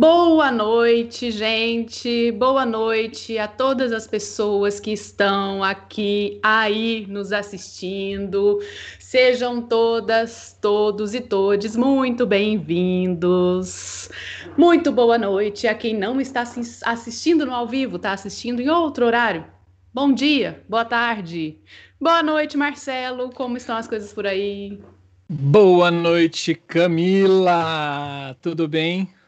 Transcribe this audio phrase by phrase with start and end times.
[0.00, 2.32] Boa noite, gente.
[2.32, 8.60] Boa noite a todas as pessoas que estão aqui aí nos assistindo.
[8.98, 14.08] Sejam todas, todos e todes muito bem-vindos.
[14.56, 16.44] Muito boa noite a quem não está
[16.86, 19.44] assistindo no ao vivo, está assistindo em outro horário.
[19.92, 21.58] Bom dia, boa tarde.
[22.00, 23.30] Boa noite, Marcelo.
[23.34, 24.80] Como estão as coisas por aí?
[25.28, 28.34] Boa noite, Camila.
[28.40, 29.19] Tudo bem?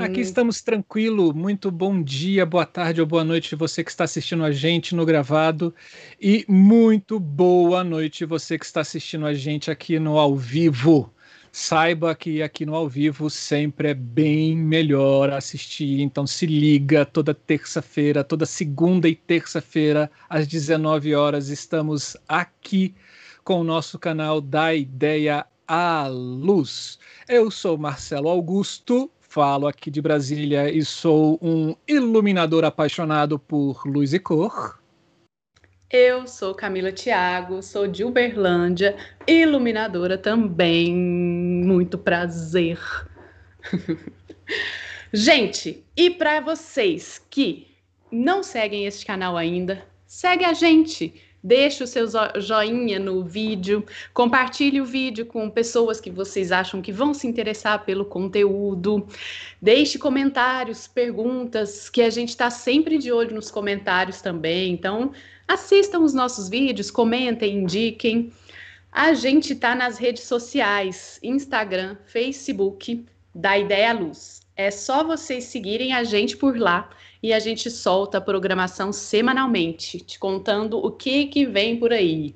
[0.00, 1.34] Aqui estamos tranquilo.
[1.34, 5.04] Muito bom dia, boa tarde ou boa noite você que está assistindo a gente no
[5.04, 5.74] gravado
[6.18, 11.12] e muito boa noite você que está assistindo a gente aqui no ao vivo.
[11.52, 17.34] Saiba que aqui no ao vivo sempre é bem melhor assistir, então se liga toda
[17.34, 22.94] terça-feira, toda segunda e terça-feira às 19 horas estamos aqui
[23.44, 26.98] com o nosso canal da Ideia à Luz.
[27.28, 34.14] Eu sou Marcelo Augusto, falo aqui de Brasília e sou um iluminador apaixonado por luz
[34.14, 34.80] e cor.
[35.90, 38.96] Eu sou Camila Thiago, sou de Uberlândia,
[39.26, 40.94] iluminadora também.
[40.94, 42.78] Muito prazer.
[45.12, 47.66] gente, e para vocês que
[48.12, 51.12] não seguem este canal ainda, segue a gente
[51.46, 52.06] Deixe o seu
[52.36, 57.84] joinha no vídeo, compartilhe o vídeo com pessoas que vocês acham que vão se interessar
[57.84, 59.06] pelo conteúdo.
[59.60, 64.72] Deixe comentários, perguntas, que a gente está sempre de olho nos comentários também.
[64.72, 65.12] Então,
[65.46, 68.32] assistam os nossos vídeos, comentem, indiquem.
[68.90, 74.40] A gente está nas redes sociais, Instagram, Facebook, da Ideia Luz.
[74.56, 76.88] É só vocês seguirem a gente por lá
[77.24, 82.34] e a gente solta a programação semanalmente, te contando o que, que vem por aí.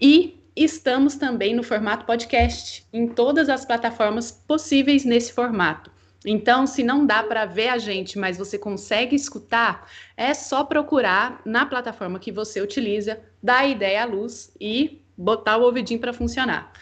[0.00, 5.92] E estamos também no formato podcast, em todas as plataformas possíveis nesse formato.
[6.26, 11.40] Então, se não dá para ver a gente, mas você consegue escutar, é só procurar
[11.46, 16.72] na plataforma que você utiliza, dar ideia à luz e botar o ouvidinho para funcionar.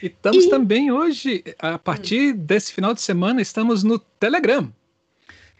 [0.00, 0.48] E estamos e...
[0.48, 2.36] também hoje, a partir hum.
[2.36, 4.72] desse final de semana, estamos no Telegram.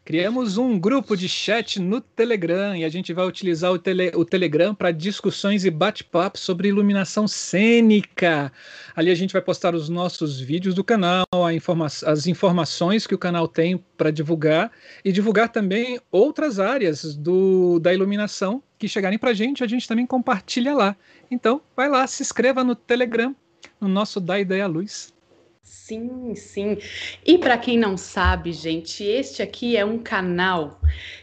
[0.05, 4.25] Criamos um grupo de chat no Telegram e a gente vai utilizar o, tele, o
[4.25, 8.53] Telegram para discussões e bate-papo sobre iluminação cênica.
[8.97, 11.25] Ali a gente vai postar os nossos vídeos do canal,
[11.55, 14.73] informa as informações que o canal tem para divulgar
[15.05, 19.87] e divulgar também outras áreas do, da iluminação que chegarem para a gente, a gente
[19.87, 20.97] também compartilha lá.
[21.31, 23.37] Então, vai lá, se inscreva no Telegram,
[23.81, 25.15] no nosso Da Ideia Luz.
[25.63, 26.79] Sim, sim.
[27.25, 30.81] E para quem não sabe, gente, este aqui é um canal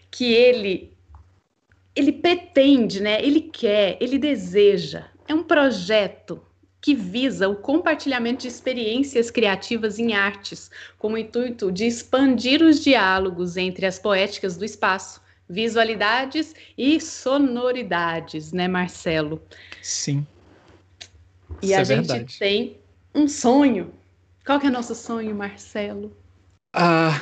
[0.09, 0.93] que ele
[1.95, 3.21] ele pretende, né?
[3.21, 5.07] Ele quer, ele deseja.
[5.27, 6.41] É um projeto
[6.81, 12.81] que visa o compartilhamento de experiências criativas em artes, com o intuito de expandir os
[12.81, 19.41] diálogos entre as poéticas do espaço, visualidades e sonoridades, né, Marcelo?
[19.81, 20.25] Sim.
[21.61, 22.39] E Isso a é gente verdade.
[22.39, 22.77] tem
[23.13, 23.93] um sonho
[24.49, 26.11] qual que é nosso sonho, Marcelo?
[26.73, 27.21] Ah,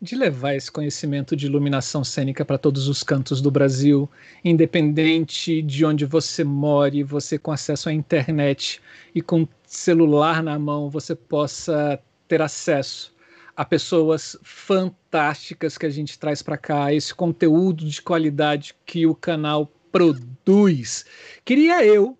[0.00, 4.08] de levar esse conhecimento de iluminação cênica para todos os cantos do Brasil,
[4.44, 8.80] independente de onde você more, você com acesso à internet
[9.12, 13.12] e com celular na mão, você possa ter acesso
[13.56, 19.14] a pessoas fantásticas que a gente traz para cá, esse conteúdo de qualidade que o
[19.16, 21.04] canal produz.
[21.44, 22.16] Queria eu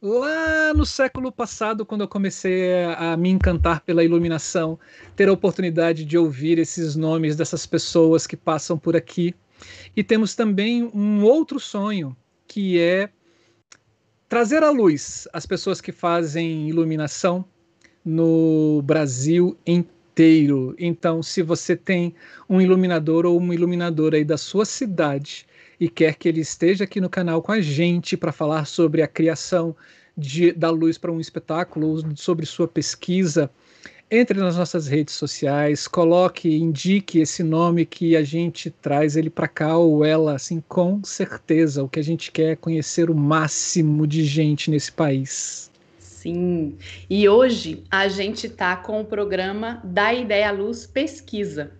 [0.00, 4.78] lá no século passado, quando eu comecei a me encantar pela iluminação,
[5.16, 9.34] ter a oportunidade de ouvir esses nomes dessas pessoas que passam por aqui.
[9.96, 12.16] E temos também um outro sonho,
[12.46, 13.10] que é
[14.28, 17.44] trazer à luz as pessoas que fazem iluminação
[18.04, 20.76] no Brasil inteiro.
[20.78, 22.14] Então, se você tem
[22.48, 25.46] um iluminador ou uma iluminadora aí da sua cidade
[25.80, 29.08] e quer que ele esteja aqui no canal com a gente para falar sobre a
[29.08, 29.76] criação
[30.18, 33.48] de, da luz para um espetáculo, sobre sua pesquisa,
[34.10, 39.46] entre nas nossas redes sociais, coloque, indique esse nome que a gente traz ele para
[39.46, 41.84] cá ou ela, assim, com certeza.
[41.84, 45.70] O que a gente quer é conhecer o máximo de gente nesse país.
[45.98, 46.76] Sim.
[47.08, 51.70] E hoje a gente está com o programa da Ideia Luz Pesquisa.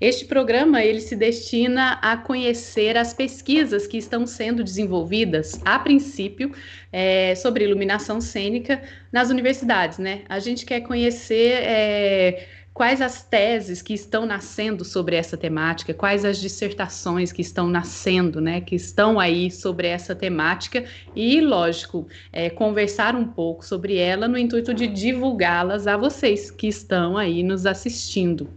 [0.00, 6.52] Este programa ele se destina a conhecer as pesquisas que estão sendo desenvolvidas, a princípio,
[6.92, 8.82] é, sobre iluminação cênica
[9.12, 10.22] nas universidades, né?
[10.28, 16.24] A gente quer conhecer é, quais as teses que estão nascendo sobre essa temática, quais
[16.24, 22.48] as dissertações que estão nascendo, né, que estão aí sobre essa temática e, lógico, é,
[22.48, 27.66] conversar um pouco sobre ela no intuito de divulgá-las a vocês que estão aí nos
[27.66, 28.48] assistindo.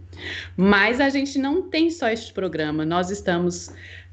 [0.56, 3.70] Mas a gente não tem só este programa, nós estamos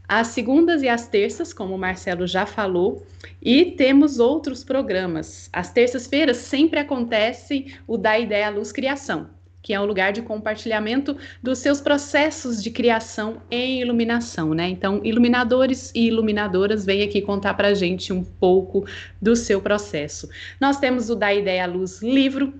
[0.07, 3.05] às segundas e às terças, como o Marcelo já falou,
[3.41, 5.50] e temos outros programas.
[5.51, 9.29] Às terças-feiras sempre acontece o Da Ideia à Luz Criação,
[9.61, 14.67] que é um lugar de compartilhamento dos seus processos de criação em iluminação, né?
[14.67, 18.85] Então, iluminadores e iluminadoras vêm aqui contar para gente um pouco
[19.21, 20.29] do seu processo.
[20.59, 22.53] Nós temos o Da Ideia à Luz livro,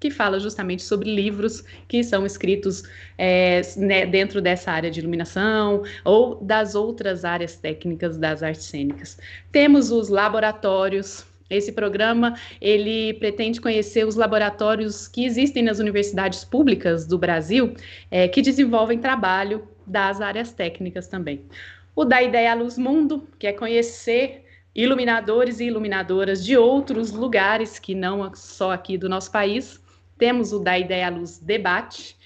[0.00, 2.84] que fala justamente sobre livros que são escritos
[3.16, 9.18] é, né, dentro dessa área de iluminação ou das outras áreas técnicas das artes cênicas.
[9.50, 11.26] Temos os laboratórios.
[11.50, 17.74] Esse programa ele pretende conhecer os laboratórios que existem nas universidades públicas do Brasil
[18.10, 21.42] é, que desenvolvem trabalho das áreas técnicas também.
[21.96, 27.94] O da Ideia Luz Mundo, que é conhecer iluminadores e iluminadoras de outros lugares que
[27.94, 29.80] não só aqui do nosso país.
[30.18, 32.16] Temos o da Ideia à Luz Debate,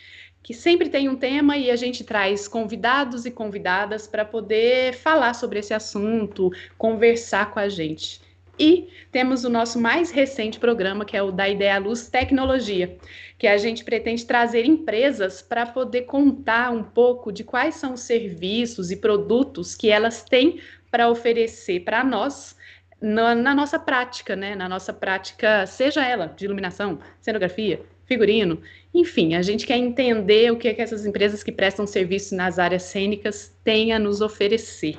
[0.42, 5.34] que sempre tem um tema e a gente traz convidados e convidadas para poder falar
[5.34, 8.20] sobre esse assunto, conversar com a gente.
[8.58, 12.96] E temos o nosso mais recente programa, que é o da Ideia Luz Tecnologia,
[13.38, 18.00] que a gente pretende trazer empresas para poder contar um pouco de quais são os
[18.00, 20.60] serviços e produtos que elas têm
[20.90, 22.54] para oferecer para nós
[23.02, 24.54] na, na, nossa prática, né?
[24.54, 28.60] Na nossa prática, seja ela de iluminação, cenografia, figurino,
[28.94, 32.58] enfim, a gente quer entender o que, é que essas empresas que prestam serviço nas
[32.58, 34.99] áreas cênicas têm a nos oferecer.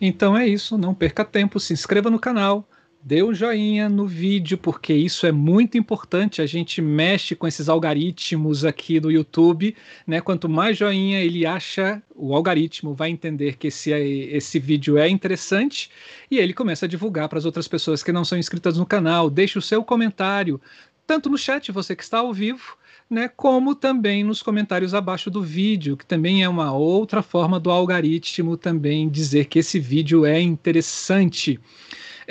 [0.00, 2.66] Então é isso, não perca tempo, se inscreva no canal,
[3.02, 6.42] dê um joinha no vídeo, porque isso é muito importante.
[6.42, 9.74] A gente mexe com esses algoritmos aqui do YouTube,
[10.06, 10.20] né?
[10.20, 15.90] Quanto mais joinha ele acha, o algoritmo vai entender que esse, esse vídeo é interessante
[16.30, 19.30] e ele começa a divulgar para as outras pessoas que não são inscritas no canal.
[19.30, 20.60] Deixe o seu comentário,
[21.06, 22.76] tanto no chat, você que está ao vivo,
[23.08, 27.70] né, como também nos comentários abaixo do vídeo, que também é uma outra forma do
[27.70, 31.58] algoritmo também dizer que esse vídeo é interessante.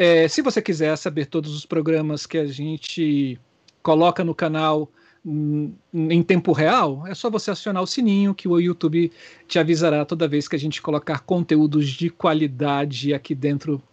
[0.02, 3.38] É, se você quiser saber todos os programas que a gente
[3.84, 4.90] coloca no canal
[5.26, 9.12] hum, em tempo real, é só você acionar o sininho que o YouTube
[9.46, 13.84] te avisará toda vez que a gente colocar conteúdos de qualidade aqui dentro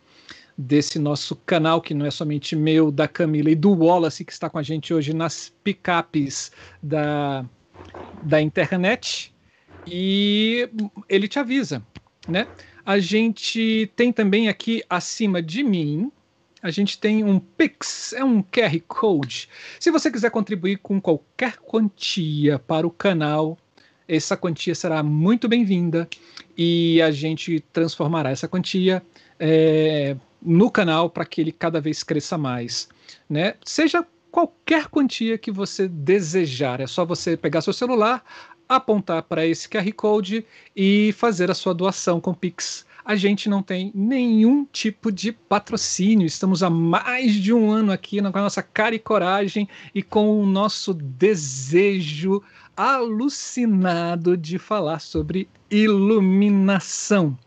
[0.56, 4.49] desse nosso canal, que não é somente meu, da Camila e do Wallace, que está
[4.49, 7.44] com a gente hoje nas picapes da,
[8.23, 9.35] da internet.
[9.85, 10.70] E
[11.09, 11.82] ele te avisa,
[12.29, 12.47] né?
[12.87, 16.12] A gente tem também aqui acima de mim,
[16.62, 19.49] a gente tem um Pix, é um QR Code.
[19.81, 23.59] Se você quiser contribuir com qualquer quantia para o canal,
[24.06, 26.09] essa quantia será muito bem-vinda
[26.56, 29.03] e a gente transformará essa quantia
[29.37, 32.88] é, no canal para que ele cada vez cresça mais.
[33.29, 33.55] Né?
[33.65, 38.23] Seja qualquer quantia que você desejar, é só você pegar seu celular,
[38.69, 42.85] apontar para esse QR Code e fazer a sua doação com Pix.
[43.05, 46.27] A gente não tem nenhum tipo de patrocínio.
[46.27, 50.41] Estamos há mais de um ano aqui com a nossa cara e coragem e com
[50.41, 52.43] o nosso desejo
[52.77, 57.38] alucinado de falar sobre iluminação.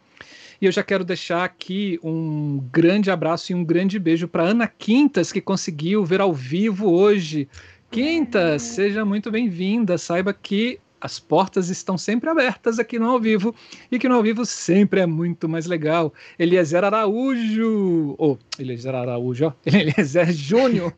[0.62, 4.68] E eu já quero deixar aqui um grande abraço e um grande beijo para Ana
[4.68, 7.48] Quintas, que conseguiu ver ao vivo hoje.
[7.92, 9.98] Quintas, seja muito bem-vinda.
[9.98, 13.56] Saiba que as portas estão sempre abertas aqui no ao vivo
[13.92, 16.14] e que no ao vivo sempre é muito mais legal.
[16.38, 20.94] Eliezer Araújo, ou oh, Eliezer Araújo, ó, Eliezer Júnior,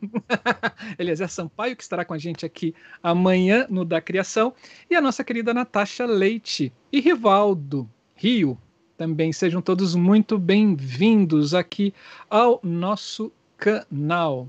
[0.98, 4.52] Eliezer Sampaio, que estará com a gente aqui amanhã no Da Criação,
[4.90, 8.58] e a nossa querida Natasha Leite e Rivaldo Rio.
[8.96, 11.94] Também sejam todos muito bem-vindos aqui
[12.28, 14.48] ao nosso canal.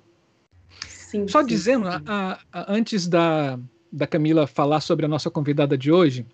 [0.87, 1.97] Sim, Só sim, dizendo, sim.
[2.07, 3.59] A, a, antes da,
[3.93, 6.25] da Camila falar sobre a nossa convidada de hoje,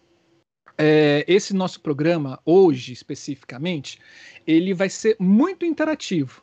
[0.78, 4.00] é, esse nosso programa, hoje especificamente,
[4.48, 6.42] ele vai ser muito interativo.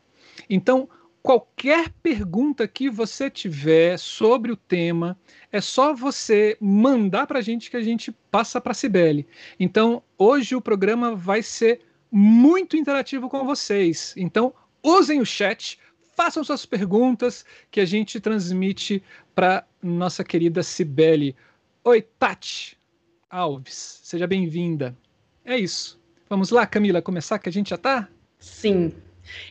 [0.49, 0.87] Então,
[1.23, 5.19] qualquer pergunta que você tiver sobre o tema,
[5.51, 9.27] é só você mandar para a gente que a gente passa para a Cibele.
[9.59, 11.81] Então, hoje o programa vai ser
[12.13, 14.13] muito interativo com vocês.
[14.19, 15.79] Então, usem o chat,
[16.15, 19.03] façam suas perguntas que a gente transmite
[19.35, 21.37] para nossa querida Cibele.
[21.85, 22.77] Oi, Tati
[23.31, 24.97] Alves, seja bem-vinda.
[25.45, 26.01] É isso.
[26.29, 28.09] Vamos lá, Camila, começar que a gente já tá?
[28.39, 28.93] Sim.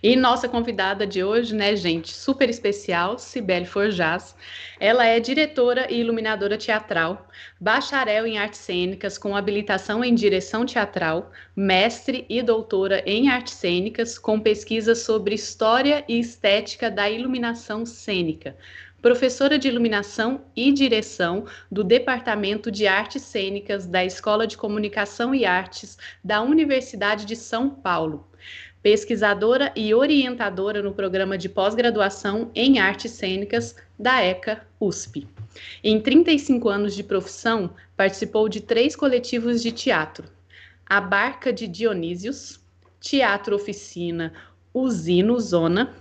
[0.02, 4.36] E nossa convidada de hoje, né, gente, super especial, Cibele Forjaz.
[4.80, 7.28] Ela é diretora e iluminadora teatral,
[7.60, 14.18] bacharel em artes cênicas com habilitação em direção teatral, mestre e doutora em artes cênicas
[14.18, 18.56] com pesquisa sobre história e estética da iluminação cênica
[19.06, 25.46] professora de iluminação e direção do Departamento de Artes Cênicas da Escola de Comunicação e
[25.46, 28.28] Artes da Universidade de São Paulo.
[28.82, 35.28] Pesquisadora e orientadora no programa de pós-graduação em Artes Cênicas da ECA USP.
[35.84, 40.28] Em 35 anos de profissão, participou de três coletivos de teatro:
[40.84, 42.60] A Barca de Dionísios,
[43.00, 44.34] Teatro Oficina
[44.74, 45.94] Usino Zona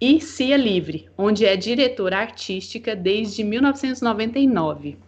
[0.00, 4.98] e Cia Livre, onde é diretora artística desde 1999.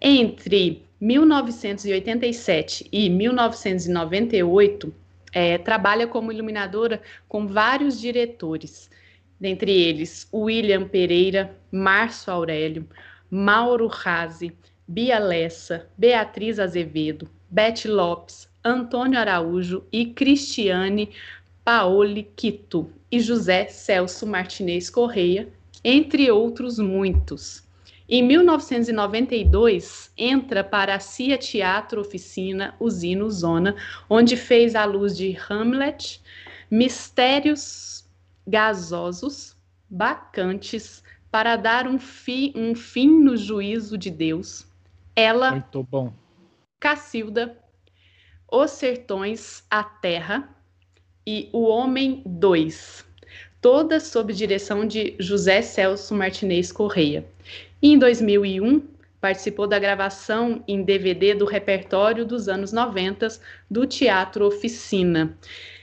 [0.00, 4.94] Entre 1987 e 1998,
[5.32, 8.90] é, trabalha como iluminadora com vários diretores,
[9.40, 12.88] dentre eles William Pereira, Márcio Aurélio,
[13.30, 14.52] Mauro Razi,
[14.86, 21.10] Bia Lessa, Beatriz Azevedo, Beth Lopes, Antônio Araújo e Cristiane
[21.64, 25.48] Paoli Quito e José Celso Martinez Correia,
[25.82, 27.64] entre outros muitos.
[28.06, 33.74] Em 1992, entra para a CIA Teatro Oficina Usino Zona,
[34.10, 36.20] onde fez a luz de Hamlet,
[36.70, 38.06] Mistérios
[38.46, 39.56] Gasosos,
[39.88, 44.66] Bacantes, para dar um, fi, um fim no juízo de Deus.
[45.16, 46.12] Ela, Muito bom.
[46.78, 47.58] Cacilda,
[48.52, 50.54] Os Sertões, a Terra,
[51.26, 53.04] e O Homem 2,
[53.60, 57.24] todas sob direção de José Celso Martinez Correia.
[57.82, 58.82] Em 2001,
[59.20, 63.28] participou da gravação em DVD do repertório dos anos 90
[63.70, 65.36] do Teatro Oficina.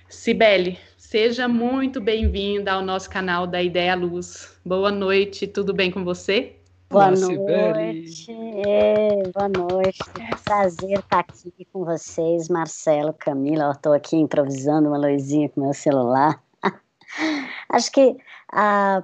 [0.07, 4.55] Cibele, seja muito bem-vinda ao nosso canal da Ideia Luz.
[4.63, 6.55] Boa noite, tudo bem com você?
[6.91, 8.29] Boa noite.
[8.67, 9.97] É, boa noite.
[10.19, 13.71] É prazer estar aqui com vocês, Marcelo, Camila.
[13.71, 16.43] Estou aqui improvisando uma luzinha com meu celular.
[17.69, 18.17] Acho que
[18.51, 19.01] a,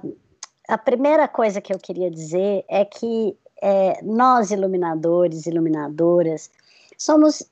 [0.68, 6.50] a primeira coisa que eu queria dizer é que é, nós, iluminadores, iluminadoras,
[6.98, 7.42] somos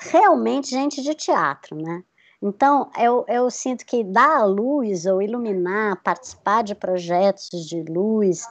[0.00, 2.02] realmente gente de teatro, né?
[2.40, 8.46] Então, eu, eu sinto que dar a luz ou iluminar, participar de projetos de luz,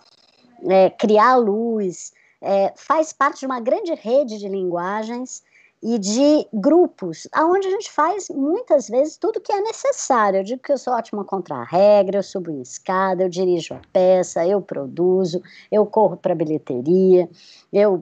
[0.70, 5.44] é, criar luz, é, faz parte de uma grande rede de linguagens
[5.82, 10.40] e de grupos, aonde a gente faz muitas vezes tudo que é necessário.
[10.40, 13.74] Eu digo que eu sou ótima contra a regra, eu subo em escada, eu dirijo
[13.74, 17.30] a peça, eu produzo, eu corro para a bilheteria,
[17.72, 18.02] eu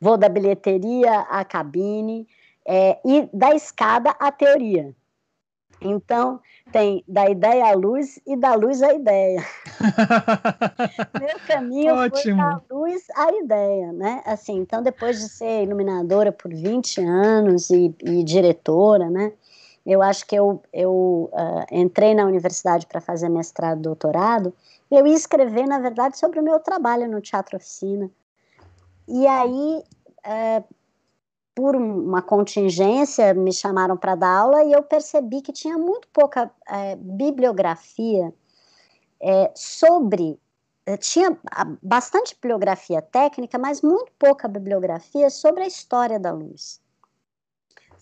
[0.00, 2.26] vou da bilheteria à cabine
[2.66, 4.94] é, e da escada à teoria.
[5.80, 6.40] Então,
[6.72, 9.44] tem da ideia à luz e da luz à ideia.
[11.20, 12.42] Meu caminho Ótimo.
[12.42, 14.22] foi da luz à ideia, né?
[14.24, 19.32] Assim, então, depois de ser iluminadora por 20 anos e, e diretora, né?
[19.84, 24.54] Eu acho que eu, eu uh, entrei na universidade para fazer mestrado e doutorado,
[24.90, 28.10] eu ia escrever, na verdade, sobre o meu trabalho no Teatro Oficina.
[29.06, 29.82] E aí,
[30.26, 30.64] uh,
[31.54, 36.50] por uma contingência, me chamaram para dar aula e eu percebi que tinha muito pouca
[36.68, 38.34] é, bibliografia
[39.22, 40.38] é, sobre.
[40.86, 41.38] É, tinha
[41.80, 46.80] bastante bibliografia técnica, mas muito pouca bibliografia sobre a história da luz.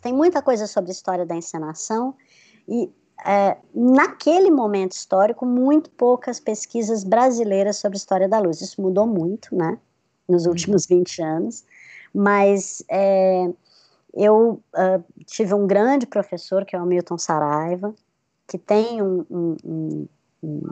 [0.01, 2.17] Tem muita coisa sobre a história da encenação
[2.67, 2.91] e,
[3.25, 8.61] é, naquele momento histórico, muito poucas pesquisas brasileiras sobre a história da luz.
[8.61, 9.79] Isso mudou muito, né,
[10.29, 10.51] nos uhum.
[10.51, 11.65] últimos 20 anos
[12.15, 13.51] mas é,
[14.15, 17.95] eu uh, tive um grande professor, que é o Milton Saraiva,
[18.47, 20.09] que tem um, um, um,
[20.43, 20.63] um,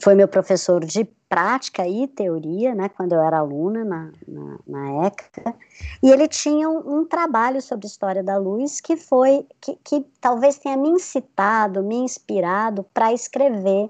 [0.00, 5.06] foi meu professor de prática e teoria, né, quando eu era aluna na, na, na
[5.06, 5.54] ECA,
[6.02, 10.76] e ele tinha um, trabalho sobre história da luz que foi, que, que talvez tenha
[10.76, 13.88] me incitado, me inspirado para escrever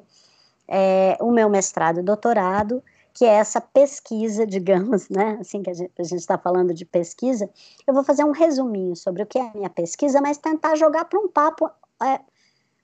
[0.68, 2.82] é, o meu mestrado e doutorado,
[3.14, 5.38] que é essa pesquisa, digamos, né?
[5.40, 7.48] Assim que a gente está falando de pesquisa,
[7.86, 11.04] eu vou fazer um resuminho sobre o que é a minha pesquisa, mas tentar jogar
[11.04, 11.70] para um papo
[12.02, 12.20] é,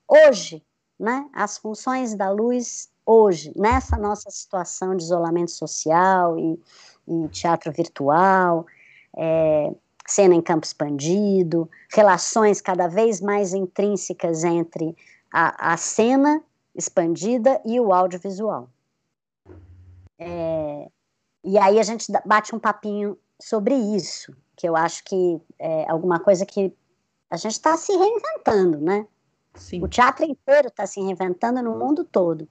[0.06, 0.62] hoje,
[0.99, 1.28] né?
[1.32, 6.61] As funções da luz hoje, nessa nossa situação de isolamento social e,
[7.06, 8.66] e teatro virtual,
[9.16, 9.73] é,
[10.06, 14.97] cena em campo expandido, relações cada vez mais intrínsecas entre
[15.32, 16.42] a, a cena
[16.75, 18.68] expandida e o audiovisual.
[20.18, 20.88] É,
[21.44, 26.18] e aí a gente bate um papinho sobre isso, que eu acho que é alguma
[26.18, 26.75] coisa que
[27.30, 29.06] a gente está se reinventando, né?
[29.54, 29.82] Sim.
[29.82, 32.48] O teatro inteiro está se reinventando no mundo todo.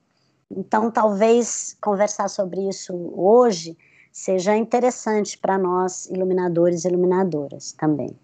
[0.50, 3.78] Então, talvez conversar sobre isso hoje
[4.12, 8.18] seja interessante para nós, iluminadores e iluminadoras também.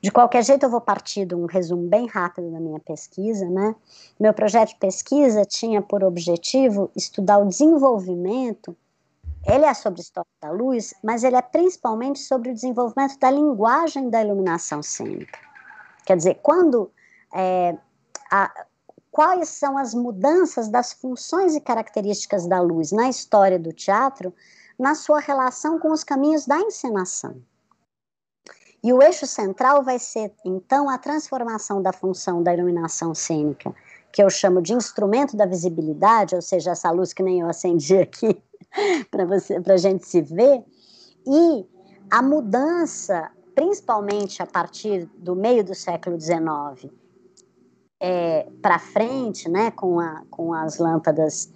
[0.00, 3.74] De qualquer jeito, eu vou partir de um resumo bem rápido da minha pesquisa, né?
[4.18, 8.74] Meu projeto de pesquisa tinha por objetivo estudar o desenvolvimento.
[9.46, 14.08] Ele é sobre história da luz, mas ele é principalmente sobre o desenvolvimento da linguagem
[14.08, 15.38] da iluminação cênica.
[16.06, 16.90] Quer dizer, quando
[17.34, 17.76] é,
[18.30, 18.50] a,
[19.10, 24.34] quais são as mudanças das funções e características da luz na história do teatro,
[24.78, 27.36] na sua relação com os caminhos da encenação.
[28.82, 33.74] E o eixo central vai ser, então, a transformação da função da iluminação cênica,
[34.10, 37.98] que eu chamo de instrumento da visibilidade, ou seja, essa luz que nem eu acendi
[37.98, 38.42] aqui
[39.10, 40.64] para a gente se ver,
[41.26, 41.66] e
[42.10, 46.90] a mudança, principalmente a partir do meio do século XIX
[48.00, 51.52] é, para frente, né, com, a, com as lâmpadas,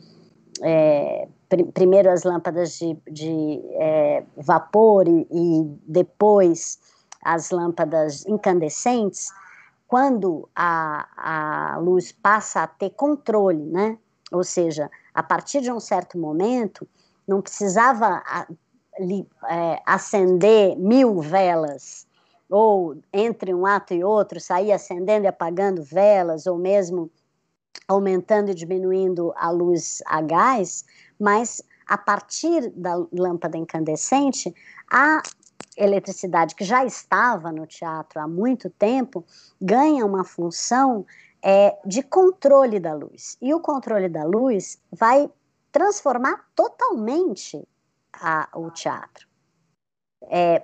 [0.62, 6.78] é, pr primeiro as lâmpadas de, de é, vapor e, e depois
[7.24, 9.32] as lâmpadas incandescentes,
[9.88, 13.98] quando a, a luz passa a ter controle, né?
[14.30, 16.86] Ou seja, a partir de um certo momento,
[17.26, 18.22] não precisava
[19.48, 22.06] é, acender mil velas,
[22.50, 27.10] ou entre um ato e outro sair acendendo e apagando velas, ou mesmo
[27.88, 30.84] aumentando e diminuindo a luz a gás,
[31.18, 34.54] mas a partir da lâmpada incandescente,
[34.90, 35.22] a
[35.76, 39.24] eletricidade que já estava no teatro há muito tempo
[39.60, 41.06] ganha uma função
[41.42, 43.36] é, de controle da luz.
[43.40, 45.30] E o controle da luz vai
[45.70, 47.66] transformar totalmente
[48.12, 49.26] a, o teatro.
[50.22, 50.62] É,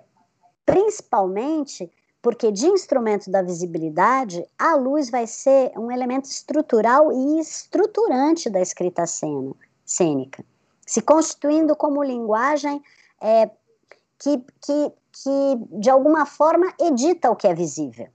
[0.64, 1.90] principalmente
[2.23, 8.61] porque de instrumento da visibilidade, a luz vai ser um elemento estrutural e estruturante da
[8.61, 10.45] escrita cena, cênica,
[10.87, 12.83] se constituindo como linguagem
[13.21, 13.50] é,
[14.19, 18.09] que, que que, de alguma forma, edita o que é visível.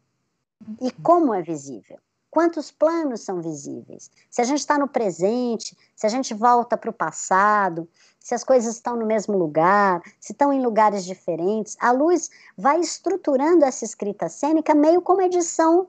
[0.82, 2.00] E como é visível?
[2.30, 4.12] Quantos planos são visíveis?
[4.30, 7.88] Se a gente está no presente, se a gente volta para o passado,
[8.20, 12.80] se as coisas estão no mesmo lugar, se estão em lugares diferentes, a luz vai
[12.80, 15.88] estruturando essa escrita cênica meio como a edição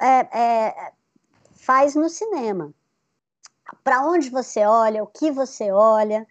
[0.00, 0.92] é, é,
[1.56, 2.72] faz no cinema.
[3.82, 6.26] Para onde você olha, o que você olha,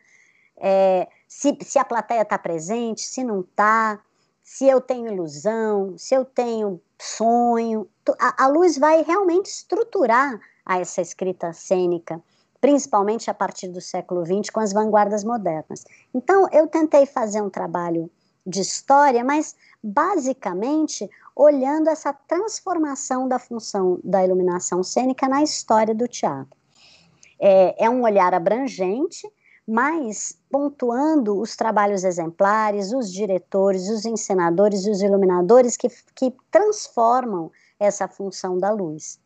[0.55, 3.99] é, se, se a plateia está presente, se não está,
[4.43, 7.87] se eu tenho ilusão, se eu tenho sonho.
[8.19, 12.21] A, a luz vai realmente estruturar a essa escrita cênica,
[12.61, 15.83] principalmente a partir do século XX, com as vanguardas modernas.
[16.13, 18.09] Então, eu tentei fazer um trabalho
[18.45, 26.07] de história, mas basicamente olhando essa transformação da função da iluminação cênica na história do
[26.07, 26.57] teatro.
[27.39, 29.27] É, é um olhar abrangente,
[29.67, 37.51] mas pontuando os trabalhos exemplares, os diretores, os encenadores e os iluminadores que, que transformam
[37.79, 39.19] essa função da luz,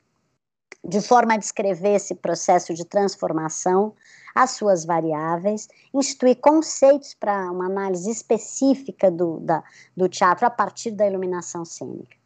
[0.83, 3.93] de forma a descrever esse processo de transformação,
[4.33, 9.61] as suas variáveis, instituir conceitos para uma análise específica do, da,
[9.95, 12.17] do teatro a partir da iluminação cênica.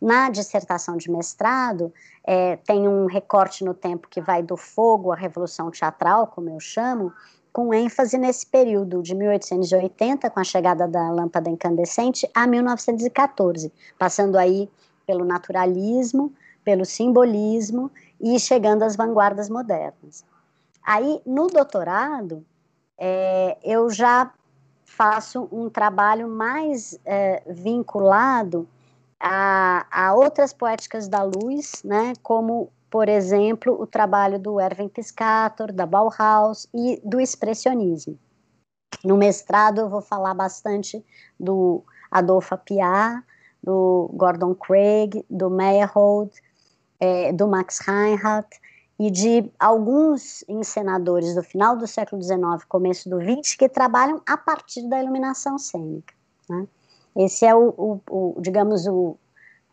[0.00, 1.92] Na dissertação de mestrado,
[2.24, 6.58] é, tem um recorte no tempo que vai do fogo à revolução teatral, como eu
[6.58, 7.12] chamo,
[7.52, 14.38] com ênfase nesse período de 1880, com a chegada da lâmpada incandescente, a 1914, passando
[14.38, 14.70] aí
[15.06, 16.32] pelo naturalismo,
[16.64, 20.24] pelo simbolismo e chegando às vanguardas modernas.
[20.82, 22.44] Aí, no doutorado,
[22.96, 24.32] é, eu já
[24.84, 28.68] faço um trabalho mais é, vinculado
[29.18, 35.72] a, a, outras poéticas da luz, né, como por exemplo, o trabalho do Erwin Piscator,
[35.72, 38.18] da Bauhaus e do expressionismo.
[39.02, 41.02] No mestrado eu vou falar bastante
[41.40, 43.24] do Adolfo Piat,
[43.64, 46.30] do Gordon Craig, do Meyerhold,
[47.00, 48.60] é, do Max Reinhardt
[48.98, 54.36] e de alguns encenadores do final do século XIX, começo do XX, que trabalham a
[54.36, 56.12] partir da iluminação cênica.
[56.46, 56.68] Né?
[57.16, 59.16] Esse é o, o, o digamos, o,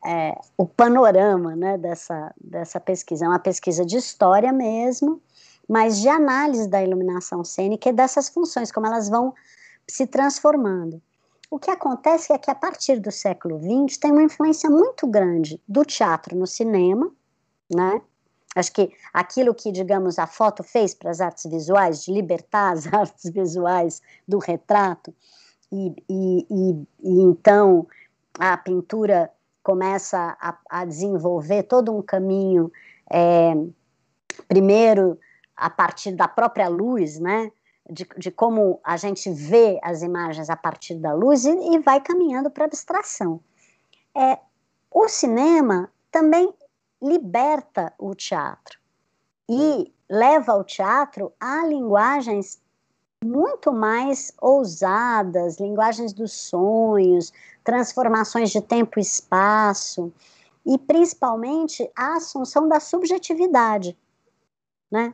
[0.05, 3.25] é, o panorama né, dessa, dessa pesquisa.
[3.25, 5.21] É uma pesquisa de história mesmo,
[5.67, 9.33] mas de análise da iluminação cênica e dessas funções, como elas vão
[9.87, 11.01] se transformando.
[11.51, 15.59] O que acontece é que a partir do século XX tem uma influência muito grande
[15.67, 17.11] do teatro no cinema,
[17.73, 18.01] né?
[18.55, 22.85] Acho que aquilo que, digamos, a foto fez para as artes visuais, de libertar as
[22.93, 25.13] artes visuais do retrato,
[25.71, 27.87] e, e, e, e então
[28.39, 29.31] a pintura
[29.69, 32.71] começa a, a desenvolver todo um caminho,
[33.07, 33.53] é,
[34.47, 35.19] primeiro
[35.55, 37.51] a partir da própria luz, né?
[37.87, 42.01] De, de, como a gente vê as imagens a partir da luz e, e vai
[42.01, 43.41] caminhando para a abstração.
[44.15, 44.39] é,
[44.91, 46.51] o cinema também
[46.99, 48.79] liberta o teatro
[49.47, 52.59] e leva o teatro a linguagens
[53.23, 57.31] muito mais ousadas, linguagens dos sonhos,
[57.69, 60.11] transformações de tempo e espaço,
[60.65, 63.95] e principalmente a assunção da subjetividade.
[64.91, 65.13] Né?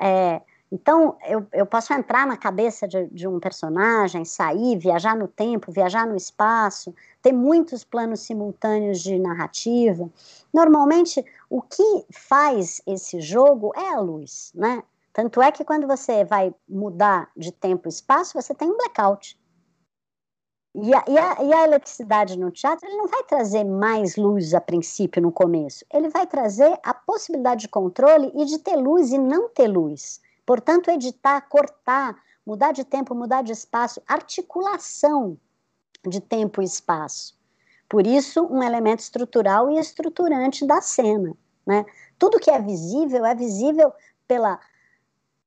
[0.00, 5.28] É, então, eu, eu posso entrar na cabeça de, de, um personagem, sair, viajar no
[5.28, 10.10] tempo, viajar no espaço, ter muitos planos simultâneos de narrativa.
[10.52, 14.82] Normalmente, o que faz esse jogo é a luz, né?
[15.12, 19.38] Tanto é que quando você vai mudar de tempo e espaço, você tem um blackout.
[20.74, 24.54] E a, e, a, e a, eletricidade no teatro ele não vai trazer mais luz
[24.54, 25.84] a princípio, no começo.
[25.92, 30.20] Ele vai trazer a possibilidade de controle e de ter luz e não ter luz.
[30.46, 35.38] Portanto, editar, cortar, mudar de tempo, mudar de espaço, articulação
[36.08, 37.36] de tempo e espaço.
[37.86, 41.36] Por isso, um elemento estrutural e estruturante da cena.
[41.66, 41.84] Né?
[42.18, 43.92] Tudo que é visível é visível
[44.26, 44.58] pela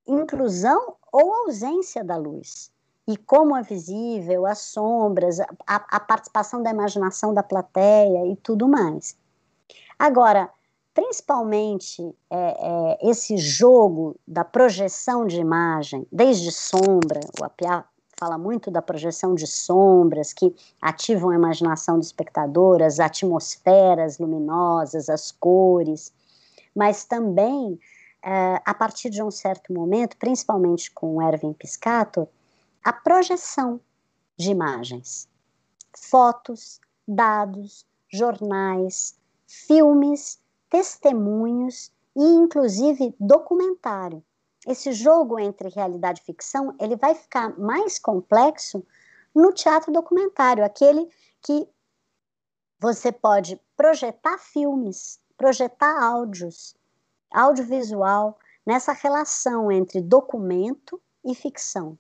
[0.08, 2.72] inclusão ou ausência da luz.
[3.08, 8.68] E como é visível, as sombras, a, a participação da imaginação da plateia e tudo
[8.68, 9.16] mais.
[9.98, 10.50] Agora,
[10.94, 17.86] principalmente é, é, esse jogo da projeção de imagem, desde sombra, o Apiá
[18.18, 25.10] fala muito da projeção de sombras que ativam a imaginação do espectador, as atmosferas luminosas,
[25.10, 26.14] as cores,
[26.74, 32.28] mas também uh, a partir de um certo momento, principalmente com Erwin Piscator,
[32.86, 33.82] a projeção
[34.38, 35.28] de imagens,
[35.92, 39.18] fotos, dados, jornais,
[39.48, 44.24] filmes, testemunhos e inclusive documentário.
[44.68, 48.86] Esse jogo entre realidade e ficção, ele vai ficar mais complexo
[49.34, 51.10] no teatro documentário, aquele
[51.42, 51.68] que
[52.80, 56.76] você pode projetar filmes, projetar áudios,
[57.32, 61.98] audiovisual nessa relação entre documento e ficção.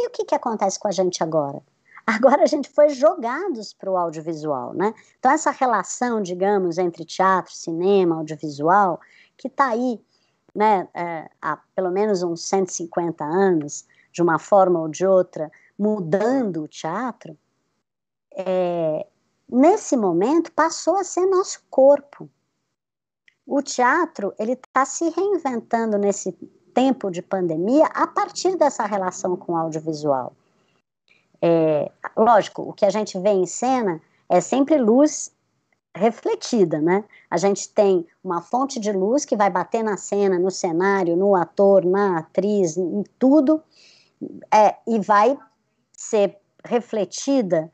[0.00, 1.60] E o que, que acontece com a gente agora?
[2.06, 4.94] Agora a gente foi jogados para o audiovisual, né?
[5.18, 9.00] Então essa relação, digamos, entre teatro, cinema, audiovisual,
[9.36, 10.00] que está aí,
[10.54, 16.62] né, é, há pelo menos uns 150 anos, de uma forma ou de outra, mudando
[16.62, 17.36] o teatro,
[18.34, 19.06] é,
[19.48, 22.28] nesse momento passou a ser nosso corpo
[23.48, 26.36] o teatro ele está se reinventando nesse
[26.78, 30.32] tempo de pandemia a partir dessa relação com o audiovisual.
[31.42, 35.32] É, lógico, o que a gente vê em cena é sempre luz
[35.92, 37.02] refletida, né?
[37.28, 41.34] A gente tem uma fonte de luz que vai bater na cena, no cenário, no
[41.34, 43.60] ator, na atriz, em tudo,
[44.54, 45.36] é, e vai
[45.92, 47.72] ser refletida,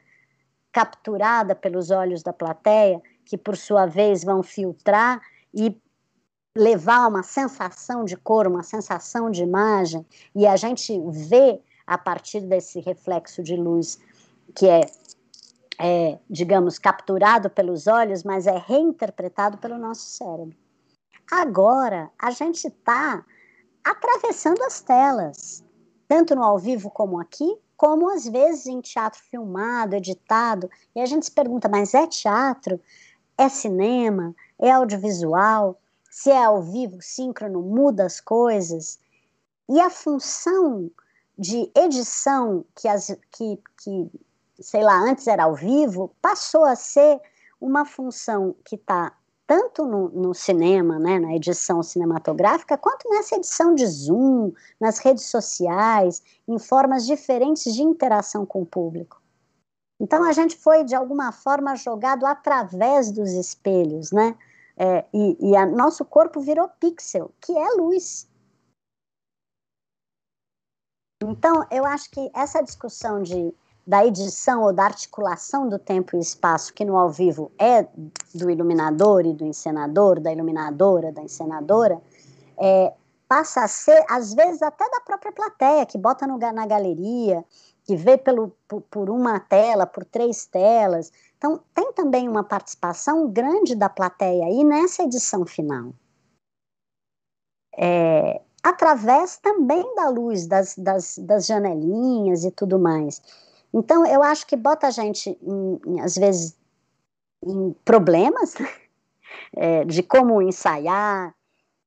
[0.72, 5.20] capturada pelos olhos da plateia, que por sua vez vão filtrar
[5.52, 5.78] e
[6.56, 12.40] levar uma sensação de cor, uma sensação de imagem, e a gente vê a partir
[12.40, 13.98] desse reflexo de luz
[14.54, 14.82] que é,
[15.78, 20.56] é, digamos, capturado pelos olhos, mas é reinterpretado pelo nosso cérebro.
[21.30, 23.24] Agora, a gente está
[23.82, 25.64] atravessando as telas,
[26.06, 31.06] tanto no ao vivo como aqui, como às vezes em teatro filmado, editado, e a
[31.06, 32.80] gente se pergunta, mas é teatro?
[33.36, 34.34] É cinema?
[34.58, 35.78] é audiovisual,
[36.14, 39.00] se é ao vivo, síncrono, muda as coisas.
[39.68, 40.88] E a função
[41.36, 44.08] de edição, que, as, que, que
[44.60, 47.20] sei lá, antes era ao vivo, passou a ser
[47.60, 49.12] uma função que está
[49.44, 55.24] tanto no, no, cinema, né, na edição cinematográfica, quanto nessa edição de Zoom, nas redes
[55.24, 59.20] sociais, em formas diferentes de interação com o público.
[59.98, 64.36] Então a gente foi de alguma forma jogado através dos espelhos, né?
[64.76, 68.28] É, e, e a, nosso corpo virou pixel, que é luz.
[71.22, 73.54] Então, eu acho que essa discussão de,
[73.86, 77.86] da edição ou da articulação do tempo e espaço, que no ao vivo é
[78.34, 82.00] do iluminador e do encenador, da iluminadora, da encenadora,
[82.58, 82.92] é,
[83.28, 87.44] passa a ser, às vezes, até da própria plateia, que bota no, na galeria,
[87.84, 91.12] que vê pelo, por, por uma tela, por três telas.
[91.44, 95.92] Então, tem também uma participação grande da plateia aí nessa edição final.
[97.76, 103.20] É, através também da luz das, das, das, janelinhas e tudo mais.
[103.74, 106.56] Então, eu acho que bota a gente, em, em, às vezes,
[107.44, 108.66] em problemas né?
[109.54, 111.34] é, de como ensaiar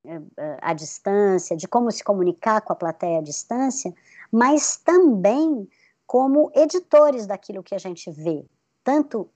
[0.05, 3.91] é, é, à distância, de como se comunicar com a plateia à distância,
[4.31, 5.67] mas também
[6.05, 8.45] como editores daquilo que a gente vê,
[8.83, 9.27] tanto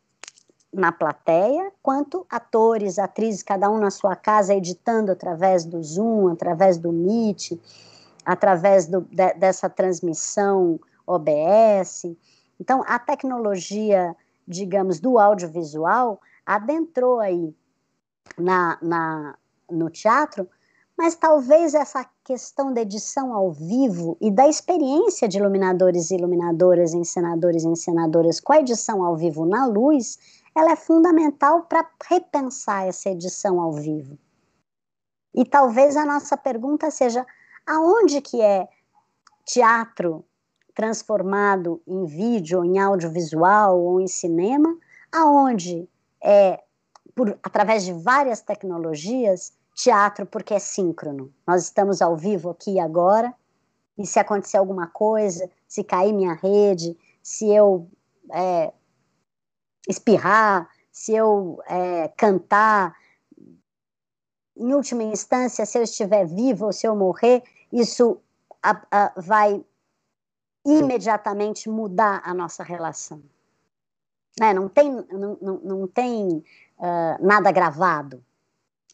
[0.74, 6.78] na plateia, quanto atores, atrizes, cada um na sua casa, editando através do Zoom, através
[6.78, 7.60] do Meet,
[8.26, 12.06] através do, de, dessa transmissão OBS.
[12.60, 14.16] Então, a tecnologia,
[14.48, 17.54] digamos, do audiovisual adentrou aí
[18.38, 19.36] na, na,
[19.70, 20.48] no teatro,
[20.98, 26.94] mas talvez essa questão da edição ao vivo e da experiência de iluminadores e iluminadoras,
[26.94, 32.88] encenadores e encenadoras com a edição ao vivo na luz, ela é fundamental para repensar
[32.88, 34.18] essa edição ao vivo.
[35.34, 37.26] E talvez a nossa pergunta seja:
[37.66, 38.68] aonde que é
[39.46, 40.26] teatro
[40.74, 44.78] transformado em vídeo, em audiovisual ou em cinema?
[45.12, 45.90] Aonde
[46.24, 46.62] é
[47.16, 51.34] por, através de várias tecnologias teatro porque é síncrono.
[51.46, 53.34] Nós estamos ao vivo aqui e agora,
[53.98, 57.88] e se acontecer alguma coisa, se cair minha rede, se eu
[58.32, 58.72] é,
[59.88, 62.96] espirrar, se eu é, cantar,
[64.56, 67.42] em última instância, se eu estiver vivo ou se eu morrer,
[67.72, 68.22] isso
[68.62, 69.64] a, a, vai
[70.66, 73.22] imediatamente mudar a nossa relação.
[74.40, 74.54] Né?
[74.54, 76.44] Não tem, não, não, não tem
[76.78, 78.24] uh, nada gravado.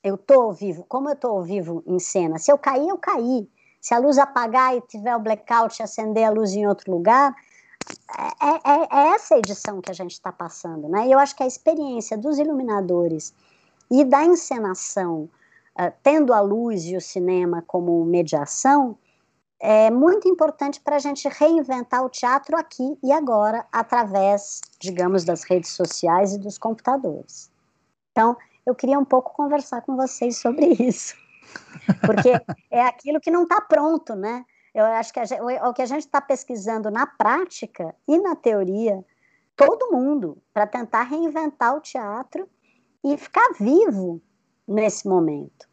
[0.04, 2.40] Eu estou vivo, como eu estou vivo em cena.
[2.40, 3.50] Se eu cair, eu caí.
[3.82, 7.36] Se a luz apagar e tiver o blackout e acender a luz em outro lugar,
[8.42, 11.08] é, é, é essa edição que a gente está passando, né?
[11.08, 13.34] E eu acho que a experiência dos iluminadores
[13.90, 15.30] e da encenação,
[15.80, 18.98] uh, tendo a luz e o cinema como mediação,
[19.60, 25.44] é muito importante para a gente reinventar o teatro aqui e agora, através, digamos, das
[25.44, 27.50] redes sociais e dos computadores.
[28.12, 31.16] Então, eu queria um pouco conversar com vocês sobre isso,
[32.06, 32.32] porque
[32.70, 34.46] é aquilo que não está pronto, né?
[34.78, 39.04] Eu acho que gente, o que a gente está pesquisando na prática e na teoria,
[39.56, 42.48] todo mundo, para tentar reinventar o teatro
[43.04, 44.22] e ficar vivo
[44.68, 45.68] nesse momento,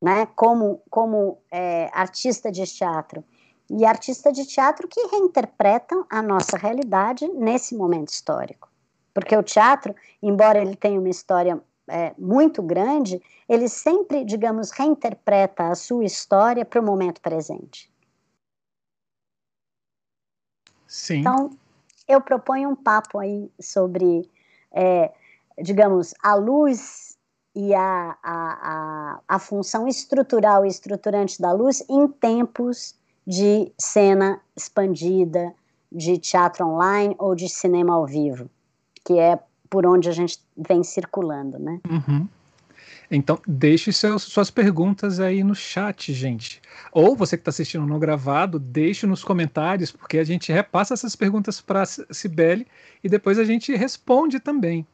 [0.00, 0.24] né?
[0.34, 3.22] Como, como é, artista de teatro
[3.68, 8.72] e artista de teatro que reinterpretam a nossa realidade nesse momento histórico.
[9.12, 15.68] Porque o teatro, embora ele tenha uma história é, muito grande, ele sempre, digamos, reinterpreta
[15.68, 17.92] a sua história para o momento presente.
[20.94, 21.18] Sim.
[21.18, 21.50] Então,
[22.06, 24.30] eu proponho um papo aí sobre,
[24.72, 25.12] é,
[25.60, 27.18] digamos, a luz
[27.52, 32.94] e a, a, a, a função estrutural e estruturante da luz em tempos
[33.26, 35.52] de cena expandida,
[35.90, 38.48] de teatro online ou de cinema ao vivo,
[39.04, 41.80] que é por onde a gente vem circulando, né?
[41.90, 42.28] Uhum.
[43.14, 46.60] Então, deixe seus, suas perguntas aí no chat, gente.
[46.92, 51.14] Ou você que está assistindo no gravado, deixe nos comentários, porque a gente repassa essas
[51.14, 52.66] perguntas para a Cibele
[53.02, 54.86] e depois a gente responde também.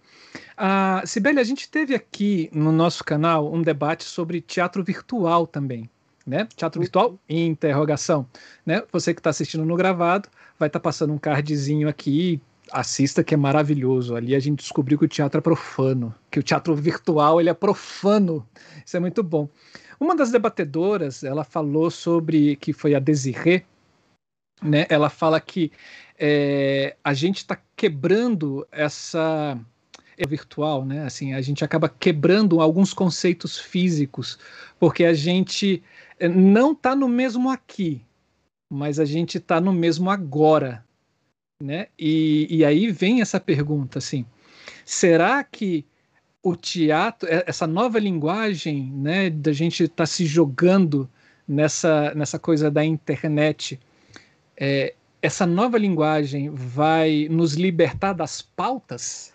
[0.57, 5.89] Uh, Cibele, a gente teve aqui no nosso canal um debate sobre teatro virtual também.
[6.27, 6.47] Né?
[6.55, 7.19] Teatro virtual?
[7.29, 8.27] Interrogação.
[8.65, 8.83] Né?
[8.93, 10.29] Você que está assistindo no gravado
[10.59, 12.41] vai estar tá passando um cardzinho aqui
[12.73, 14.15] assista que é maravilhoso.
[14.15, 17.55] Ali a gente descobriu que o teatro é profano, que o teatro virtual ele é
[17.55, 18.47] profano.
[18.85, 19.49] Isso é muito bom.
[19.99, 23.65] Uma das debatedoras, ela falou sobre que foi a Desirê,
[24.63, 24.87] né?
[24.89, 25.71] Ela fala que
[26.19, 29.59] é, a gente está quebrando essa
[30.17, 31.05] é virtual, né?
[31.05, 34.39] Assim, a gente acaba quebrando alguns conceitos físicos,
[34.79, 35.83] porque a gente
[36.19, 38.03] é, não está no mesmo aqui,
[38.71, 40.85] mas a gente está no mesmo agora,
[41.61, 41.89] né?
[41.99, 44.25] E, e aí vem essa pergunta assim:
[44.85, 45.85] será que
[46.43, 51.09] o teatro, é, essa nova linguagem, né, da gente estar tá se jogando
[51.47, 53.79] nessa, nessa coisa da internet,
[54.57, 59.35] é, essa nova linguagem vai nos libertar das pautas?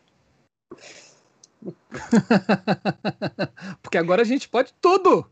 [3.81, 5.29] Porque agora a gente pode tudo.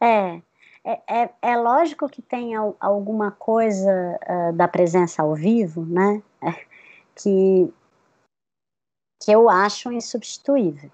[0.00, 0.40] É,
[0.88, 6.22] é, é, é, lógico que tem alguma coisa uh, da presença ao vivo, né?
[6.40, 6.52] É,
[7.14, 7.70] que,
[9.22, 10.90] que eu acho insubstituível.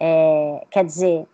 [0.00, 1.26] É, quer dizer,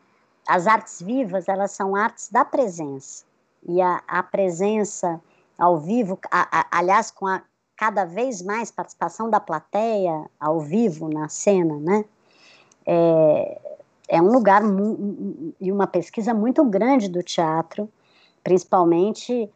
[0.49, 3.27] as artes vivas, elas são artes da presença.
[3.69, 5.21] E a, a presença
[5.59, 7.43] ao vivo, a, a, aliás, com a
[7.77, 12.05] cada vez mais participação da plateia ao vivo na cena, né?
[12.87, 13.61] É,
[14.15, 14.63] é um lugar
[15.61, 17.91] e uma pesquisa muito grande do teatro,
[18.45, 19.51] principalmente,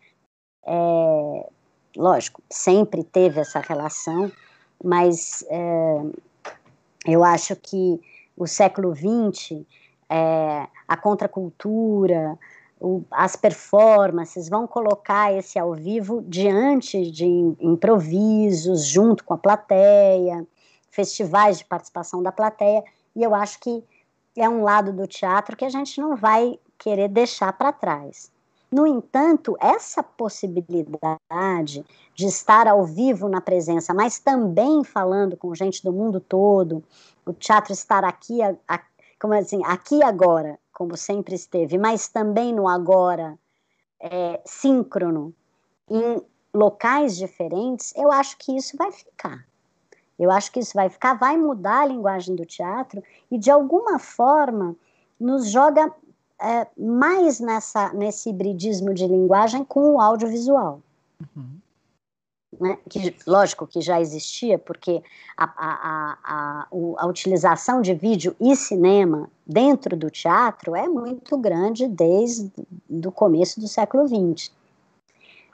[0.66, 1.48] é,
[1.96, 4.32] lógico, sempre teve essa relação,
[4.82, 6.02] mas é,
[7.06, 8.00] eu acho que
[8.36, 9.64] o século XX,
[10.10, 12.36] é, a contracultura,
[12.80, 17.26] o, as performances vão colocar esse ao vivo diante de
[17.60, 20.44] improvisos, junto com a plateia,
[20.90, 22.82] festivais de participação da plateia,
[23.14, 23.84] e eu acho que
[24.36, 28.30] é um lado do teatro que a gente não vai querer deixar para trás.
[28.70, 35.82] No entanto, essa possibilidade de estar ao vivo na presença, mas também falando com gente
[35.82, 36.84] do mundo todo,
[37.24, 38.38] o teatro estar aqui,
[39.18, 43.38] como assim, aqui agora, como sempre esteve, mas também no agora,
[44.00, 45.34] é, síncrono,
[45.90, 49.46] em locais diferentes, eu acho que isso vai ficar.
[50.18, 53.98] Eu acho que isso vai ficar, vai mudar a linguagem do teatro e, de alguma
[53.98, 54.74] forma,
[55.18, 55.92] nos joga
[56.40, 60.80] é, mais nessa, nesse hibridismo de linguagem com o audiovisual.
[61.36, 61.58] Uhum.
[62.60, 62.78] Né?
[62.88, 65.02] Que, lógico que já existia, porque
[65.36, 71.86] a, a, a, a, utilização de vídeo e cinema dentro do teatro é muito grande
[71.86, 72.50] desde
[72.90, 74.50] o começo do século XX.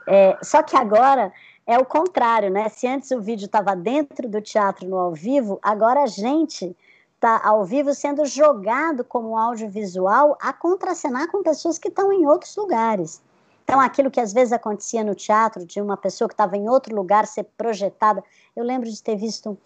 [0.07, 1.33] É, só que agora
[1.67, 2.69] é o contrário, né?
[2.69, 6.75] Se antes o vídeo estava dentro do teatro no ao vivo, agora a gente
[7.15, 12.55] está ao vivo sendo jogado como audiovisual a contracenar com pessoas que estão em outros
[12.55, 13.21] lugares.
[13.63, 16.95] Então, aquilo que às vezes acontecia no teatro, de uma pessoa que estava em outro
[16.95, 18.23] lugar ser projetada.
[18.55, 19.57] Eu lembro de ter visto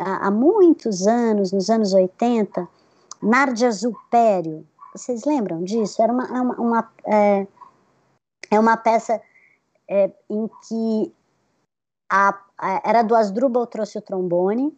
[0.00, 2.66] há, há muitos anos, nos anos 80,
[3.22, 4.66] Nárdia Zupério.
[4.92, 6.02] Vocês lembram disso?
[6.02, 7.46] Era uma, é uma, uma é,
[8.50, 9.22] é uma peça
[9.88, 11.14] é, em que
[12.08, 14.76] a, a, era do Asdrubal trouxe o trombone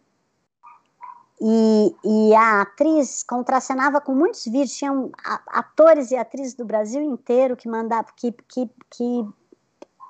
[1.40, 5.10] e, e, a atriz contracenava com muitos vídeos, tinham
[5.46, 9.28] atores e atrizes do Brasil inteiro que mandavam, que, que, que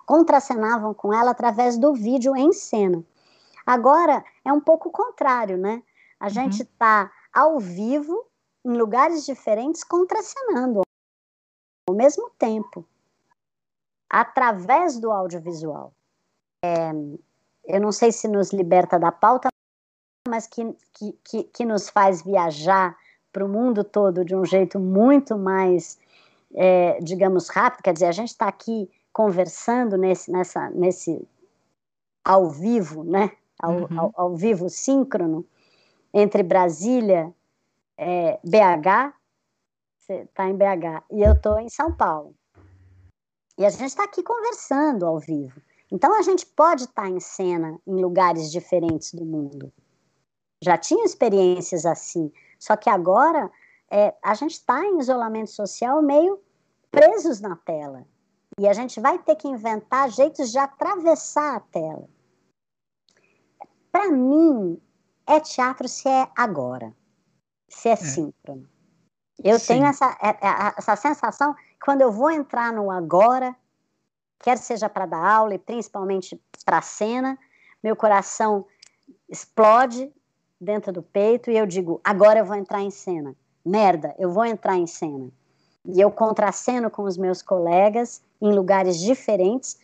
[0.07, 3.05] contracenavam com ela através do vídeo em cena.
[3.67, 5.83] Agora é um pouco o contrário, né?
[6.19, 6.31] A uhum.
[6.31, 8.25] gente está ao vivo,
[8.65, 10.81] em lugares diferentes, contracenando
[11.87, 12.87] ao mesmo tempo
[14.09, 15.93] através do audiovisual.
[16.65, 16.91] É,
[17.65, 19.49] eu não sei se nos liberta da pauta,
[20.29, 22.97] mas que, que, que, que nos faz viajar
[23.33, 25.99] para o mundo todo de um jeito muito mais,
[26.55, 27.83] é, digamos, rápido.
[27.83, 31.27] Quer dizer, a gente está aqui conversando nesse, nessa, nesse
[32.25, 33.33] ao vivo, né?
[33.59, 34.01] Ao, uhum.
[34.01, 35.45] ao, ao vivo síncrono
[36.13, 37.33] entre Brasília,
[37.97, 39.13] é, BH,
[39.99, 42.35] você está em BH, e eu estou em São Paulo.
[43.59, 45.61] E a gente está aqui conversando ao vivo.
[45.91, 49.73] Então a gente pode estar em cena em lugares diferentes do mundo.
[50.63, 53.51] Já tinha experiências assim, só que agora
[53.91, 56.41] é, a gente está em isolamento social meio
[56.91, 58.07] presos na tela.
[58.59, 62.09] E a gente vai ter que inventar jeitos de atravessar a tela.
[63.93, 64.81] Para mim,
[65.27, 66.93] é teatro se é agora,
[67.69, 67.97] se é, é.
[67.97, 68.69] síncrono.
[69.43, 69.75] Eu Sim.
[69.75, 73.55] tenho essa, é, é, essa sensação quando eu vou entrar no agora,
[74.41, 77.39] quer seja para dar aula e principalmente para a cena,
[77.83, 78.67] meu coração
[79.29, 80.13] explode
[80.61, 83.35] dentro do peito e eu digo: agora eu vou entrar em cena.
[83.65, 85.31] Merda, eu vou entrar em cena.
[85.85, 89.79] E eu contraceno com os meus colegas em lugares diferentes,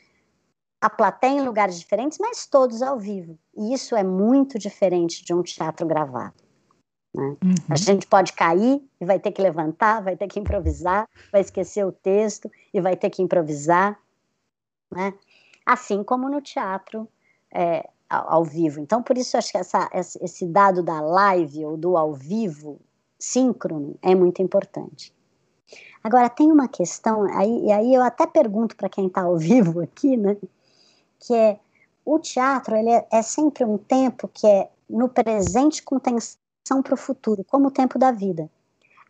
[0.80, 3.38] a plateia em lugares diferentes, mas todos ao vivo.
[3.56, 6.34] E isso é muito diferente de um teatro gravado.
[7.14, 7.36] Né?
[7.42, 7.54] Uhum.
[7.70, 11.86] A gente pode cair e vai ter que levantar, vai ter que improvisar, vai esquecer
[11.86, 13.98] o texto e vai ter que improvisar.
[14.94, 15.14] Né?
[15.66, 17.08] Assim como no teatro
[17.52, 18.80] é, ao, ao, vivo.
[18.80, 22.80] Então, por isso, acho que essa, esse dado da live ou do ao vivo
[23.18, 25.12] síncrono é muito importante.
[26.02, 29.80] Agora, tem uma questão, aí, e aí eu até pergunto para quem está ao vivo
[29.80, 30.36] aqui, né?
[31.18, 31.58] Que é
[32.04, 36.94] o teatro ele é, é sempre um tempo que é no presente com tensão para
[36.94, 38.50] o futuro, como o tempo da vida.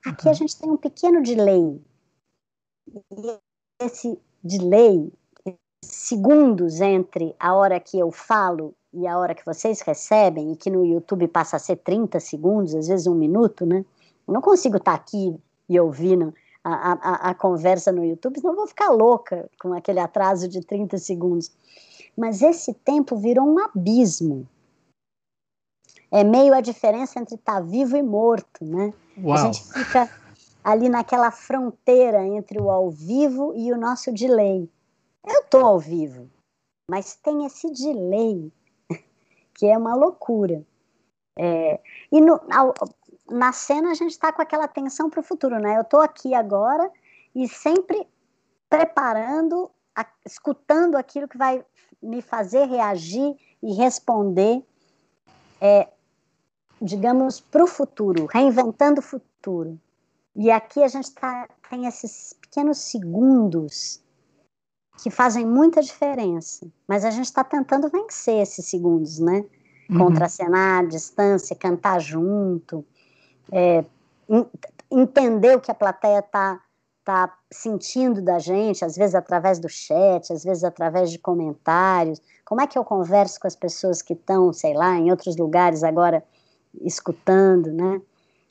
[0.07, 0.37] Aqui a uhum.
[0.37, 1.81] gente tem um pequeno delay.
[3.11, 3.39] E
[3.81, 5.13] esse delay,
[5.85, 10.71] segundos entre a hora que eu falo e a hora que vocês recebem, e que
[10.71, 13.85] no YouTube passa a ser 30 segundos, às vezes um minuto, né?
[14.27, 15.37] Eu não consigo estar aqui
[15.69, 20.01] e ouvindo a, a, a conversa no YouTube, senão eu vou ficar louca com aquele
[20.01, 21.51] atraso de 30 segundos.
[22.17, 24.47] Mas esse tempo virou um abismo
[26.15, 28.95] é meio a diferença entre estar tá vivo e morto, né?
[29.19, 29.37] Uau.
[29.37, 30.09] A gente fica
[30.63, 34.71] ali naquela fronteira entre o ao vivo e o nosso delay.
[35.25, 36.31] Eu estou ao vivo,
[36.91, 38.53] mas tem esse delay
[39.55, 40.65] que é uma loucura.
[41.37, 41.81] É,
[42.13, 42.41] e no,
[43.29, 45.77] na cena a gente está com aquela tensão para o futuro, né?
[45.77, 46.91] Eu estou aqui agora
[47.35, 48.07] e sempre
[48.69, 51.65] preparando, a, escutando aquilo que vai
[52.03, 54.63] me fazer reagir e responder
[55.61, 55.89] é,
[56.81, 59.81] digamos, para o futuro, reinventando o futuro.
[60.37, 64.03] E aqui a gente tá, tem esses pequenos segundos
[65.03, 69.45] que fazem muita diferença, mas a gente está tentando vencer esses segundos, né?
[69.89, 69.99] uhum.
[69.99, 72.85] contracenar distância, cantar junto,
[73.53, 73.85] é,
[74.91, 76.61] entender o que a plateia está
[77.05, 82.21] tá sentindo da gente, às vezes através do chat, às vezes através de comentários.
[82.45, 85.85] Como é que eu converso com as pessoas que estão, sei lá, em outros lugares
[85.85, 86.25] agora
[86.81, 88.01] escutando, né?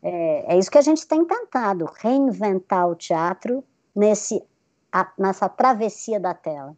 [0.04, 3.64] É, é isso que a gente tem tentado, reinventar o teatro
[3.96, 4.44] nesse,
[4.94, 6.78] a, nessa travessia da tela.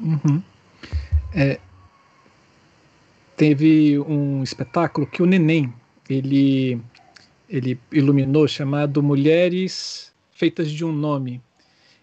[0.00, 0.42] Uhum.
[1.34, 1.60] É,
[3.36, 5.72] teve um espetáculo que o Neném
[6.08, 6.80] ele,
[7.48, 11.42] ele iluminou chamado Mulheres Feitas de um Nome,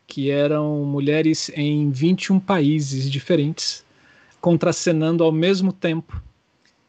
[0.06, 3.84] que eram mulheres em 21 países diferentes,
[4.40, 6.22] contracenando ao mesmo tempo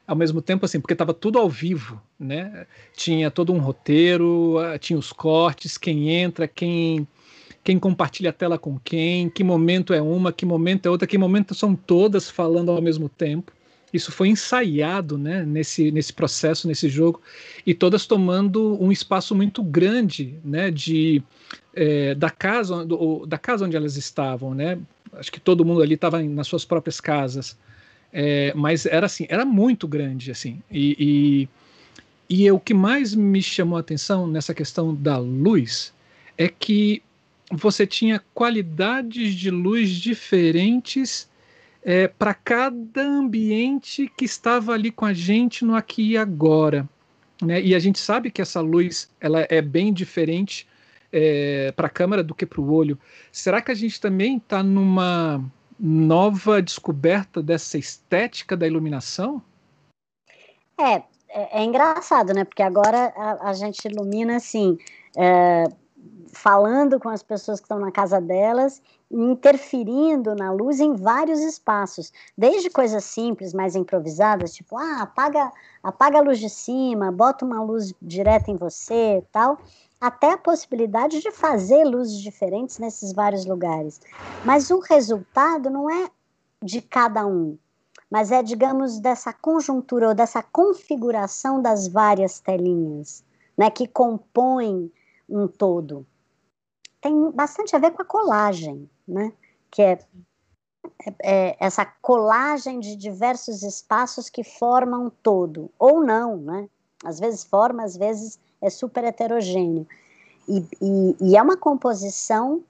[0.06, 2.66] ao mesmo tempo assim, porque estava tudo ao vivo, né?
[2.96, 7.06] Tinha todo um roteiro, ah, tinha os cortes, quem entra, quem
[7.62, 11.18] quem compartilha a tela com quem, que momento é uma, que momento é outra, que
[11.18, 13.52] momento são todas falando ao mesmo tempo.
[13.92, 17.22] Isso foi ensaiado né, nesse, nesse processo, nesse jogo,
[17.66, 21.22] e todas tomando um espaço muito grande né, de,
[21.74, 24.54] é, da, casa, do, da casa onde elas estavam.
[24.54, 24.78] Né?
[25.14, 27.56] Acho que todo mundo ali estava nas suas próprias casas.
[28.12, 30.62] É, mas era assim, era muito grande, assim.
[30.70, 31.48] E,
[32.28, 35.94] e, e o que mais me chamou a atenção nessa questão da luz
[36.36, 37.02] é que
[37.50, 41.28] você tinha qualidades de luz diferentes
[41.82, 46.88] é, para cada ambiente que estava ali com a gente no aqui e agora.
[47.42, 47.62] Né?
[47.62, 50.66] E a gente sabe que essa luz ela é bem diferente
[51.12, 52.98] é, para a câmera do que para o olho.
[53.32, 55.42] Será que a gente também está numa
[55.78, 59.42] nova descoberta dessa estética da iluminação?
[60.78, 62.44] É, é, é engraçado, né?
[62.44, 64.76] Porque agora a, a gente ilumina assim,
[65.16, 65.64] é,
[66.32, 72.12] falando com as pessoas que estão na casa delas, interferindo na luz em vários espaços,
[72.36, 75.50] desde coisas simples, mais improvisadas, tipo, ah, apaga,
[75.82, 79.58] apaga a luz de cima, bota uma luz direta em você, tal,
[80.00, 84.00] até a possibilidade de fazer luzes diferentes nesses vários lugares.
[84.44, 86.08] Mas o resultado não é
[86.62, 87.56] de cada um,
[88.10, 93.24] mas é, digamos, dessa conjuntura ou dessa configuração das várias telinhas,
[93.56, 94.90] né, que compõem
[95.28, 96.06] um todo.
[97.00, 99.32] Tem bastante a ver com a colagem, né,
[99.70, 99.98] que é,
[101.04, 106.68] é, é essa colagem de diversos espaços que formam um todo, ou não, né?
[107.04, 109.86] Às vezes forma, às vezes é super heterogêneo.
[110.48, 112.64] E, e, e, é uma composição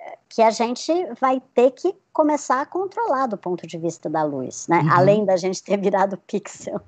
[0.00, 4.24] eh, que a gente vai ter que começar a controlar do ponto de vista da
[4.24, 4.80] luz, né?
[4.80, 4.92] Uhum.
[4.92, 6.80] Além da gente ter virado pixel.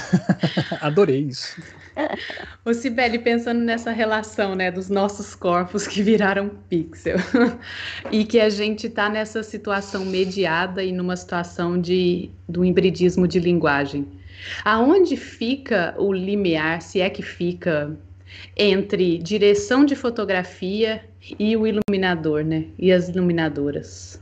[0.80, 1.60] Adorei isso.
[2.64, 7.16] O Sibeli, pensando nessa relação, né, dos nossos corpos que viraram pixel
[8.10, 13.38] e que a gente está nessa situação mediada e numa situação de do hibridismo de
[13.38, 14.06] linguagem.
[14.64, 17.96] Aonde fica o limiar, se é que fica,
[18.56, 21.04] entre direção de fotografia
[21.38, 22.66] e o iluminador, né?
[22.78, 24.20] E as iluminadoras?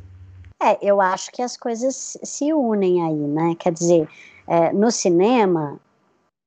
[0.62, 3.56] É, eu acho que as coisas se unem aí, né?
[3.58, 4.08] Quer dizer,
[4.50, 5.78] é, no cinema,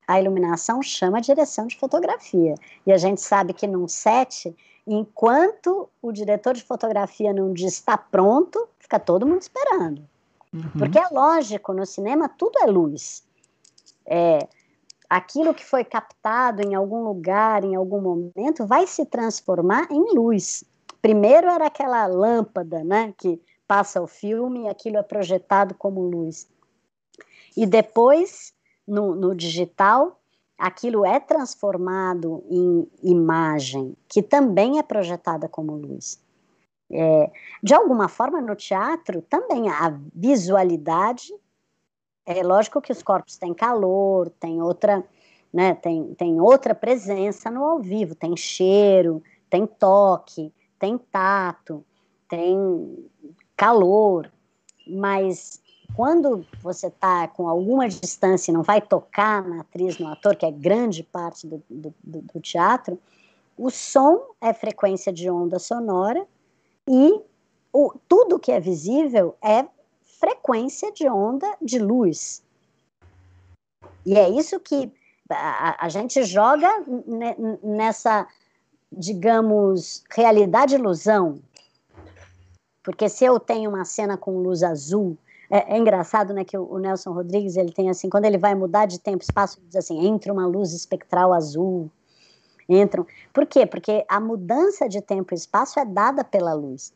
[0.05, 2.55] a iluminação chama a direção de fotografia.
[2.85, 4.53] E a gente sabe que num set,
[4.85, 10.05] enquanto o diretor de fotografia não diz está pronto, fica todo mundo esperando.
[10.53, 10.69] Uhum.
[10.77, 13.23] Porque é lógico, no cinema tudo é luz.
[14.05, 14.49] É,
[15.09, 20.65] aquilo que foi captado em algum lugar, em algum momento, vai se transformar em luz.
[21.01, 26.51] Primeiro era aquela lâmpada, né, que passa o filme e aquilo é projetado como luz.
[27.55, 28.53] E depois,
[28.87, 30.19] no, no digital,
[30.57, 36.21] aquilo é transformado em imagem, que também é projetada como luz.
[36.91, 37.31] É,
[37.61, 41.33] de alguma forma, no teatro, também a visualidade
[42.25, 45.03] é lógico que os corpos têm calor, tem outra,
[45.51, 51.83] né, tem, tem outra presença no ao vivo, tem cheiro, tem toque, tem tato,
[52.29, 53.09] tem
[53.55, 54.31] calor,
[54.87, 55.62] mas
[55.95, 60.45] quando você está com alguma distância e não vai tocar na atriz, no ator, que
[60.45, 62.99] é grande parte do, do, do teatro,
[63.57, 66.25] o som é frequência de onda sonora
[66.87, 67.21] e
[67.71, 69.65] o, tudo que é visível é
[70.19, 72.43] frequência de onda de luz.
[74.05, 74.91] E é isso que
[75.29, 76.69] a, a gente joga
[77.61, 78.27] nessa,
[78.91, 81.39] digamos, realidade-ilusão.
[82.83, 85.17] Porque se eu tenho uma cena com luz azul,
[85.49, 88.55] é, é engraçado, né, que o, o, Nelson Rodrigues, ele tem assim, quando ele vai
[88.55, 91.89] mudar de tempo e espaço, ele diz assim, entra uma luz espectral azul,
[92.67, 93.05] entram.
[93.33, 93.65] Por quê?
[93.65, 96.93] Porque a mudança de tempo e espaço é dada pela luz.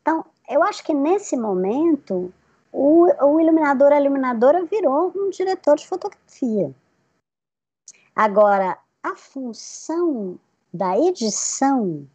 [0.00, 2.32] Então, eu acho que nesse momento
[2.72, 6.74] o, o iluminador, a iluminadora virou um diretor de fotografia.
[8.14, 10.38] Agora, a função
[10.72, 12.06] da edição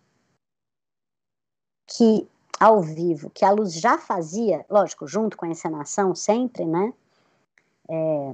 [1.88, 2.28] que
[2.60, 6.94] ao vivo, que a luz já fazia, lógico, junto com a encenação sempre, né?
[7.90, 8.34] É,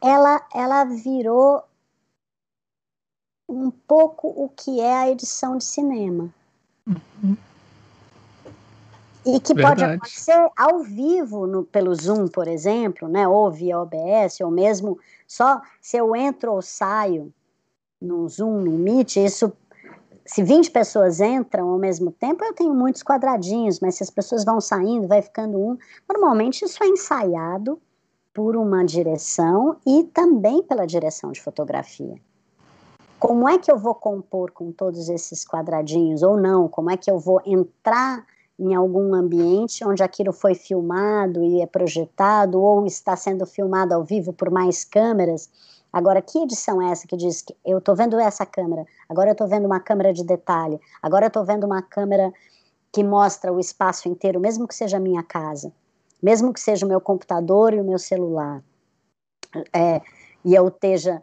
[0.00, 1.64] ela, ela virou
[3.48, 6.28] um pouco o que é a edição de cinema.
[6.86, 7.36] Uhum.
[9.24, 9.80] E que Verdade.
[9.80, 13.26] pode acontecer ao vivo, no, pelo Zoom, por exemplo, né?
[13.26, 17.32] ou via OBS, ou mesmo só se eu entro ou saio
[18.00, 19.52] no Zoom, no Meet, isso
[20.26, 24.44] se 20 pessoas entram ao mesmo tempo, eu tenho muitos quadradinhos, mas se as pessoas
[24.44, 25.78] vão saindo, vai ficando um.
[26.08, 27.80] Normalmente isso é ensaiado
[28.34, 32.16] por uma direção e também pela direção de fotografia.
[33.18, 36.68] Como é que eu vou compor com todos esses quadradinhos ou não?
[36.68, 38.26] Como é que eu vou entrar
[38.58, 44.04] em algum ambiente onde aquilo foi filmado e é projetado ou está sendo filmado ao
[44.04, 45.48] vivo por mais câmeras?
[45.92, 49.32] Agora, que edição é essa que diz que eu estou vendo essa câmera, agora eu
[49.32, 52.32] estou vendo uma câmera de detalhe, agora eu estou vendo uma câmera
[52.92, 55.72] que mostra o espaço inteiro, mesmo que seja a minha casa,
[56.22, 58.62] mesmo que seja o meu computador e o meu celular,
[59.72, 60.00] é,
[60.44, 61.22] e eu esteja,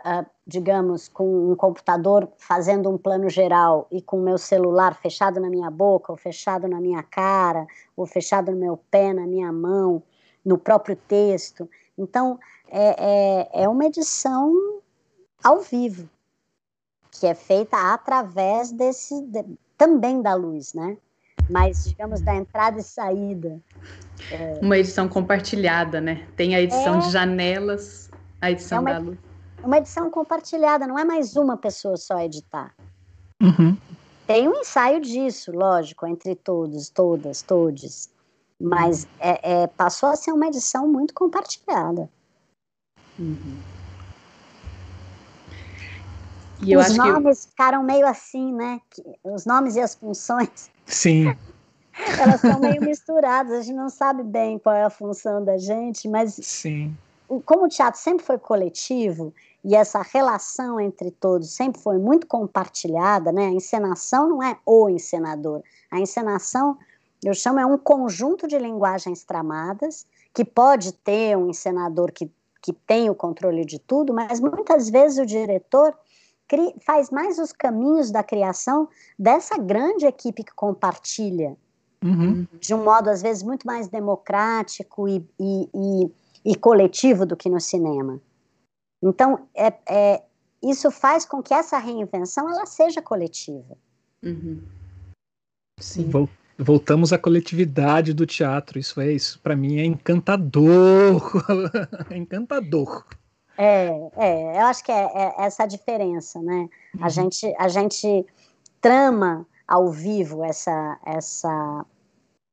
[0.00, 5.40] uh, digamos, com um computador fazendo um plano geral e com o meu celular fechado
[5.40, 9.52] na minha boca, ou fechado na minha cara, ou fechado no meu pé, na minha
[9.52, 10.02] mão,
[10.44, 11.68] no próprio texto.
[11.98, 12.38] Então,
[12.70, 12.94] é,
[13.52, 14.80] é, é uma edição
[15.42, 16.08] ao vivo,
[17.10, 19.44] que é feita através desse de,
[19.76, 20.96] também da luz, né?
[21.50, 23.60] Mas, digamos, da entrada e saída.
[24.30, 24.58] É...
[24.60, 26.26] Uma edição compartilhada, né?
[26.36, 26.98] Tem a edição é...
[26.98, 29.18] de janelas, a edição é uma, da luz.
[29.62, 32.74] Uma edição compartilhada, não é mais uma pessoa só editar.
[33.40, 33.76] Uhum.
[34.26, 38.10] Tem um ensaio disso, lógico, entre todos, todas, todes.
[38.60, 42.10] Mas é, é, passou a ser uma edição muito compartilhada.
[43.18, 43.58] Uhum.
[46.60, 47.50] E os nomes que...
[47.50, 48.80] ficaram meio assim, né?
[49.22, 50.70] Os nomes e as funções.
[50.86, 51.36] Sim.
[52.20, 56.08] Elas são meio misturadas, a gente não sabe bem qual é a função da gente,
[56.08, 56.96] mas Sim.
[57.44, 59.34] como o teatro sempre foi coletivo
[59.64, 63.46] e essa relação entre todos sempre foi muito compartilhada, né?
[63.46, 66.78] A encenação não é o encenador, a encenação
[67.24, 72.72] eu chamo é um conjunto de linguagens tramadas que pode ter um encenador que que
[72.72, 75.96] tem o controle de tudo, mas muitas vezes o diretor
[76.84, 78.88] faz mais os caminhos da criação
[79.18, 81.56] dessa grande equipe que compartilha,
[82.02, 82.46] uhum.
[82.58, 86.12] de um modo às vezes muito mais democrático e, e, e,
[86.52, 88.20] e coletivo do que no cinema.
[89.02, 90.22] Então, é, é,
[90.62, 93.76] isso faz com que essa reinvenção ela seja coletiva.
[94.22, 94.62] Uhum.
[95.78, 96.10] Sim
[96.58, 98.78] voltamos à coletividade do teatro.
[98.78, 101.22] Isso é isso, para mim é encantador,
[102.10, 103.06] é encantador.
[103.56, 106.68] É, é, eu acho que é, é essa a diferença, né?
[106.94, 107.04] Uhum.
[107.04, 108.26] A gente, a gente
[108.80, 111.84] trama ao vivo essa, essa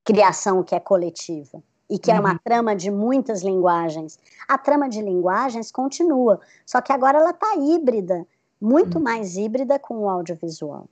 [0.04, 2.18] criação que é coletiva e que uhum.
[2.18, 2.40] é uma uhum.
[2.44, 4.20] trama de muitas linguagens.
[4.48, 8.26] A trama de linguagens continua, só que agora ela está híbrida,
[8.60, 9.04] muito uhum.
[9.04, 10.88] mais híbrida com o audiovisual.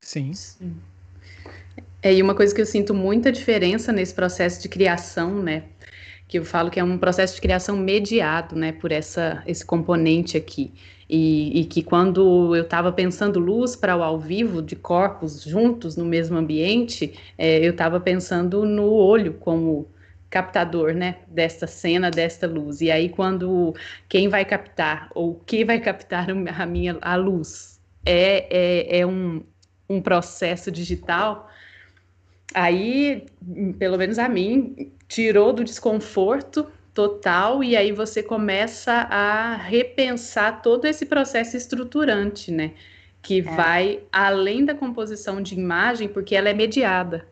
[0.00, 0.34] Sim.
[0.34, 0.76] Sim.
[2.02, 5.64] É, e uma coisa que eu sinto muita diferença nesse processo de criação, né?
[6.26, 10.36] Que eu falo que é um processo de criação mediado, né, por essa, esse componente
[10.36, 10.72] aqui.
[11.08, 15.96] E, e que quando eu estava pensando luz para o ao vivo, de corpos juntos
[15.96, 19.88] no mesmo ambiente, é, eu estava pensando no olho como
[20.30, 22.80] captador, né, desta cena, desta luz.
[22.80, 23.74] E aí quando
[24.08, 29.44] quem vai captar ou que vai captar a minha a luz é, é, é um,
[29.88, 31.51] um processo digital,
[32.54, 33.26] Aí,
[33.78, 40.84] pelo menos a mim, tirou do desconforto total e aí você começa a repensar todo
[40.84, 42.72] esse processo estruturante, né?
[43.22, 43.42] Que é.
[43.42, 47.26] vai além da composição de imagem, porque ela é mediada.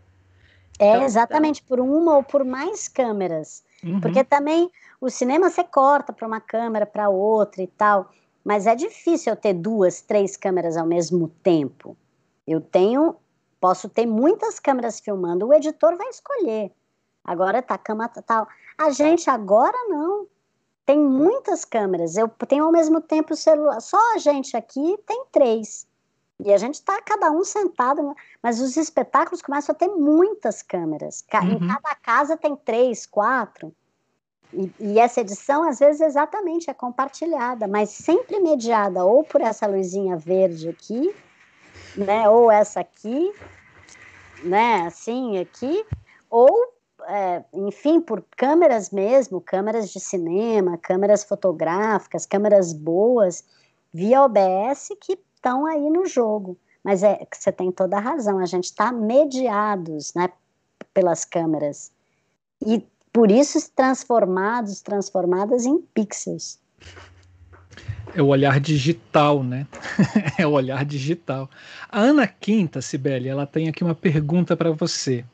[0.78, 3.62] É, então, exatamente, por uma ou por mais câmeras.
[3.84, 4.00] Uhum.
[4.00, 8.10] Porque também o cinema você corta para uma câmera, para outra e tal.
[8.42, 11.96] Mas é difícil eu ter duas, três câmeras ao mesmo tempo.
[12.46, 13.16] Eu tenho
[13.60, 16.72] Posso ter muitas câmeras filmando, o editor vai escolher.
[17.22, 18.48] Agora tá cama tal.
[18.78, 20.26] A gente agora não.
[20.86, 22.16] Tem muitas câmeras.
[22.16, 23.80] Eu tenho ao mesmo tempo o celular.
[23.80, 25.86] Só a gente aqui tem três.
[26.42, 31.24] E a gente está cada um sentado, mas os espetáculos começam a ter muitas câmeras.
[31.34, 31.50] Uhum.
[31.50, 33.74] Em cada casa tem três, quatro.
[34.52, 39.66] E, e, essa edição, às vezes, exatamente é compartilhada, mas sempre mediada ou por essa
[39.66, 41.14] luzinha verde aqui,
[41.96, 42.28] né?
[42.28, 43.32] Ou essa aqui,
[44.42, 44.86] né?
[44.86, 45.84] Assim, aqui,
[46.28, 46.48] ou
[47.08, 53.44] é, enfim, por câmeras mesmo, câmeras de cinema, câmeras fotográficas, câmeras boas,
[53.92, 56.56] via OBS que estão aí no jogo.
[56.82, 60.30] Mas é que você tem toda a razão, a gente está mediados né,
[60.94, 61.92] pelas câmeras.
[62.64, 66.58] E por isso transformados, transformadas em pixels.
[68.14, 69.66] É o olhar digital, né?
[70.38, 71.48] é o olhar digital.
[71.88, 75.24] A Ana Quinta, Sibeli, ela tem aqui uma pergunta para você.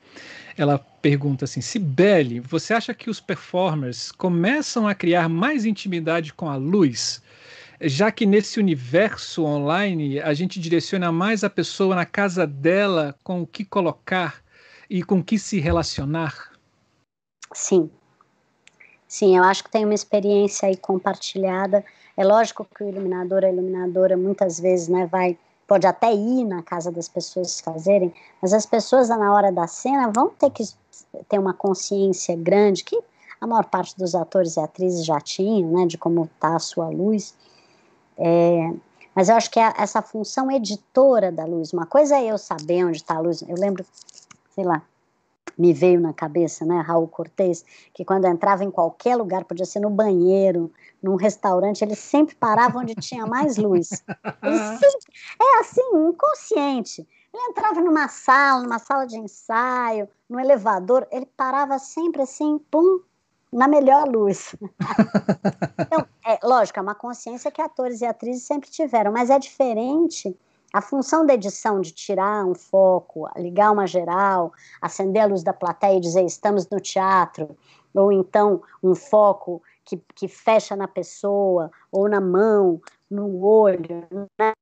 [0.59, 6.49] Ela pergunta assim: Sibeli, você acha que os performers começam a criar mais intimidade com
[6.49, 7.23] a luz?
[7.81, 13.43] Já que nesse universo online a gente direciona mais a pessoa na casa dela com
[13.43, 14.43] o que colocar
[14.89, 16.53] e com o que se relacionar?
[17.53, 17.91] Sim.
[19.09, 21.85] Sim, eu acho que tem uma experiência aí compartilhada.
[22.17, 26.63] É lógico que o iluminador, a iluminadora, muitas vezes, né, vai pode até ir na
[26.63, 30.63] casa das pessoas fazerem, mas as pessoas na hora da cena vão ter que
[31.29, 32.97] ter uma consciência grande que
[33.41, 36.89] a maior parte dos atores e atrizes já tinham, né, de como está a sua
[36.89, 37.35] luz.
[38.17, 38.73] É,
[39.15, 42.85] mas eu acho que é essa função editora da luz, uma coisa é eu saber
[42.85, 43.43] onde está a luz.
[43.43, 43.85] Eu lembro,
[44.55, 44.83] sei lá,
[45.57, 49.81] me veio na cabeça, né, Raul Cortez, que quando entrava em qualquer lugar, podia ser
[49.81, 50.71] no banheiro,
[51.03, 53.89] num restaurante, ele sempre parava onde tinha mais luz.
[54.79, 57.07] Sempre, é assim, inconsciente.
[57.33, 63.01] Ele entrava numa sala, numa sala de ensaio, no elevador, ele parava sempre assim, pum,
[63.53, 64.57] na melhor luz.
[65.79, 70.37] então, é lógico, é uma consciência que atores e atrizes sempre tiveram, mas é diferente
[70.77, 75.55] a função da edição de tirar um foco, ligar uma geral, acender a luz da
[75.55, 77.57] plateia e dizer estamos no teatro,
[77.95, 82.79] ou então um foco que, que fecha na pessoa, ou na mão,
[83.11, 84.07] no olho,
[84.39, 84.53] né?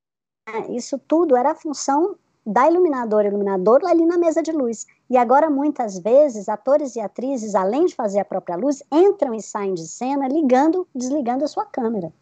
[0.68, 2.14] isso tudo era a função
[2.46, 4.86] da iluminadora, iluminador ali na mesa de luz.
[5.10, 9.42] E agora, muitas vezes, atores e atrizes, além de fazer a própria luz, entram e
[9.42, 12.12] saem de cena ligando, desligando a sua câmera.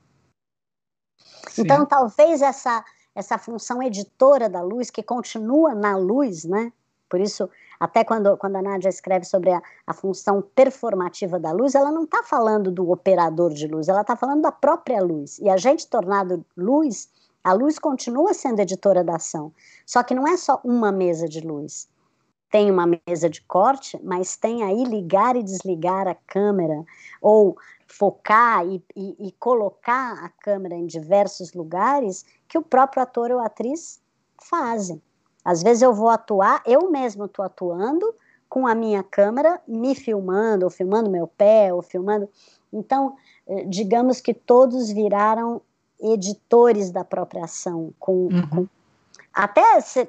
[1.51, 1.63] Sim.
[1.63, 2.83] Então, talvez essa
[3.15, 6.73] essa função editora da luz, que continua na luz, né?
[7.09, 7.49] Por isso,
[7.79, 12.05] até quando, quando a Nádia escreve sobre a, a função performativa da luz, ela não
[12.05, 15.39] está falando do operador de luz, ela está falando da própria luz.
[15.39, 17.11] E a gente tornado luz,
[17.45, 19.53] a luz continua sendo editora da ação.
[19.85, 21.87] Só que não é só uma mesa de luz.
[22.51, 26.85] Tem uma mesa de corte, mas tem aí ligar e desligar a câmera,
[27.21, 27.57] ou
[27.87, 33.41] focar e, e, e colocar a câmera em diversos lugares que o próprio ator ou
[33.41, 33.99] atriz
[34.37, 35.01] fazem.
[35.43, 38.15] Às vezes eu vou atuar, eu mesmo estou atuando
[38.47, 42.29] com a minha câmera, me filmando, ou filmando meu pé, ou filmando.
[42.71, 45.63] Então, eh, digamos que todos viraram
[45.99, 47.95] editores da própria ação.
[47.99, 48.49] Com, uhum.
[48.51, 48.69] com...
[49.33, 50.07] Até se,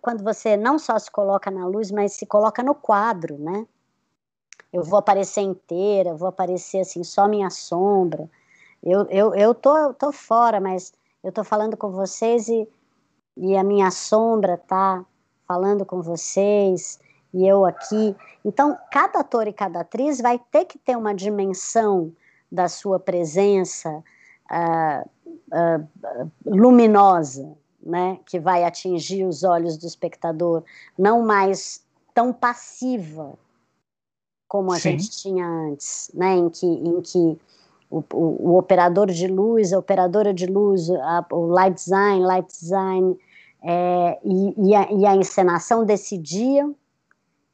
[0.00, 3.66] quando você não só se coloca na luz, mas se coloca no quadro, né?
[4.72, 8.30] Eu vou aparecer inteira, vou aparecer assim, só minha sombra.
[8.80, 12.68] Eu, eu, eu tô, tô fora, mas eu estou falando com vocês e,
[13.36, 15.04] e a minha sombra está
[15.46, 16.98] falando com vocês
[17.32, 18.16] e eu aqui.
[18.44, 22.12] Então, cada ator e cada atriz vai ter que ter uma dimensão
[22.50, 24.02] da sua presença
[24.50, 25.08] uh,
[25.52, 30.64] uh, luminosa, né, que vai atingir os olhos do espectador,
[30.98, 33.38] não mais tão passiva
[34.48, 34.98] como a Sim.
[34.98, 37.40] gente tinha antes, né, em que, em que
[37.90, 43.18] o, o, operador de luz, a operadora de luz, a, o light design, light design
[43.62, 46.74] é, e, e, a, e, a, encenação decidiam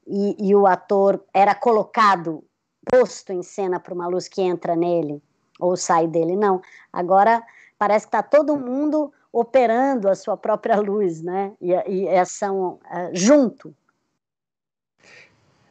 [0.06, 2.44] e, e, o ator era colocado,
[2.84, 5.22] posto em cena para uma luz que entra nele
[5.58, 6.36] ou sai dele.
[6.36, 6.60] Não,
[6.92, 7.42] agora
[7.78, 11.52] parece que está todo mundo operando a sua própria luz, né?
[11.60, 13.74] E, e são uh, junto.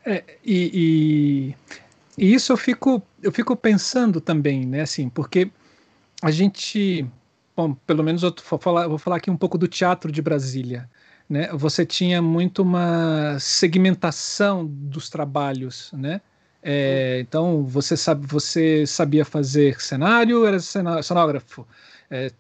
[0.05, 1.82] É, e, e
[2.18, 5.51] isso eu fico, eu fico pensando também, né, assim, porque
[6.22, 7.05] a gente,
[7.55, 10.89] bom, pelo menos eu vou falar, vou falar aqui um pouco do teatro de Brasília,
[11.30, 11.49] né?
[11.53, 16.22] Você tinha muito uma segmentação dos trabalhos, né?
[16.63, 21.68] É, então você sabe, você sabia fazer cenário, era cenógrafo.
[22.09, 22.32] É,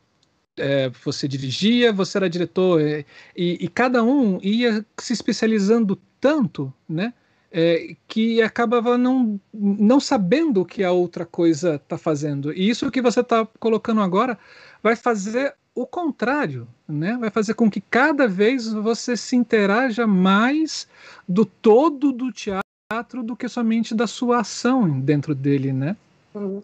[0.57, 3.05] é, você dirigia, você era diretor, é,
[3.35, 7.13] e, e, cada um ia se especializando tanto, né?
[7.57, 12.51] É, que acabava não, não sabendo o que a outra coisa está fazendo.
[12.51, 14.37] E isso que você está colocando agora
[14.83, 17.15] vai fazer o contrário, né?
[17.17, 20.85] Vai fazer com que cada vez você se interaja mais
[21.29, 25.95] do todo do teatro do que somente da sua ação dentro dele, né?
[26.33, 26.61] Uhum.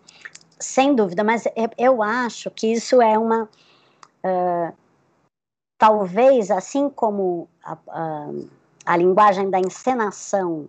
[0.59, 1.45] Sem dúvida, mas
[1.77, 3.43] eu acho que isso é uma
[4.25, 4.73] uh,
[5.77, 8.29] talvez assim como a, a,
[8.85, 10.67] a linguagem da encenação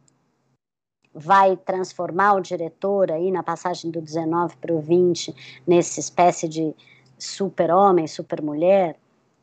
[1.14, 6.74] vai transformar o diretor aí na passagem do 19 para o 20 nessa espécie de
[7.18, 8.96] super-homem, super-mulher,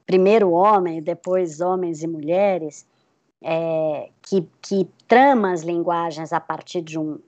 [0.06, 2.86] primeiro homem, depois homens e mulheres,
[3.42, 7.20] é, que, que trama as linguagens a partir de um,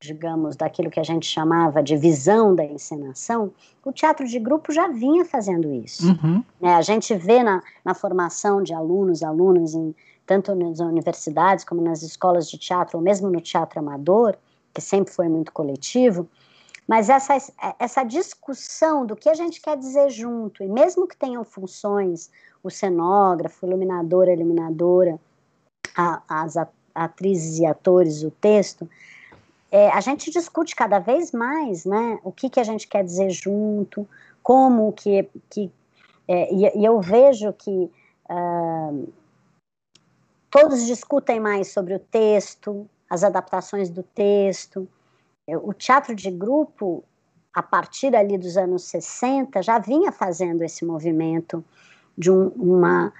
[0.00, 3.52] digamos, daquilo que a gente chamava de visão da encenação,
[3.84, 6.08] o teatro de grupo já vinha fazendo isso.
[6.08, 6.44] Uhum.
[6.60, 6.74] Né?
[6.74, 9.94] A gente vê na, na formação de alunos, alunas, em,
[10.28, 14.36] tanto nas universidades como nas escolas de teatro, ou mesmo no teatro amador,
[14.74, 16.28] que sempre foi muito coletivo,
[16.86, 17.34] mas essa,
[17.78, 22.30] essa discussão do que a gente quer dizer junto, e mesmo que tenham funções,
[22.62, 25.18] o cenógrafo, iluminador, a iluminadora,
[25.96, 26.56] a, as
[26.94, 28.88] atrizes e atores, o texto,
[29.70, 33.30] é, a gente discute cada vez mais né, o que, que a gente quer dizer
[33.30, 34.06] junto,
[34.42, 35.26] como que.
[35.48, 35.70] que
[36.26, 37.90] é, e, e, eu vejo que
[38.30, 39.08] uh,
[40.50, 44.88] todos discutem mais sobre o texto, as adaptações do texto.
[45.46, 47.02] O teatro de grupo,
[47.52, 51.64] a partir ali dos anos 60, já vinha fazendo esse movimento
[52.16, 53.12] de um, uma,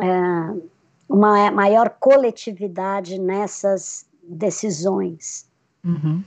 [0.00, 0.70] é,
[1.08, 5.48] uma maior coletividade nessas decisões.
[5.84, 6.22] Uhum.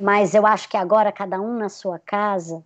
[0.00, 2.64] Mas eu acho que agora, cada um na sua casa,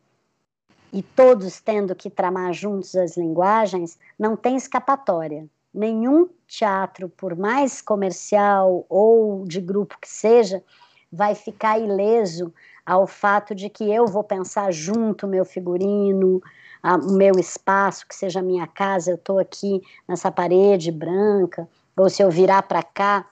[0.93, 5.47] e todos tendo que tramar juntos as linguagens, não tem escapatória.
[5.73, 10.63] Nenhum teatro, por mais comercial ou de grupo que seja,
[11.11, 12.53] vai ficar ileso
[12.85, 16.43] ao fato de que eu vou pensar junto meu figurino,
[16.83, 22.11] o meu espaço, que seja a minha casa, eu estou aqui nessa parede branca, ou
[22.11, 23.27] se eu virar para cá,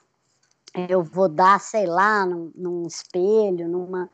[0.89, 4.09] eu vou dar, sei lá, num, num espelho, numa.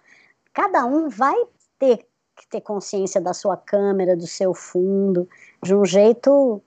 [0.55, 1.37] Cada um vai
[1.79, 1.99] ter
[2.35, 5.29] que ter consciência da sua câmera, do seu fundo,
[5.63, 6.63] de um jeito.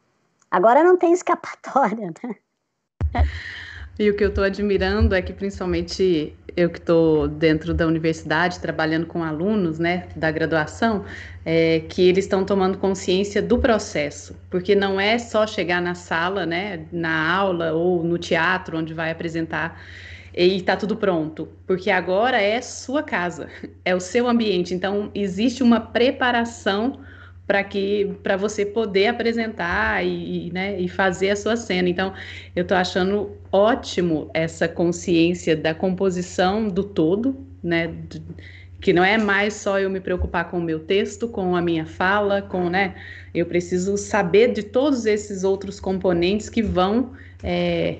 [0.51, 3.23] Agora não tem escapatória, né?
[3.99, 8.59] E o que eu estou admirando é que, principalmente eu que estou dentro da universidade,
[8.59, 11.03] trabalhando com alunos né, da graduação,
[11.45, 16.45] é que eles estão tomando consciência do processo, porque não é só chegar na sala,
[16.45, 19.81] né, na aula ou no teatro onde vai apresentar
[20.33, 23.49] e está tudo pronto, porque agora é sua casa,
[23.83, 27.01] é o seu ambiente, então existe uma preparação
[27.49, 31.89] para que para você poder apresentar e, né, e fazer a sua cena.
[31.89, 32.13] Então,
[32.55, 37.91] eu estou achando ótimo essa consciência da composição do todo, né?
[38.79, 41.87] que não é mais só eu me preocupar com o meu texto, com a minha
[41.87, 42.93] fala, com, né?
[43.33, 47.97] Eu preciso saber de todos esses outros componentes que vão é,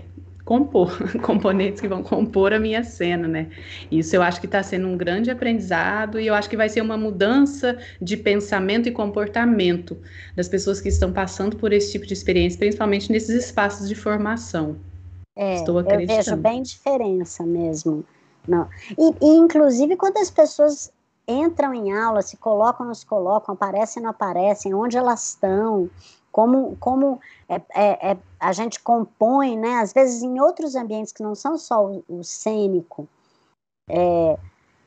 [0.50, 0.92] compor,
[1.22, 3.52] componentes que vão compor a minha cena, né?
[3.92, 6.82] Isso eu acho que está sendo um grande aprendizado e eu acho que vai ser
[6.82, 9.96] uma mudança de pensamento e comportamento
[10.36, 14.76] das pessoas que estão passando por esse tipo de experiência, principalmente nesses espaços de formação.
[15.38, 16.20] É, Estou acreditando.
[16.20, 18.04] Eu vejo bem diferença mesmo.
[18.48, 18.68] Não.
[18.98, 20.92] E, e, inclusive, quando as pessoas
[21.28, 25.88] entram em aula, se colocam, não se colocam, aparecem, não aparecem, onde elas estão,
[26.32, 31.24] como, como é, é, é, a gente compõe, né, às vezes em outros ambientes que
[31.24, 33.08] não são só o, o cênico,
[33.90, 34.38] é,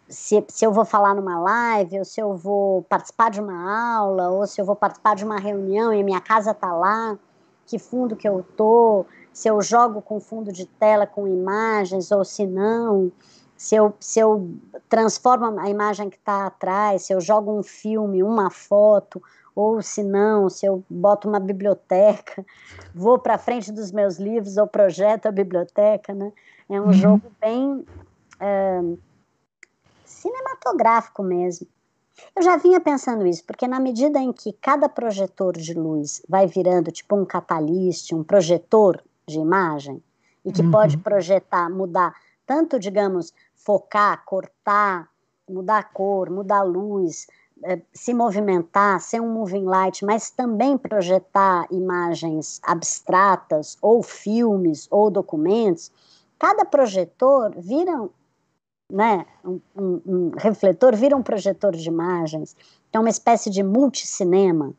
[0.09, 4.31] se, se eu vou falar numa live, ou se eu vou participar de uma aula,
[4.31, 7.19] ou se eu vou participar de uma reunião e minha casa está lá,
[7.67, 12.25] que fundo que eu tô, se eu jogo com fundo de tela com imagens, ou
[12.25, 13.11] se não,
[13.57, 14.51] se eu, se eu
[14.89, 19.23] transformo a imagem que está atrás, se eu jogo um filme, uma foto,
[19.55, 22.45] ou se não, se eu boto uma biblioteca,
[22.95, 26.33] vou para frente dos meus livros ou projeto a biblioteca, né?
[26.69, 26.93] É um uhum.
[26.93, 27.85] jogo bem
[28.41, 28.81] é,
[30.05, 31.67] cinematográfico mesmo.
[32.37, 36.47] Eu já vinha pensando isso, porque na medida em que cada projetor de luz vai
[36.47, 40.03] virando tipo um catalyst, um projetor de imagem,
[40.45, 40.71] e que uhum.
[40.71, 42.15] pode projetar, mudar,
[42.47, 45.09] tanto, digamos, focar, cortar,
[45.49, 47.27] mudar a cor, mudar a luz,
[47.93, 55.91] se movimentar, ser um moving light, mas também projetar imagens abstratas, ou filmes, ou documentos,
[56.39, 58.09] cada projetor vira
[58.91, 62.55] né, um, um, um refletor, vira um projetor de imagens,
[62.93, 64.75] é uma espécie de multicinema.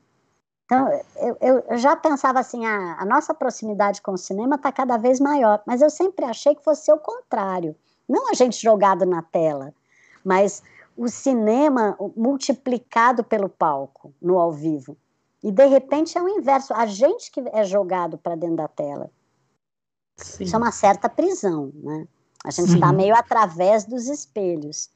[0.65, 0.87] Então,
[1.41, 5.19] eu, eu já pensava assim, ah, a nossa proximidade com o cinema está cada vez
[5.19, 7.75] maior, mas eu sempre achei que fosse o contrário.
[8.07, 9.73] Não a gente jogado na tela,
[10.23, 10.61] mas
[10.95, 14.97] o cinema multiplicado pelo palco, no ao vivo.
[15.43, 19.09] E de repente é o inverso, a gente que é jogado para dentro da tela.
[20.15, 20.43] Sim.
[20.43, 22.07] Isso é uma certa prisão, né?
[22.45, 24.89] A gente está meio através dos espelhos.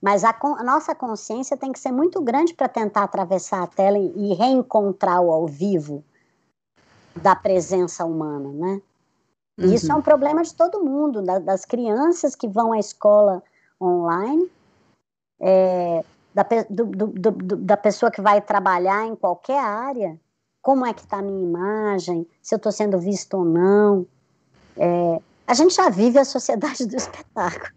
[0.00, 3.98] Mas a, a, nossa consciência tem que ser muito grande para tentar atravessar a tela
[3.98, 6.04] e, e reencontrar o ao vivo
[7.16, 8.82] da presença humana, né?
[9.58, 9.72] E uhum.
[9.74, 13.42] isso é um problema de todo mundo, da, das crianças que vão à escola
[13.80, 14.50] online,
[15.42, 20.18] é, da, do, do, do, da pessoa que vai trabalhar em qualquer área,
[20.62, 24.06] como é que está a minha imagem, se eu estou sendo visto ou não.
[24.76, 27.74] É, a gente já vive a sociedade do espetáculo.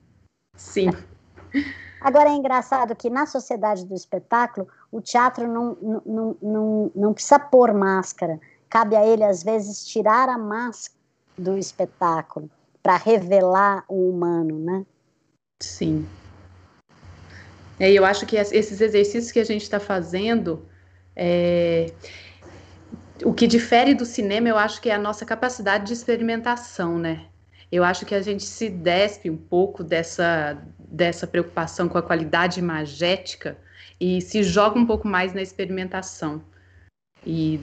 [0.55, 0.91] Sim.
[1.99, 7.39] Agora é engraçado que na sociedade do espetáculo, o teatro não, não, não, não precisa
[7.39, 8.39] pôr máscara.
[8.70, 10.99] Cabe a ele, às vezes, tirar a máscara
[11.36, 12.49] do espetáculo
[12.84, 14.86] para revelar o humano, né?
[15.59, 16.07] Sim.
[17.80, 20.67] É, eu acho que esses exercícios que a gente está fazendo,
[21.15, 21.91] é...
[23.23, 27.26] o que difere do cinema, eu acho que é a nossa capacidade de experimentação, né?
[27.71, 32.59] Eu acho que a gente se despe um pouco dessa, dessa preocupação com a qualidade
[32.59, 33.57] imagética
[33.99, 36.41] e se joga um pouco mais na experimentação.
[37.26, 37.59] E,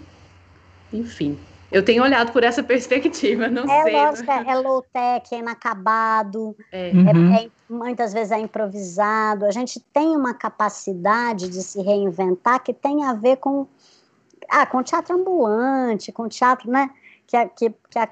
[0.93, 1.39] enfim,
[1.73, 3.93] eu tenho olhado por essa perspectiva, não é, sei.
[3.93, 4.45] Lógico, né?
[4.47, 6.91] É low-tech, é inacabado, é.
[6.91, 7.35] É, uhum.
[7.35, 9.47] é, muitas vezes é improvisado.
[9.47, 13.67] A gente tem uma capacidade de se reinventar que tem a ver com,
[14.49, 16.91] ah, com teatro ambulante, com teatro, né?
[17.27, 18.09] Que, que, que a,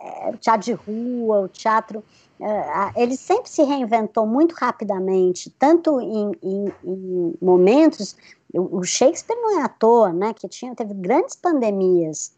[0.00, 2.04] é, o teatro de rua, o teatro.
[2.38, 8.16] É, ele sempre se reinventou muito rapidamente, tanto em, em, em momentos.
[8.54, 10.32] O, o Shakespeare não é à toa, né?
[10.32, 12.35] Que tinha, teve grandes pandemias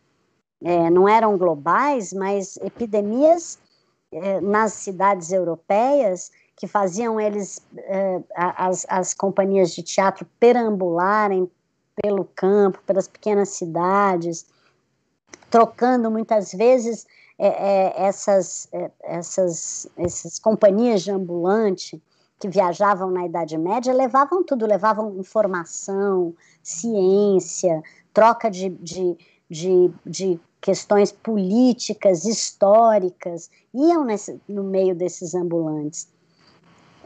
[0.62, 3.58] é, não eram globais, mas epidemias
[4.12, 11.48] é, nas cidades europeias que faziam eles, é, as, as companhias de teatro perambularem
[12.02, 14.46] pelo campo, pelas pequenas cidades,
[15.50, 17.06] trocando muitas vezes
[17.38, 22.02] é, é, essas, é, essas, essas companhias de ambulante
[22.40, 27.82] que viajavam na Idade Média levavam tudo, levavam informação, ciência,
[28.12, 29.16] troca de, de,
[29.48, 36.08] de, de questões políticas, históricas, iam nesse, no meio desses ambulantes.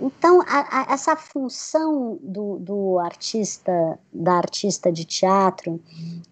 [0.00, 5.80] Então, a, a, essa função do, do, artista, da artista de teatro,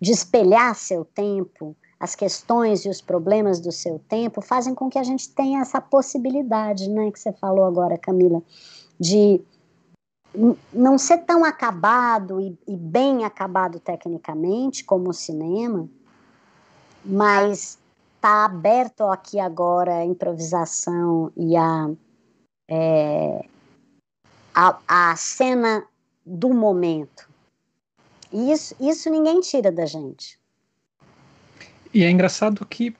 [0.01, 4.99] de espelhar seu tempo, as questões e os problemas do seu tempo, fazem com que
[4.99, 8.43] a gente tenha essa possibilidade, né, que você falou agora, Camila,
[8.99, 9.41] de
[10.73, 15.89] não ser tão acabado e, e bem acabado tecnicamente como o cinema,
[17.05, 17.79] mas
[18.17, 21.91] está aberto aqui agora a improvisação e a,
[22.69, 23.45] é,
[24.55, 25.85] a, a, cena
[26.25, 27.29] do momento.
[28.33, 30.39] E isso, isso ninguém tira da gente.
[31.93, 32.95] E é engraçado que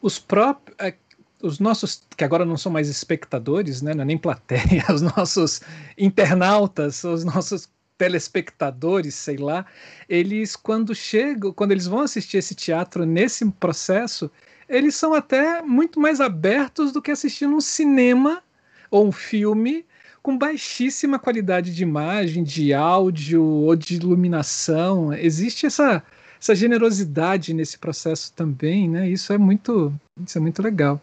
[0.00, 0.76] os próprios.
[0.80, 0.94] É,
[1.42, 5.60] os nossos, que agora não são mais espectadores, né, não é nem plateia, os nossos
[5.96, 7.68] internautas, os nossos
[7.98, 9.64] telespectadores, sei lá,
[10.08, 14.30] eles quando chegam, quando eles vão assistir esse teatro nesse processo,
[14.68, 18.42] eles são até muito mais abertos do que assistir um cinema
[18.90, 19.84] ou um filme
[20.22, 25.12] com baixíssima qualidade de imagem, de áudio ou de iluminação.
[25.12, 26.02] Existe essa
[26.38, 29.08] essa generosidade nesse processo também, né?
[29.08, 29.92] Isso é muito,
[30.24, 31.00] isso é muito legal.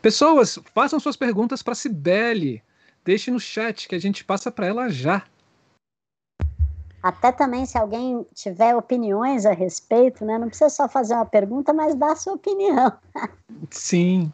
[0.00, 2.62] Pessoas, façam suas perguntas para Cibele.
[3.04, 5.24] Deixe no chat que a gente passa para ela já.
[7.06, 10.38] Até também, se alguém tiver opiniões a respeito, né?
[10.38, 12.92] Não precisa só fazer uma pergunta, mas dar a sua opinião.
[13.70, 14.32] Sim.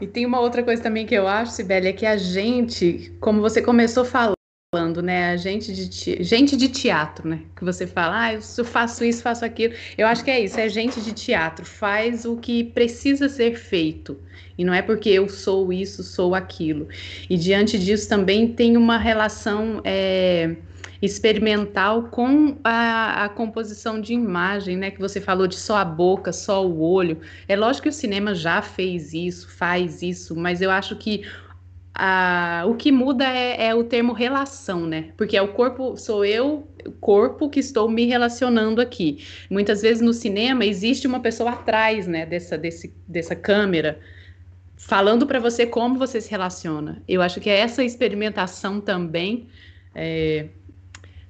[0.00, 3.40] E tem uma outra coisa também que eu acho, Sibeli, é que a gente, como
[3.40, 5.32] você começou falando, né?
[5.32, 7.42] A gente de, gente de teatro, né?
[7.56, 9.74] Que você fala, ah, eu faço isso, faço aquilo.
[9.96, 14.16] Eu acho que é isso, é gente de teatro, faz o que precisa ser feito.
[14.56, 16.86] E não é porque eu sou isso, sou aquilo.
[17.28, 19.80] E diante disso também tem uma relação.
[19.82, 20.54] É,
[21.00, 24.90] experimental com a, a, composição de imagem, né?
[24.90, 27.20] Que você falou de só a boca, só o olho.
[27.46, 31.24] É lógico que o cinema já fez isso, faz isso, mas eu acho que
[31.94, 35.10] a, o que muda é, é, o termo relação, né?
[35.16, 36.66] Porque é o corpo, sou eu,
[37.00, 39.24] corpo que estou me relacionando aqui.
[39.50, 42.26] Muitas vezes no cinema existe uma pessoa atrás, né?
[42.26, 44.00] Dessa, desse, dessa câmera
[44.78, 47.02] falando para você como você se relaciona.
[47.06, 49.48] Eu acho que essa experimentação também
[49.94, 50.46] é,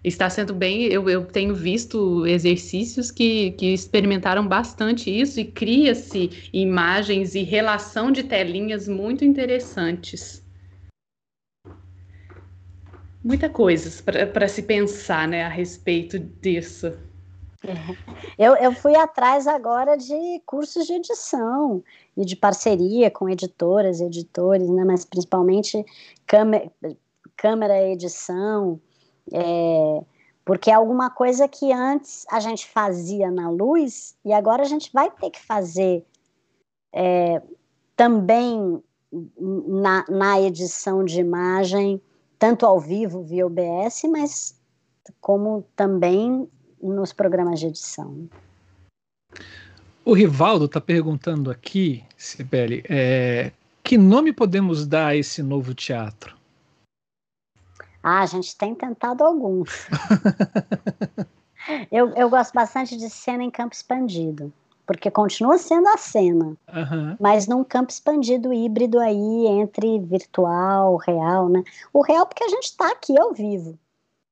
[0.02, 0.84] está sendo bem.
[0.84, 8.10] Eu, eu tenho visto exercícios que, que experimentaram bastante isso e cria-se imagens e relação
[8.10, 10.44] de telinhas muito interessantes.
[13.22, 13.90] Muita coisa
[14.32, 16.92] para se pensar né, a respeito disso.
[17.66, 17.74] É.
[18.38, 21.82] Eu, eu fui atrás agora de cursos de edição
[22.16, 25.84] e de parceria com editoras, editores, né, mas principalmente
[26.24, 26.70] câmera,
[27.36, 28.80] câmera edição,
[29.32, 30.04] é,
[30.44, 34.90] porque é alguma coisa que antes a gente fazia na luz e agora a gente
[34.92, 36.04] vai ter que fazer
[36.92, 37.42] é,
[37.94, 38.82] também
[39.40, 42.00] na, na edição de imagem,
[42.38, 44.58] tanto ao vivo via OBS, mas
[45.20, 46.48] como também
[46.82, 48.28] nos programas de edição.
[50.04, 53.52] O Rivaldo está perguntando aqui, Sibeli, é,
[53.84, 56.37] que nome podemos dar a esse novo teatro?
[58.08, 59.86] Ah, a gente tem tentado alguns.
[61.92, 64.50] eu, eu gosto bastante de cena em campo expandido,
[64.86, 67.16] porque continua sendo a cena, uhum.
[67.20, 71.62] mas num campo expandido híbrido aí entre virtual, real, né?
[71.92, 73.78] O real porque a gente está aqui ao vivo.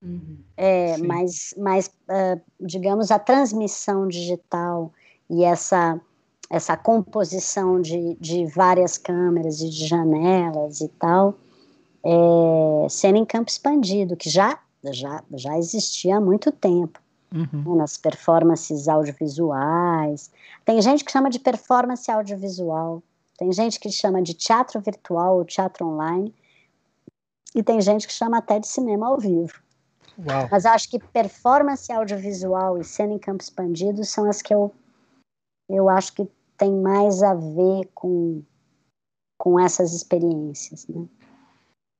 [0.02, 0.38] Uhum.
[0.56, 4.90] É, mas, mas uh, digamos, a transmissão digital
[5.28, 6.00] e essa,
[6.48, 11.34] essa composição de, de várias câmeras e de janelas e tal,
[12.04, 17.00] é, cena em campo expandido, que já, já, já existia há muito tempo.
[17.32, 17.72] Uhum.
[17.72, 20.30] Né, nas performances audiovisuais.
[20.64, 23.02] Tem gente que chama de performance audiovisual,
[23.36, 26.32] tem gente que chama de teatro virtual ou teatro online,
[27.54, 29.60] e tem gente que chama até de cinema ao vivo.
[30.18, 30.48] Uau.
[30.50, 34.72] Mas acho que performance audiovisual e cena em campo expandido são as que eu,
[35.68, 38.42] eu acho que tem mais a ver com,
[39.38, 40.86] com essas experiências.
[40.86, 41.06] Né?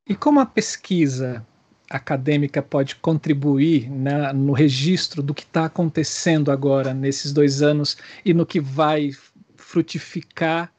[0.07, 1.45] E como a pesquisa
[1.91, 8.35] acadêmica pode contribuir na, no registro do que está acontecendo agora nesses dois anos e
[8.35, 9.11] no que vai
[9.57, 10.73] frutificar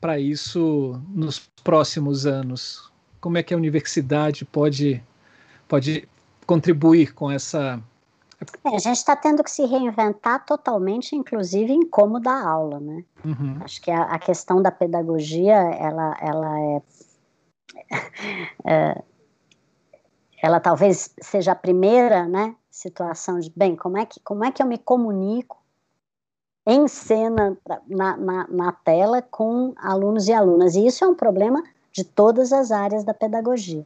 [0.00, 2.90] para isso nos próximos anos?
[3.20, 5.02] Como é que a universidade pode,
[5.66, 6.08] pode
[6.46, 7.80] contribuir com essa.
[8.64, 13.04] É, a gente está tendo que se reinventar totalmente, inclusive em como dar aula, né?
[13.24, 13.58] Uhum.
[13.60, 16.82] Acho que a, a, questão da pedagogia, ela, ela é,
[18.66, 19.02] é,
[20.42, 24.62] ela talvez seja a primeira, né, situação de, bem, como é que, como é que
[24.62, 25.58] eu me comunico
[26.66, 27.56] em cena,
[27.88, 30.74] na, na, na tela, com alunos e alunas?
[30.74, 31.62] E isso é um problema
[31.92, 33.84] de todas as áreas da pedagogia.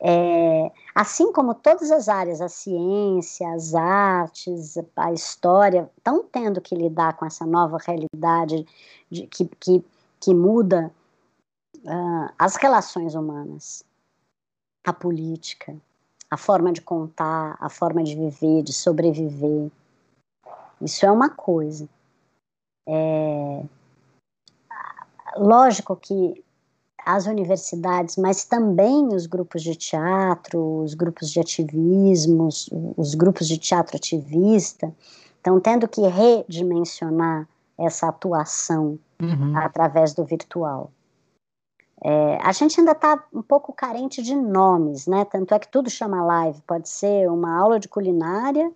[0.00, 6.74] É, assim como todas as áreas, a ciência, as artes, a história, estão tendo que
[6.74, 8.66] lidar com essa nova realidade
[9.10, 9.84] de, que, que,
[10.20, 10.92] que muda
[11.84, 13.84] uh, as relações humanas,
[14.84, 15.76] a política,
[16.30, 19.70] a forma de contar, a forma de viver, de sobreviver.
[20.80, 21.88] Isso é uma coisa.
[22.86, 23.64] É,
[25.36, 26.42] lógico que
[27.06, 32.48] as universidades, mas também os grupos de teatro, os grupos de ativismo,
[32.96, 34.92] os grupos de teatro ativista,
[35.36, 37.46] estão tendo que redimensionar
[37.78, 39.56] essa atuação uhum.
[39.56, 40.90] através do virtual.
[42.06, 45.24] É, a gente ainda está um pouco carente de nomes, né?
[45.24, 46.60] Tanto é que tudo chama live.
[46.66, 48.70] Pode ser uma aula de culinária,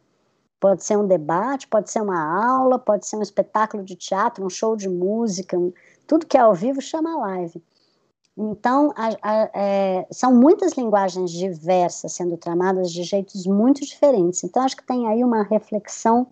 [0.59, 4.49] pode ser um debate, pode ser uma aula, pode ser um espetáculo de teatro, um
[4.49, 5.59] show de música,
[6.07, 7.63] tudo que é ao vivo chama live.
[8.35, 14.43] Então, a, a, é, são muitas linguagens diversas sendo tramadas de jeitos muito diferentes.
[14.43, 16.29] Então, acho que tem aí uma reflexão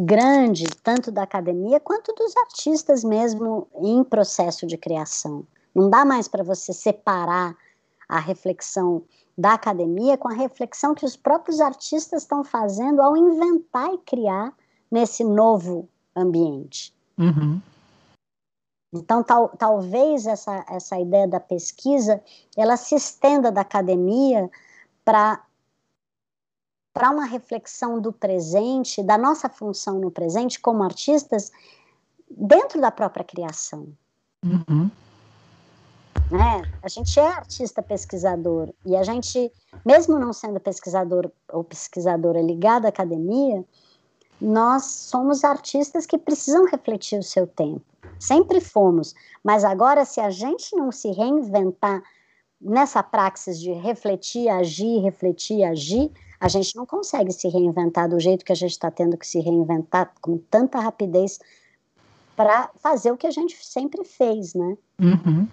[0.00, 5.44] grande, tanto da academia quanto dos artistas mesmo em processo de criação.
[5.74, 7.54] Não dá mais para você separar
[8.08, 9.02] a reflexão
[9.36, 14.52] da academia com a reflexão que os próprios artistas estão fazendo ao inventar e criar
[14.90, 16.94] nesse novo ambiente.
[17.16, 17.60] Uhum.
[18.92, 22.20] Então, tal, talvez essa, essa ideia da pesquisa
[22.56, 24.50] ela se estenda da academia
[25.04, 25.40] para
[27.00, 31.50] para uma reflexão do presente, da nossa função no presente como artistas,
[32.30, 33.88] dentro da própria criação.
[34.44, 34.90] Uhum.
[36.30, 36.62] Né?
[36.82, 39.50] A gente é artista pesquisador e a gente,
[39.82, 43.64] mesmo não sendo pesquisador ou pesquisadora ligada à academia,
[44.38, 47.80] nós somos artistas que precisam refletir o seu tempo.
[48.18, 49.14] Sempre fomos.
[49.42, 52.02] Mas agora, se a gente não se reinventar
[52.60, 58.44] nessa praxis de refletir, agir, refletir, agir, a gente não consegue se reinventar do jeito
[58.44, 61.38] que a gente está tendo que se reinventar com tanta rapidez
[62.34, 64.76] para fazer o que a gente sempre fez, né?
[64.98, 65.46] Uhum.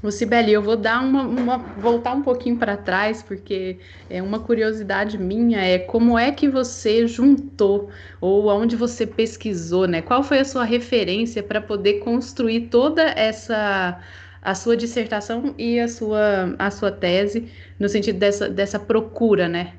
[0.00, 5.18] Lucibeli, eu vou dar uma, uma voltar um pouquinho para trás, porque é uma curiosidade
[5.18, 7.90] minha é como é que você juntou
[8.20, 10.00] ou aonde você pesquisou, né?
[10.00, 14.00] Qual foi a sua referência para poder construir toda essa
[14.42, 19.74] a sua dissertação e a sua, a sua tese no sentido dessa, dessa procura, né?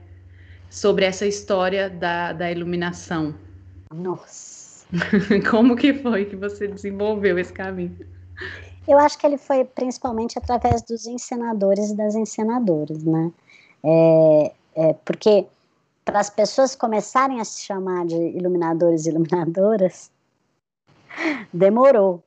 [0.69, 3.33] Sobre essa história da, da iluminação.
[3.93, 4.85] Nossa!
[5.49, 7.97] Como que foi que você desenvolveu esse caminho?
[8.87, 13.31] Eu acho que ele foi principalmente através dos encenadores e das encenadoras, né?
[13.83, 15.45] É, é, porque
[16.03, 20.09] para as pessoas começarem a se chamar de iluminadores e iluminadoras,
[21.53, 22.23] demorou.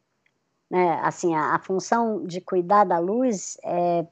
[0.73, 0.99] Né?
[1.03, 4.07] Assim, a, a, função de cuidar da luz, é,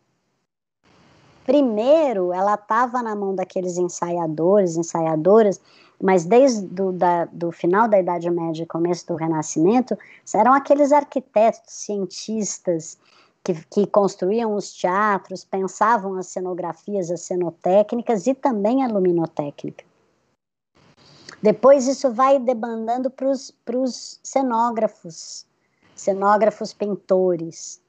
[1.46, 5.58] primeiro, ela estava na mão daqueles ensaiadores, ensaiadoras,
[5.98, 9.96] mas desde do, da, do final da Idade Média e começo do Renascimento,
[10.34, 12.98] eram aqueles arquitetos, cientistas,
[13.42, 19.82] que, que, construíam os teatros, pensavam as cenografias, as cenotécnicas e também a luminotécnica.
[21.42, 23.26] Depois isso vai debandando para
[23.78, 25.46] os cenógrafos,
[26.00, 27.80] cenógrafos pintores.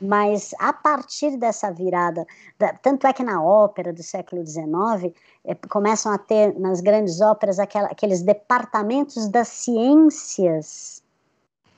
[0.00, 2.26] Mas a partir dessa virada,
[2.58, 5.14] da, tanto é que na ópera do século XIX,
[5.44, 11.02] é, começam a ter nas grandes óperas aquela, aqueles departamentos das ciências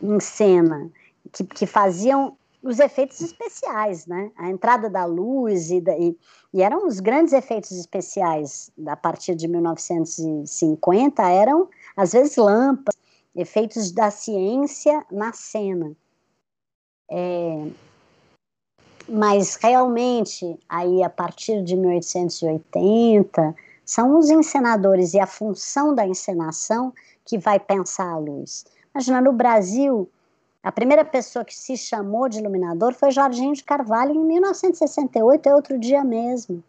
[0.00, 0.88] em cena,
[1.32, 4.30] que, que faziam os efeitos especiais, né?
[4.36, 6.16] A entrada da luz e, da, e,
[6.54, 12.91] e, eram os grandes efeitos especiais a partir de 1950 eram às vezes lâmpadas,
[13.34, 15.92] efeitos da ciência na cena.
[17.10, 17.68] É,
[19.08, 23.54] mas realmente aí a partir de 1880
[23.84, 26.92] são os encenadores e a função da encenação
[27.24, 28.64] que vai pensar a luz.
[28.94, 30.08] Imagina no Brasil
[30.62, 35.54] a primeira pessoa que se chamou de iluminador foi Jorginho de Carvalho em 1968, é
[35.54, 36.62] outro dia mesmo.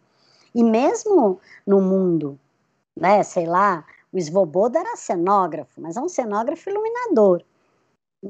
[0.52, 2.38] E mesmo no mundo,
[2.96, 3.84] né, sei lá,
[4.14, 7.42] o Svoboda era cenógrafo, mas é um cenógrafo iluminador.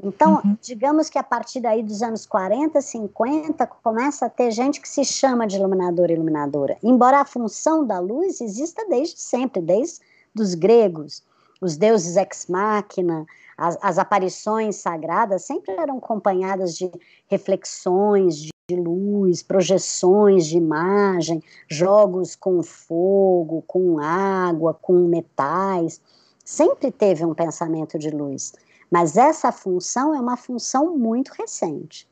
[0.03, 0.57] Então, uhum.
[0.61, 5.05] digamos que a partir daí dos anos 40, 50, começa a ter gente que se
[5.05, 6.77] chama de iluminador e iluminadora.
[6.83, 10.01] Embora a função da luz exista desde sempre, desde
[10.37, 11.23] os gregos,
[11.61, 13.25] os deuses ex machina,
[13.57, 16.91] as, as aparições sagradas sempre eram acompanhadas de
[17.27, 26.01] reflexões, de de luz, projeções de imagem, jogos com fogo, com água, com metais.
[26.43, 28.53] Sempre teve um pensamento de luz.
[28.89, 32.07] Mas essa função é uma função muito recente.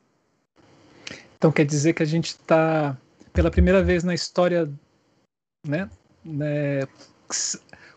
[1.38, 2.96] Então quer dizer que a gente está,
[3.32, 4.72] pela primeira vez na história,
[5.68, 5.90] né,
[6.24, 6.88] né,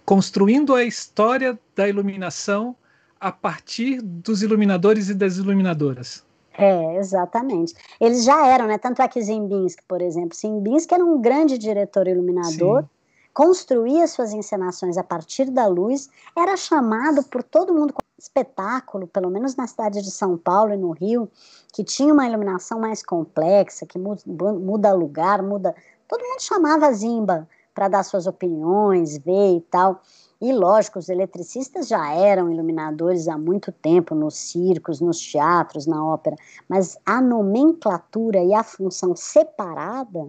[0.04, 2.74] construindo a história da iluminação
[3.20, 6.24] a partir dos iluminadores e das iluminadoras.
[6.58, 7.74] É, exatamente.
[8.00, 8.78] Eles já eram, né?
[8.78, 12.88] Tanto é que Zimbinski, por exemplo, Zimbinski era um grande diretor iluminador, Sim.
[13.34, 19.30] construía suas encenações a partir da luz, era chamado por todo mundo como espetáculo, pelo
[19.30, 21.28] menos na cidade de São Paulo e no Rio,
[21.74, 25.74] que tinha uma iluminação mais complexa, que muda, lugar, muda.
[26.08, 30.00] Todo mundo chamava Zimba para dar suas opiniões, ver e tal.
[30.40, 36.04] E lógico, os eletricistas já eram iluminadores há muito tempo nos circos, nos teatros, na
[36.04, 36.36] ópera,
[36.68, 40.28] mas a nomenclatura e a função separada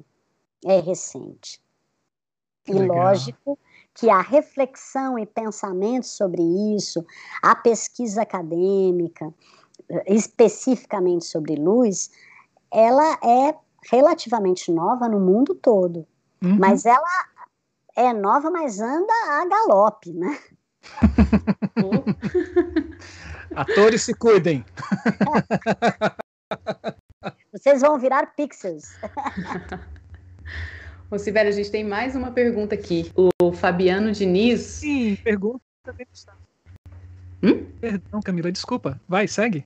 [0.65, 1.61] é recente.
[2.67, 2.97] e legal.
[2.97, 3.57] lógico
[3.93, 6.41] que a reflexão e pensamento sobre
[6.75, 7.05] isso,
[7.41, 9.33] a pesquisa acadêmica,
[10.05, 12.11] especificamente sobre luz,
[12.71, 13.55] ela é
[13.89, 16.05] relativamente nova no mundo todo.
[16.43, 16.57] Uhum.
[16.59, 17.25] Mas ela
[17.97, 20.37] é nova, mas anda a galope, né?
[23.55, 24.63] Atores se cuidem.
[27.51, 28.93] Vocês vão virar pixels.
[31.09, 33.11] Ô, Sibeli, a gente tem mais uma pergunta aqui.
[33.15, 34.61] O Fabiano Diniz.
[34.61, 35.59] Sim, pergunta
[37.41, 37.65] Hum?
[37.81, 39.01] Perdão, Camila, desculpa.
[39.07, 39.65] Vai, segue.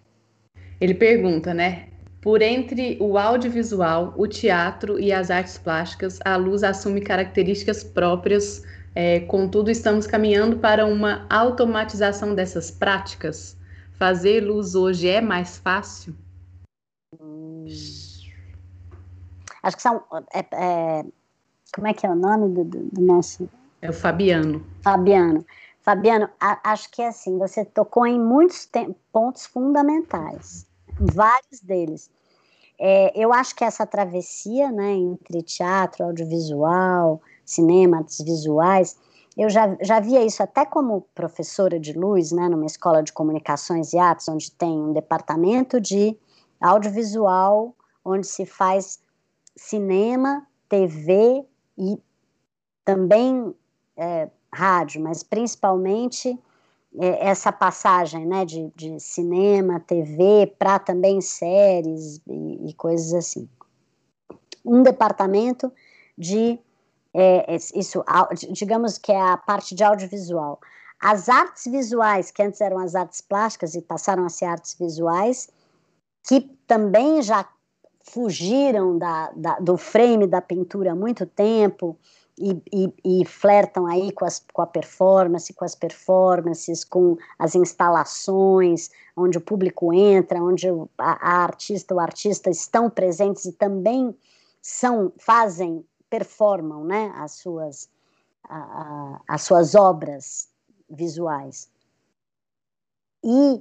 [0.79, 1.89] Ele pergunta, né?
[2.21, 8.63] Por entre o audiovisual, o teatro e as artes plásticas, a luz assume características próprias,
[8.93, 13.57] é, contudo, estamos caminhando para uma automatização dessas práticas.
[13.93, 16.15] Fazer luz hoje é mais fácil?
[17.19, 17.65] Hum.
[19.63, 20.03] Acho que são.
[20.31, 21.05] É, é,
[21.73, 23.49] como é que é o nome do, do, do nosso.
[23.81, 24.63] É o Fabiano.
[24.83, 25.43] Fabiano.
[25.79, 28.69] Fabiano, a, acho que é assim, você tocou em muitos
[29.11, 30.69] pontos fundamentais
[31.07, 32.09] vários deles.
[32.79, 38.97] É, eu acho que essa travessia né, entre teatro, audiovisual, cinema, artes visuais,
[39.37, 43.93] eu já, já via isso até como professora de luz, né, numa escola de comunicações
[43.93, 46.17] e artes, onde tem um departamento de
[46.59, 48.99] audiovisual, onde se faz
[49.55, 51.45] cinema, TV
[51.77, 52.01] e
[52.83, 53.53] também
[53.95, 56.37] é, rádio, mas principalmente
[56.99, 63.49] essa passagem né, de, de cinema, TV, para também séries e, e, coisas assim.
[64.65, 65.71] Um departamento
[66.17, 66.59] de,
[67.13, 68.03] é, isso,
[68.51, 70.59] digamos que é a parte de audiovisual.
[70.99, 75.49] As artes visuais, que antes eram as artes plásticas e passaram a ser artes visuais,
[76.27, 77.47] que também já
[78.03, 81.97] fugiram da, da, do frame da pintura há muito tempo
[82.71, 88.89] e, e, flertam aí com, as, com a performance, com as performances, com as instalações,
[89.15, 94.15] onde o público entra, onde a, a artista, o artista estão presentes e também
[94.61, 97.89] são, fazem, performam, né, as suas,
[98.43, 100.49] a, a, as suas obras
[100.89, 101.69] visuais.
[103.23, 103.55] E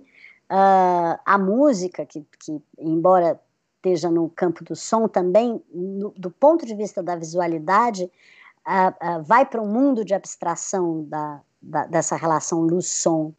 [0.51, 3.39] uh, a música, que, que embora
[3.77, 8.11] esteja no campo do som também, no, do ponto de vista da visualidade,
[8.67, 13.35] uh, uh, vai para um mundo de abstração da, da, dessa relação luz-som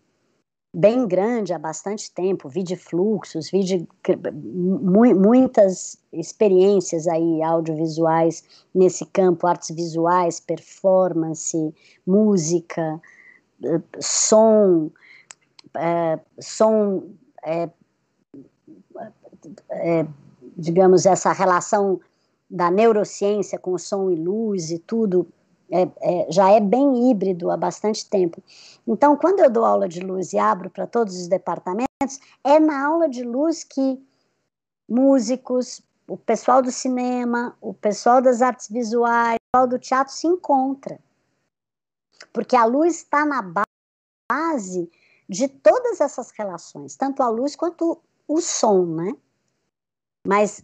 [0.73, 3.87] bem grande há bastante tempo, vi de fluxos, vi de
[4.33, 8.43] mu muitas experiências aí audiovisuais
[8.73, 11.75] nesse campo, artes visuais, performance,
[12.07, 13.01] música,
[13.63, 14.89] eh, som,
[15.75, 17.03] é, som,
[17.43, 17.69] é,
[19.71, 20.07] é,
[20.55, 21.99] digamos, essa relação
[22.51, 25.25] da neurociência com som e luz e tudo,
[25.71, 28.43] é, é, já é bem híbrido há bastante tempo.
[28.85, 32.85] Então, quando eu dou aula de luz e abro para todos os departamentos, é na
[32.85, 34.05] aula de luz que
[34.89, 40.27] músicos, o pessoal do cinema, o pessoal das artes visuais, o pessoal do teatro se
[40.27, 40.99] encontra.
[42.33, 43.41] Porque a luz está na
[44.29, 44.91] base
[45.29, 47.97] de todas essas relações, tanto a luz quanto
[48.27, 49.15] o som, né?
[50.27, 50.63] Mas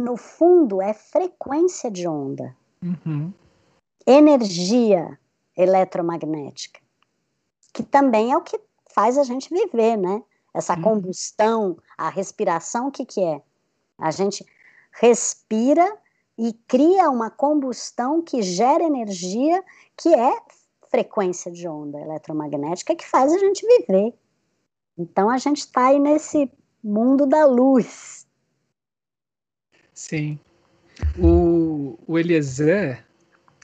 [0.00, 3.32] no fundo, é frequência de onda, uhum.
[4.06, 5.18] energia
[5.56, 6.80] eletromagnética,
[7.72, 8.58] que também é o que
[8.92, 10.22] faz a gente viver, né?
[10.52, 10.82] Essa uhum.
[10.82, 13.40] combustão, a respiração, o que, que é?
[13.98, 14.44] A gente
[14.92, 15.96] respira
[16.36, 19.62] e cria uma combustão que gera energia,
[19.96, 20.36] que é
[20.90, 24.14] frequência de onda eletromagnética, que faz a gente viver.
[24.98, 26.50] Então a gente está aí nesse
[26.82, 28.19] mundo da luz,
[30.00, 30.38] Sim.
[31.18, 33.04] O, o Eliezer,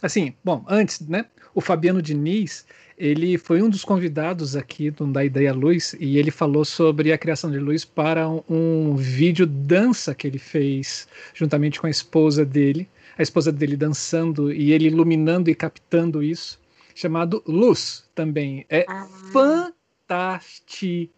[0.03, 1.25] assim, bom, antes, né?
[1.55, 2.67] O Fabiano Diniz,
[2.99, 7.17] ele foi um dos convidados aqui do Da Ideia Luz e ele falou sobre a
[7.17, 12.45] criação de luz para um, um vídeo dança que ele fez juntamente com a esposa
[12.45, 12.87] dele,
[13.17, 16.61] a esposa dele dançando e ele iluminando e captando isso,
[16.95, 18.67] chamado Luz também.
[18.69, 19.09] É ah.
[19.33, 21.09] fantástico,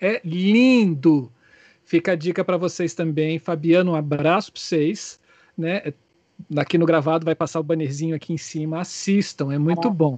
[0.00, 1.30] é lindo.
[1.90, 3.40] Fica a dica para vocês também.
[3.40, 5.18] Fabiano, um abraço para vocês.
[5.58, 5.92] Né?
[6.56, 8.80] Aqui no gravado vai passar o bannerzinho aqui em cima.
[8.80, 9.90] Assistam, é muito é.
[9.90, 10.16] bom.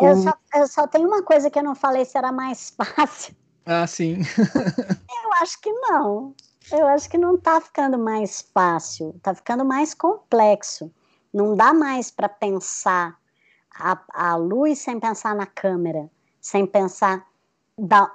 [0.00, 0.16] Eu, o...
[0.16, 3.36] só, eu só tenho uma coisa que eu não falei se era mais fácil.
[3.64, 4.18] Ah, sim.
[5.24, 6.34] eu acho que não.
[6.72, 10.90] Eu acho que não está ficando mais fácil, está ficando mais complexo.
[11.32, 13.16] Não dá mais para pensar
[13.78, 16.10] a, a luz sem pensar na câmera,
[16.40, 17.24] sem pensar
[17.78, 18.10] da,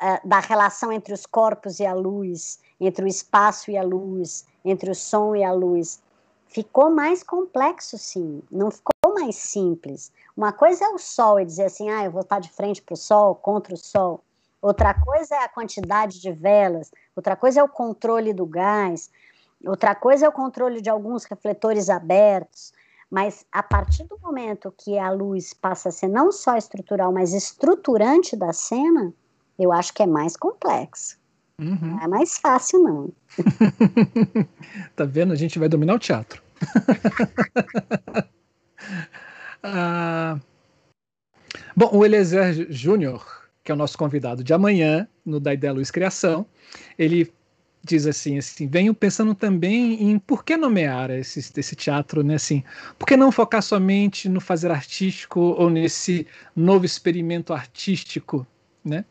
[0.00, 4.44] é, da relação entre os corpos e a luz, entre o espaço e a luz,
[4.64, 6.02] entre o som e a luz.
[6.46, 10.12] Ficou mais complexo, sim, não ficou mais simples.
[10.36, 12.94] Uma coisa é o sol e dizer assim, ah, eu vou estar de frente para
[12.94, 14.20] o sol, contra o sol.
[14.60, 19.10] Outra coisa é a quantidade de velas, outra coisa é o controle do gás,
[19.66, 22.72] outra coisa é o controle de alguns refletores abertos.
[23.14, 27.32] Mas a partir do momento que a luz passa a ser não só estrutural, mas
[27.32, 29.14] estruturante da cena,
[29.56, 31.16] eu acho que é mais complexo.
[31.60, 31.78] Uhum.
[31.80, 33.12] Não é mais fácil, não.
[34.96, 35.32] tá vendo?
[35.32, 36.42] A gente vai dominar o teatro.
[39.62, 40.36] ah,
[41.76, 43.24] bom, o Eliezer Júnior,
[43.62, 46.44] que é o nosso convidado de amanhã, no Da Ideia Luz Criação,
[46.98, 47.32] ele
[47.84, 52.64] diz assim, assim, venho pensando também em por que nomear esse, esse teatro, né, assim,
[52.98, 58.46] por que não focar somente no fazer artístico ou nesse novo experimento artístico,
[58.84, 59.04] né?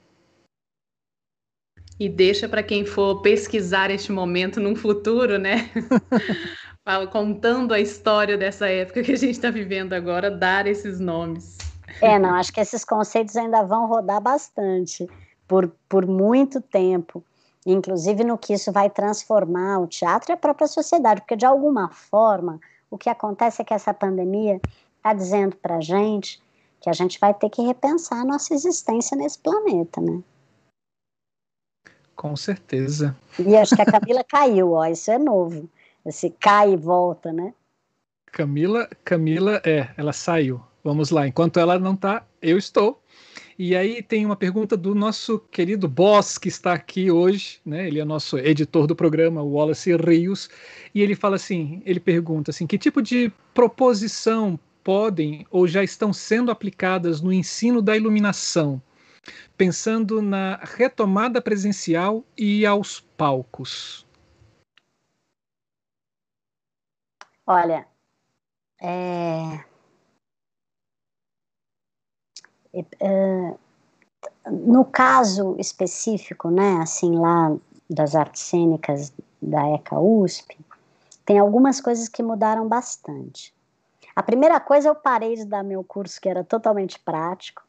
[2.00, 5.70] E deixa para quem for pesquisar este momento num futuro, né?
[7.12, 11.58] Contando a história dessa época que a gente está vivendo agora, dar esses nomes.
[12.02, 15.08] É, não, acho que esses conceitos ainda vão rodar bastante
[15.48, 17.24] por, por muito tempo
[17.66, 21.90] inclusive no que isso vai transformar o teatro e a própria sociedade, porque de alguma
[21.90, 22.60] forma
[22.90, 24.60] o que acontece é que essa pandemia
[24.98, 26.42] está dizendo para a gente
[26.80, 30.22] que a gente vai ter que repensar a nossa existência nesse planeta, né?
[32.14, 33.16] Com certeza.
[33.40, 35.70] E acho que a Camila caiu, ó, isso é novo.
[36.06, 37.54] Esse cai e volta, né?
[38.26, 40.62] Camila, Camila, é, ela saiu.
[40.84, 43.02] Vamos lá, enquanto ela não está, eu estou.
[43.66, 47.88] E aí tem uma pergunta do nosso querido boss que está aqui hoje, né?
[47.88, 50.50] Ele é nosso editor do programa, Wallace Rios,
[50.94, 56.12] e ele fala assim, ele pergunta assim, que tipo de proposição podem ou já estão
[56.12, 58.82] sendo aplicadas no ensino da iluminação,
[59.56, 64.06] pensando na retomada presencial e aos palcos?
[67.48, 67.88] Olha,
[68.82, 69.64] é...
[74.46, 77.56] No caso específico, né, assim lá
[77.90, 80.58] das artes cênicas da ECA USP,
[81.26, 83.54] tem algumas coisas que mudaram bastante.
[84.16, 87.64] A primeira coisa, eu parei de dar meu curso que era totalmente prático,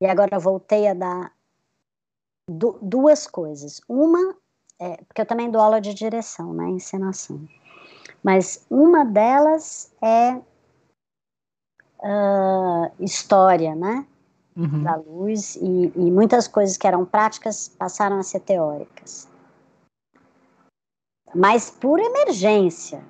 [0.00, 1.32] e agora voltei a dar
[2.48, 3.80] du duas coisas.
[3.88, 4.36] Uma,
[4.78, 7.40] é, porque eu também dou aula de direção, né, encenação.
[8.22, 10.40] Mas uma delas é
[12.00, 14.06] uh, história, né?
[14.58, 14.82] Uhum.
[14.82, 19.28] Da luz, e, e muitas coisas que eram práticas passaram a ser teóricas.
[21.32, 23.04] Mas por emergência.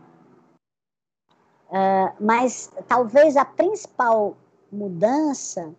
[1.71, 4.37] Uh, mas talvez a principal
[4.71, 5.75] mudança,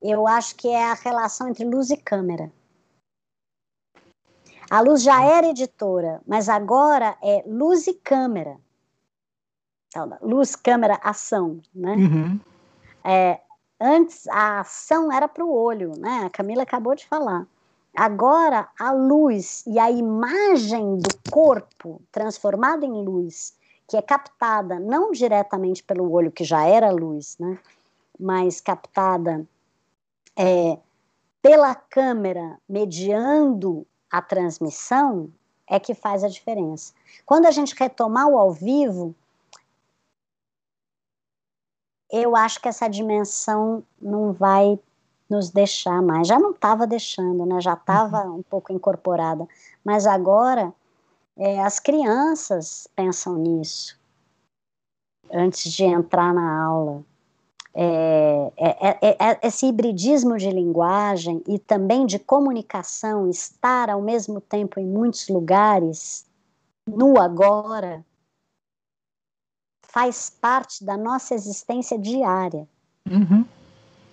[0.00, 2.50] eu acho que é a relação entre luz e câmera.
[4.70, 8.56] A luz já era editora, mas agora é luz e câmera.
[9.88, 11.94] Então, luz, câmera, ação, né?
[11.96, 12.40] Uhum.
[13.02, 13.40] É,
[13.80, 16.24] antes a ação era para o olho, né?
[16.26, 17.46] A Camila acabou de falar.
[17.96, 23.54] Agora a luz e a imagem do corpo transformada em luz,
[23.88, 27.58] que é captada não diretamente pelo olho, que já era luz, né?
[28.18, 29.44] Mas captada
[30.36, 30.78] é,
[31.42, 35.30] pela câmera, mediando a transmissão,
[35.66, 36.92] é que faz a diferença.
[37.24, 39.14] Quando a gente retomar o ao vivo,
[42.12, 44.78] eu acho que essa dimensão não vai
[45.28, 46.26] nos deixar mais.
[46.26, 47.60] Já não estava deixando, né?
[47.60, 48.38] Já estava uhum.
[48.38, 49.46] um pouco incorporada,
[49.84, 50.72] mas agora
[51.36, 53.98] é, as crianças pensam nisso
[55.32, 57.04] antes de entrar na aula.
[57.72, 64.40] É, é, é, é esse hibridismo de linguagem e também de comunicação, estar ao mesmo
[64.40, 66.26] tempo em muitos lugares,
[66.84, 68.04] no agora,
[69.92, 72.66] faz parte da nossa existência diária.
[73.10, 73.44] Uhum.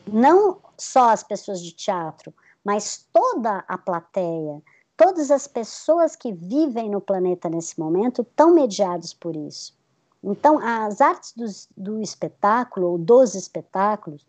[0.07, 2.33] Não só as pessoas de teatro,
[2.63, 4.61] mas toda a plateia,
[4.95, 9.75] todas as pessoas que vivem no planeta nesse momento estão mediados por isso.
[10.23, 11.45] Então, as artes do,
[11.77, 14.25] do espetáculo, ou dos espetáculos,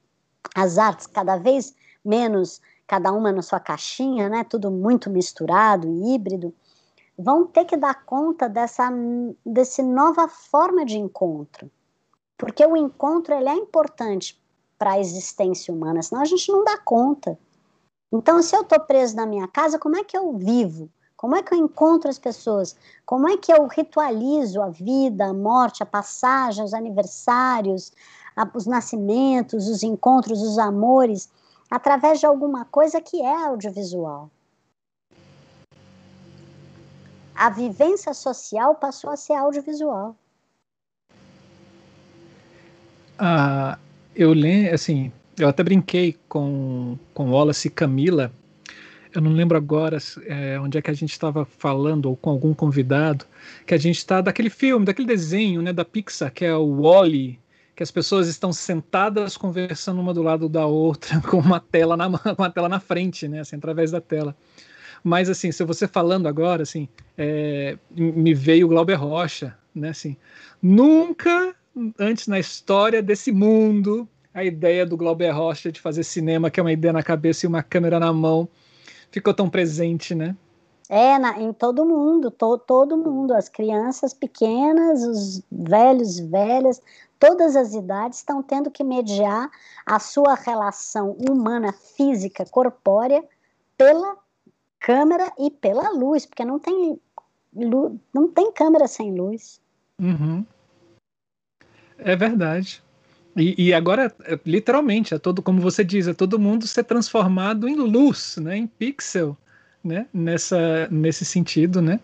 [0.55, 6.15] as artes cada vez menos, cada uma na sua caixinha, né, tudo muito misturado e
[6.15, 6.55] híbrido,
[7.19, 8.89] vão ter que dar conta dessa
[9.45, 11.69] desse nova forma de encontro.
[12.37, 14.41] Porque o encontro ele é importante
[14.79, 17.37] para a existência humana, senão a gente não dá conta.
[18.13, 20.89] Então, se eu estou preso na minha casa, como é que eu vivo?
[21.17, 22.77] Como é que eu encontro as pessoas?
[23.05, 27.93] Como é que eu ritualizo a vida, a morte, a passagem, os aniversários,
[28.37, 31.29] a, os nascimentos, os encontros, os amores,
[31.69, 34.31] através de alguma coisa que é audiovisual?
[37.39, 40.17] A vivência social passou a ser audiovisual.
[43.17, 43.79] Ah,
[44.15, 48.33] eu lembro, assim, eu até brinquei com, com Wallace e Camila.
[49.15, 52.53] Eu não lembro agora é, onde é que a gente estava falando, ou com algum
[52.53, 53.25] convidado,
[53.65, 57.39] que a gente está daquele filme, daquele desenho né, da Pixar, que é o Wally,
[57.77, 62.09] que as pessoas estão sentadas conversando uma do lado da outra, com uma tela na,
[62.09, 64.37] uma tela na frente, né, assim, através da tela.
[65.03, 70.17] Mas, assim, se você falando agora, assim, é, me veio o Glauber Rocha, né, assim,
[70.63, 71.55] nunca
[71.99, 76.63] antes na história desse mundo a ideia do Glauber Rocha de fazer cinema, que é
[76.63, 78.49] uma ideia na cabeça e uma câmera na mão,
[79.11, 80.37] ficou tão presente, né?
[80.89, 86.81] É, na, em todo mundo, to, todo mundo, as crianças pequenas, os velhos velhas,
[87.19, 89.51] todas as idades estão tendo que mediar
[89.85, 93.23] a sua relação humana, física, corpórea,
[93.77, 94.17] pela
[94.81, 97.01] câmera e pela luz, porque não tem,
[97.53, 99.61] não tem câmera sem luz.
[100.01, 100.45] Uhum.
[101.99, 102.83] É verdade.
[103.37, 107.69] E, e, agora, é, literalmente, é todo, como você diz, é todo mundo ser transformado
[107.69, 109.37] em luz, né, em pixel,
[109.83, 112.01] né, nessa, nesse sentido, né?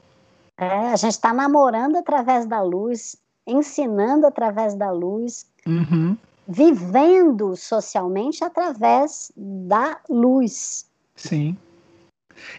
[0.57, 6.17] É, a gente está namorando através da luz, ensinando através da luz, uhum.
[6.47, 10.87] vivendo socialmente através da luz.
[11.17, 11.57] Sim.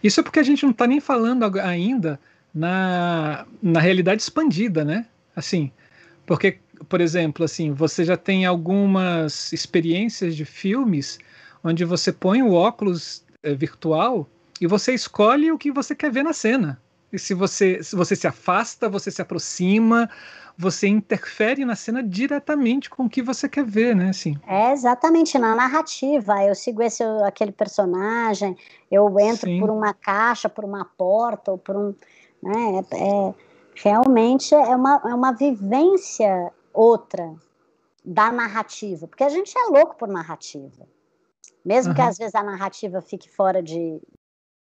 [0.04, 2.20] Isso é porque a gente não está nem falando ainda
[2.54, 5.06] na, na realidade expandida, né?
[5.36, 5.72] Assim,
[6.26, 11.20] porque, por exemplo, assim, você já tem algumas experiências de filmes
[11.64, 14.30] onde você põe o óculos é, virtual
[14.62, 16.80] e você escolhe o que você quer ver na cena.
[17.18, 20.10] Se você, se você se afasta, você se aproxima,
[20.58, 24.10] você interfere na cena diretamente com o que você quer ver, né?
[24.10, 24.38] Assim.
[24.48, 26.44] É exatamente na narrativa.
[26.44, 28.58] Eu sigo esse aquele personagem,
[28.90, 29.60] eu entro Sim.
[29.60, 31.94] por uma caixa, por uma porta ou por um,
[32.42, 32.84] né?
[32.92, 33.34] É, é,
[33.76, 37.34] realmente é uma, é uma vivência outra
[38.04, 40.88] da narrativa, porque a gente é louco por narrativa.
[41.66, 41.96] Mesmo uhum.
[41.96, 44.00] que às vezes a narrativa fique fora de,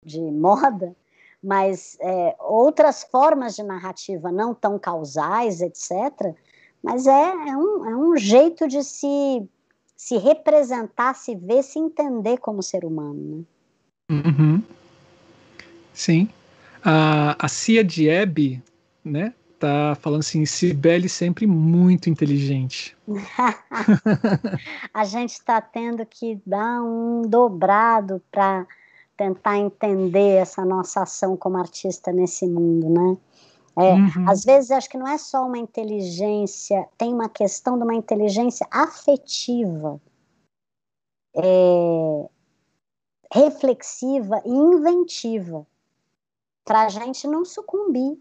[0.04, 0.94] de moda,
[1.42, 6.34] mas é, outras formas de narrativa não tão causais, etc.
[6.82, 9.42] Mas é, é, um, é um jeito de se,
[9.96, 13.46] se representar, se ver, se entender como ser humano.
[14.10, 14.22] Né?
[14.24, 14.62] Uhum.
[15.92, 16.28] Sim.
[16.84, 18.62] A, a Cia Dieb,
[19.04, 19.32] né,
[19.62, 22.96] tá falando assim, Cibele sempre muito inteligente.
[24.92, 28.66] a gente está tendo que dar um dobrado para
[29.16, 33.16] tentar entender essa nossa ação como artista nesse mundo, né?
[33.76, 34.28] É, uhum.
[34.28, 38.66] Às vezes acho que não é só uma inteligência, tem uma questão de uma inteligência
[38.70, 40.00] afetiva,
[41.34, 42.28] é,
[43.32, 45.66] reflexiva e inventiva,
[46.64, 48.18] para a gente não sucumbir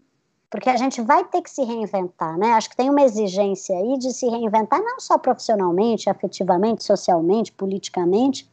[0.52, 2.52] porque a gente vai ter que se reinventar, né?
[2.52, 8.46] Acho que tem uma exigência aí de se reinventar não só profissionalmente, afetivamente, socialmente, politicamente,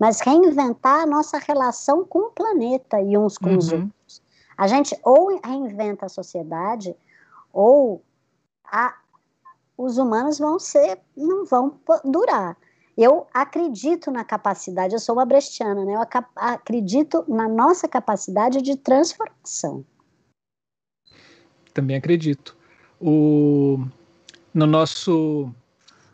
[0.00, 3.58] mas reinventar a nossa relação com o planeta e uns com uhum.
[3.58, 4.22] os outros.
[4.56, 6.96] A gente ou reinventa a sociedade
[7.52, 8.02] ou
[8.64, 8.96] a,
[9.76, 12.56] os humanos vão ser, não vão durar.
[12.96, 15.94] Eu acredito na capacidade, eu sou uma brechtiana, né?
[15.94, 19.84] Eu acredito na nossa capacidade de transformação
[21.70, 22.56] também acredito.
[23.00, 23.78] O,
[24.52, 25.52] no, nosso,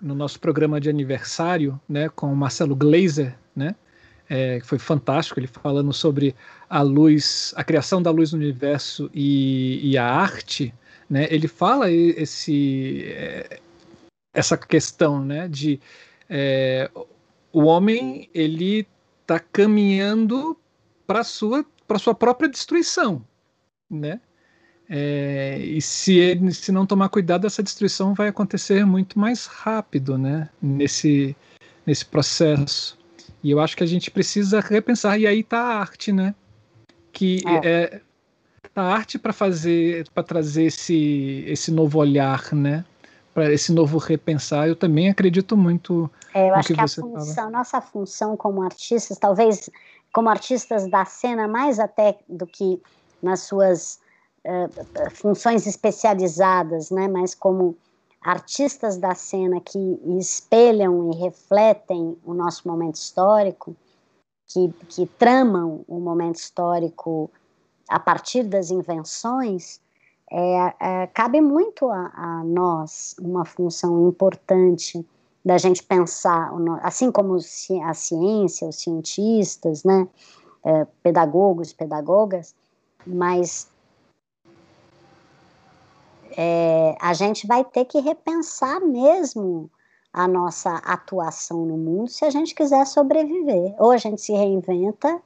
[0.06, 3.74] no nosso programa de aniversário, né, com o Marcelo Glazer, né,
[4.28, 6.34] é, foi fantástico, ele falando sobre
[6.70, 10.72] a luz, a criação da luz no universo e, e a arte,
[11.10, 13.60] né, ele fala esse, é,
[14.32, 15.80] essa questão né, de
[16.28, 16.90] é,
[17.52, 18.86] o homem ele
[19.22, 20.56] está caminhando
[21.06, 23.24] para sua para sua própria destruição,
[23.88, 24.20] né?
[24.88, 30.16] É, e se ele se não tomar cuidado, essa destruição vai acontecer muito mais rápido,
[30.16, 30.48] né?
[30.62, 31.36] Nesse,
[31.84, 32.96] nesse processo.
[33.42, 35.18] E eu acho que a gente precisa repensar.
[35.18, 36.34] E aí está a arte, né?
[37.12, 38.00] Que é, é
[38.74, 42.84] a arte para fazer, para trazer esse, esse novo olhar, né?
[43.34, 44.68] Para esse novo repensar.
[44.68, 46.10] Eu também acredito muito.
[46.32, 49.68] É, eu acho que, que a função, nossa função como artistas, talvez
[50.12, 52.80] como artistas da cena, mais até do que
[53.22, 53.98] nas suas
[54.46, 57.76] uh, funções especializadas, né, mas como
[58.20, 59.78] artistas da cena que
[60.18, 63.76] espelham e refletem o nosso momento histórico,
[64.46, 67.30] que, que tramam o momento histórico
[67.88, 69.80] a partir das invenções,
[70.30, 75.06] é, é, cabe muito a, a, nós uma função importante
[75.44, 76.50] da gente pensar,
[76.82, 80.08] assim como a ciência, os cientistas, né,
[80.64, 82.56] é, pedagogos, pedagogas,
[83.06, 83.68] mas
[86.36, 89.70] é, a gente vai ter que repensar mesmo
[90.12, 93.74] a nossa atuação no mundo se a gente quiser sobreviver.
[93.78, 95.20] Ou a gente se reinventa,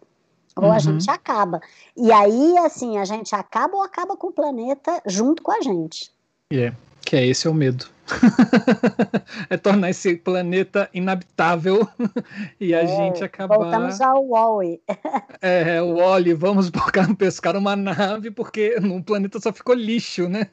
[0.56, 0.72] ou uhum.
[0.72, 1.60] a gente acaba.
[1.96, 6.12] E aí, assim, a gente acaba ou acaba com o planeta junto com a gente.
[6.52, 6.76] Yeah.
[7.04, 7.86] Que é esse é o medo.
[9.48, 11.88] é tornar esse planeta inabitável
[12.60, 13.56] e a é, gente acabar.
[13.56, 14.80] Voltamos ao Wally.
[15.40, 16.70] é, é, o Wally, vamos
[17.16, 20.48] pescar uma nave porque no planeta só ficou lixo, né?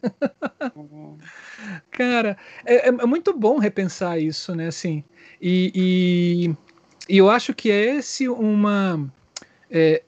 [0.62, 0.70] é.
[1.92, 4.68] Cara, é, é, é, muito bom repensar isso, né?
[4.68, 5.04] Assim,
[5.42, 5.72] e,
[7.10, 9.04] e, e eu acho que é esse uma.
[9.70, 10.04] É,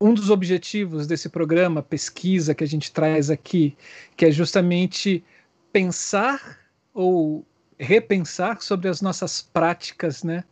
[0.00, 3.76] um dos objetivos desse programa, pesquisa que a gente traz aqui,
[4.16, 5.24] que é justamente
[5.72, 6.58] pensar
[6.92, 7.44] ou
[7.78, 10.44] repensar sobre as nossas práticas, né?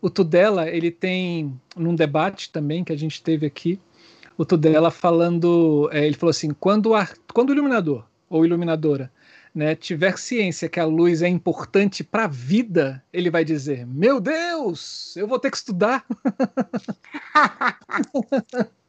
[0.00, 3.80] O Tudela, ele tem, num debate também que a gente teve aqui,
[4.36, 9.10] o Tudela falando, é, ele falou assim, quando, a, quando o iluminador ou iluminadora
[9.54, 14.20] né, tiver ciência que a luz é importante para a vida, ele vai dizer, meu
[14.20, 16.04] Deus, eu vou ter que estudar.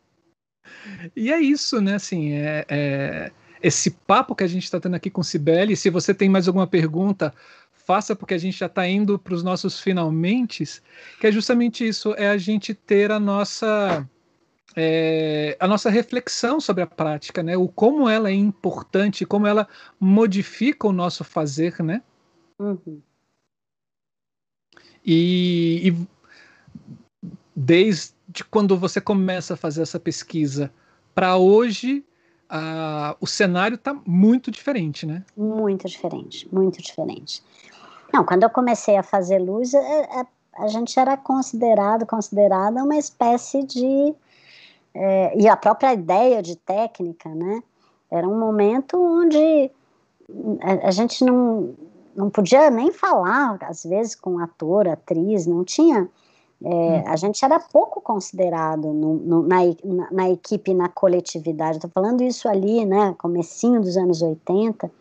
[1.15, 3.31] e é isso, né, assim, é, é
[3.61, 5.75] esse papo que a gente está tendo aqui com Sibeli.
[5.75, 7.33] Se você tem mais alguma pergunta,
[7.71, 10.63] faça, porque a gente já está indo para os nossos finalmente,
[11.19, 14.07] que é justamente isso, é a gente ter a nossa
[14.75, 17.57] é, a nossa reflexão sobre a prática, né?
[17.57, 19.67] O como ela é importante, como ela
[19.99, 22.03] modifica o nosso fazer, né?
[22.59, 23.01] Uhum.
[25.03, 26.07] E, e
[27.55, 30.71] desde quando você começa a fazer essa pesquisa
[31.13, 32.05] para hoje,
[32.51, 35.23] uh, o cenário está muito diferente, né?
[35.35, 37.43] Muito diferente, muito diferente.
[38.13, 40.25] Não, quando eu comecei a fazer luz, a, é, a, é,
[40.59, 44.15] a gente era considerado, considerada uma espécie de
[44.93, 47.61] é, e a própria ideia de técnica, né?
[48.09, 49.69] Era um momento onde
[50.61, 51.75] a, a gente não,
[52.15, 56.09] não podia nem falar, às vezes, com ator, atriz, não tinha.
[56.63, 57.03] É, hum.
[57.07, 61.77] A gente era pouco considerado no, no, na, na, na, equipe, na coletividade.
[61.77, 64.91] Estou falando isso ali, né, comecinho dos anos 80.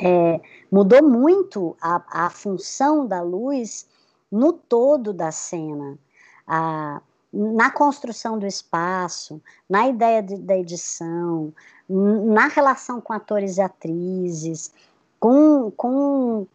[0.00, 3.86] É, mudou muito a, a função da luz
[4.30, 5.98] no todo da cena.
[6.46, 7.00] A,
[7.32, 11.52] na construção do espaço, na ideia de, da edição,
[11.88, 14.72] na relação com atores e atrizes,
[15.20, 16.46] com, com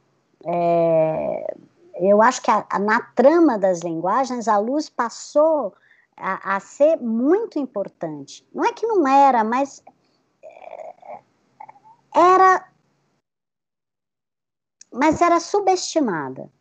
[0.45, 1.55] é,
[2.09, 5.75] eu acho que a, a, na trama das linguagens a luz passou
[6.17, 8.47] a, a, ser muito importante.
[8.53, 9.83] Não é que não era, mas
[10.43, 11.19] é,
[12.15, 12.67] era,
[14.91, 16.51] mas era subestimada.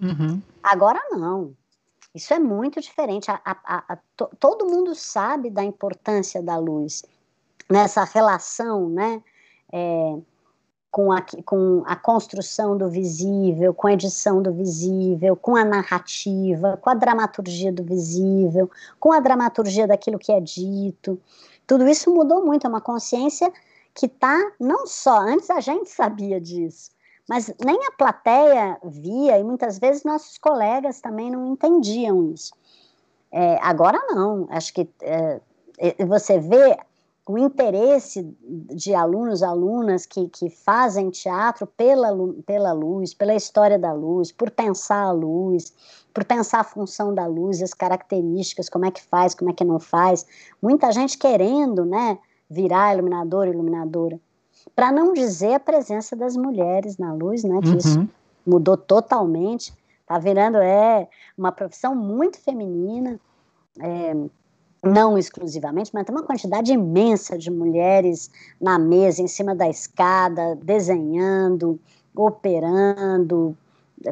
[0.00, 0.40] Uhum.
[0.62, 1.56] Agora não.
[2.14, 3.26] Isso é muito diferente.
[4.16, 7.04] To, todo mundo sabe da importância da luz
[7.68, 9.22] nessa relação, né?
[9.72, 10.18] É,
[10.90, 16.76] com, a, com a construção do visível, com a edição do visível, com a narrativa,
[16.82, 21.20] com a dramaturgia do visível, com a dramaturgia daquilo que é dito.
[21.66, 22.66] Tudo isso mudou muito.
[22.66, 23.52] É uma consciência
[23.94, 26.90] que está não só antes a gente sabia disso,
[27.28, 32.52] mas nem a plateia via, e muitas vezes nossos colegas também não entendiam isso.
[33.30, 35.40] É, agora não, acho que é,
[36.04, 36.76] você vê
[37.26, 42.08] o interesse de alunos, alunas que, que fazem teatro pela,
[42.44, 45.72] pela luz, pela história da luz, por pensar a luz,
[46.12, 49.64] por pensar a função da luz, as características, como é que faz, como é que
[49.64, 50.26] não faz.
[50.60, 52.18] Muita gente querendo, né,
[52.48, 54.18] virar iluminador, iluminadora
[54.74, 57.60] para não dizer a presença das mulheres na luz, né?
[57.60, 57.76] Que uhum.
[57.76, 58.08] isso
[58.46, 59.72] mudou totalmente.
[60.06, 63.20] Tá virando é uma profissão muito feminina,
[63.78, 64.14] é,
[64.82, 68.30] não exclusivamente, mas tem uma quantidade imensa de mulheres
[68.60, 71.78] na mesa, em cima da escada, desenhando,
[72.14, 73.56] operando,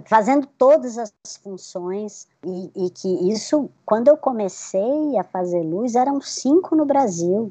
[0.04, 1.12] fazendo todas as
[1.42, 7.50] funções e, e, que isso, quando eu comecei a fazer luz, eram cinco no Brasil.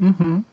[0.00, 0.44] Uhum.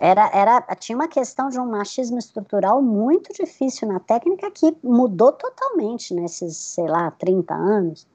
[0.00, 5.30] Era, era, tinha uma questão de um machismo estrutural muito difícil na técnica que mudou
[5.30, 8.06] totalmente nesses, sei lá, 30 anos.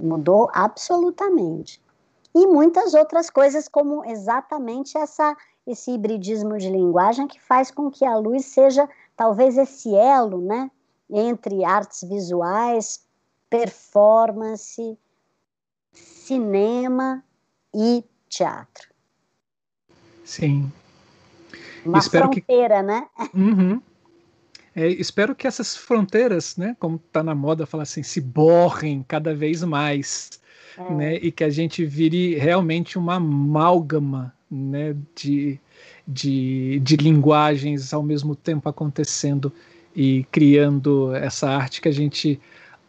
[0.00, 1.80] Mudou absolutamente.
[2.34, 5.36] E muitas outras coisas, como exatamente essa,
[5.66, 10.70] esse hibridismo de linguagem que faz com que a luz seja talvez esse elo né,
[11.10, 13.04] entre artes visuais,
[13.50, 14.98] performance,
[15.92, 17.22] cinema
[17.74, 18.88] e teatro.
[20.24, 20.72] Sim,
[21.84, 22.82] uma espero fronteira, que...
[22.82, 23.08] né?
[23.34, 23.82] Uhum.
[24.74, 29.34] É, espero que essas fronteiras, né, como está na moda falar assim, se borrem cada
[29.34, 30.40] vez mais,
[30.78, 30.94] é.
[30.94, 35.58] né, e que a gente vire realmente uma amálgama, né, de,
[36.06, 39.52] de, de linguagens ao mesmo tempo acontecendo
[39.94, 42.40] e criando essa arte que a gente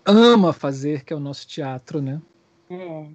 [0.06, 2.22] ama fazer, que é o nosso teatro, né?
[2.70, 3.08] É,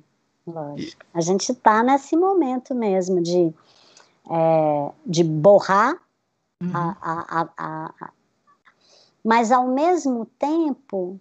[0.47, 1.05] lógico.
[1.12, 3.53] A gente está nesse momento mesmo de
[4.31, 5.95] é, de borrar,
[6.62, 6.70] uhum.
[6.74, 8.11] a, a, a,
[9.24, 11.20] mas ao mesmo tempo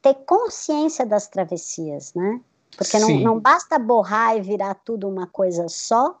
[0.00, 2.40] ter consciência das travessias, né?
[2.76, 6.18] Porque não, não, basta borrar e virar tudo uma coisa só,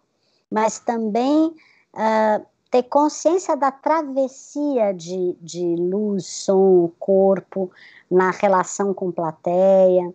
[0.50, 7.70] mas também uh, ter consciência da travessia de, de luz, som, corpo,
[8.10, 10.12] na relação com plateia.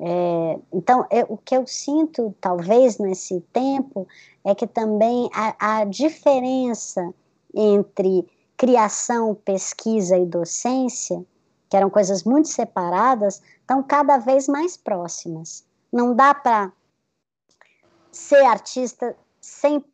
[0.00, 4.06] É, então, eu, o que eu sinto, talvez, nesse tempo,
[4.44, 7.14] é que também a, a diferença
[7.54, 8.26] entre
[8.62, 11.26] criação, pesquisa e docência,
[11.68, 15.64] que eram coisas muito separadas, estão cada vez mais próximas.
[15.92, 16.70] Não dá para
[18.12, 19.84] ser artista sem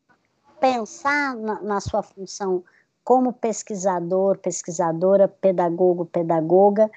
[0.61, 2.63] pensar na, na, sua função
[3.03, 6.91] como pesquisador, pesquisadora, pedagogo, pedagoga,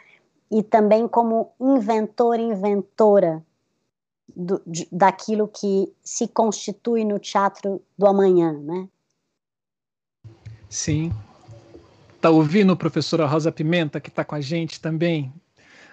[0.51, 3.41] e também como inventor, inventora
[4.35, 8.89] do, de, daquilo que se constitui no teatro do amanhã, né?
[10.69, 11.13] Sim.
[12.21, 15.33] Tá ouvindo, professora Rosa Pimenta, que está com a gente também?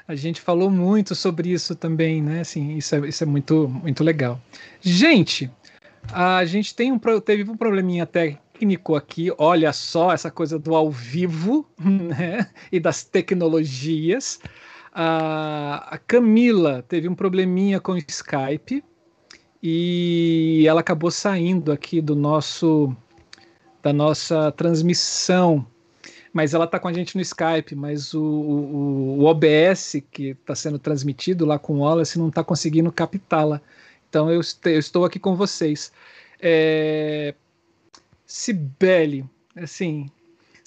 [0.07, 2.41] A gente falou muito sobre isso também, né?
[2.41, 4.39] Assim, isso é, isso é muito, muito legal.
[4.83, 5.51] Gente,
[6.13, 9.33] a gente tem um, teve um probleminha técnico aqui.
[9.39, 12.51] Olha só essa coisa do ao vivo, né?
[12.71, 14.39] E das tecnologias.
[14.93, 18.85] A, a Camila teve um probleminha com o Skype
[19.63, 22.95] e ela acabou saindo aqui do nosso
[23.83, 25.67] da nossa transmissão.
[26.33, 30.55] Mas ela está com a gente no Skype, mas o, o, o OBS que está
[30.55, 33.61] sendo transmitido lá com o Wallace não está conseguindo captá-la.
[34.09, 35.93] Então eu, eu, estou aqui com vocês.
[36.41, 37.35] É,
[38.27, 39.25] Sibeli,
[39.57, 40.11] assim,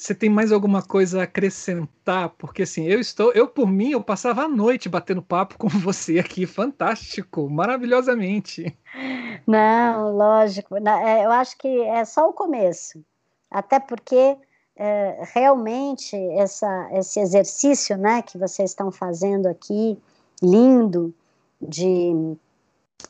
[0.02, 2.30] você tem mais alguma coisa a acrescentar?
[2.30, 6.18] Porque assim, eu estou, eu por mim, eu passava a noite batendo papo com você
[6.18, 8.76] aqui, fantástico, maravilhosamente.
[9.46, 13.04] Não, lógico, é, eu acho que é só o começo,
[13.50, 14.38] até porque
[14.84, 19.96] é, realmente essa, esse exercício, né, que vocês estão fazendo aqui,
[20.42, 21.14] lindo,
[21.62, 22.36] de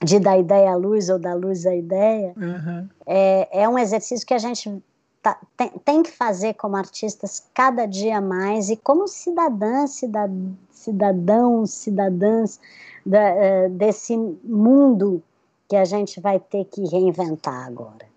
[0.03, 2.87] de dar ideia à luz ou da luz à ideia, uhum.
[3.05, 4.81] é, é um exercício que a gente
[5.21, 10.31] tá, tem, tem, que fazer como artistas cada dia mais e como cidadãs, cidad,
[10.71, 12.59] cidadãos, cidadãs
[13.05, 15.21] da, uh, desse mundo
[15.67, 18.10] que a gente vai ter que reinventar agora.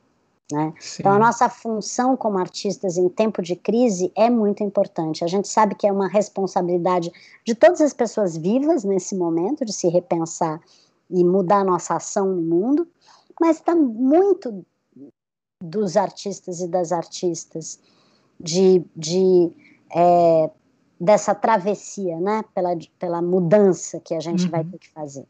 [0.52, 0.74] Né?
[1.00, 5.24] Então, a nossa função como artistas em tempo de crise é muito importante.
[5.24, 7.10] A gente sabe que é uma responsabilidade
[7.44, 10.60] de todas as pessoas vivas nesse momento de se repensar
[11.10, 12.86] e mudar a nossa ação no mundo,
[13.40, 14.64] mas está muito
[15.62, 17.80] dos artistas e das artistas
[18.38, 19.50] de, de
[19.94, 20.50] é,
[21.00, 24.50] dessa travessia, né, pela, pela mudança que a gente uhum.
[24.50, 25.26] vai ter que fazer.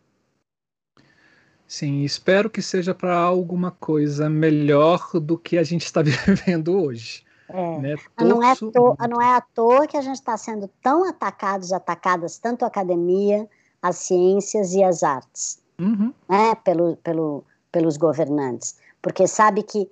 [1.75, 7.25] Sim, espero que seja para alguma coisa melhor do que a gente está vivendo hoje.
[7.49, 7.79] É.
[7.79, 7.97] Né?
[8.21, 12.39] Não, é toa, não é à toa que a gente está sendo tão atacados, atacadas
[12.39, 13.49] tanto a academia,
[13.83, 16.15] as ciências e as artes, uhum.
[16.29, 16.55] né?
[16.63, 19.91] pelo, pelo, pelos governantes, porque sabe que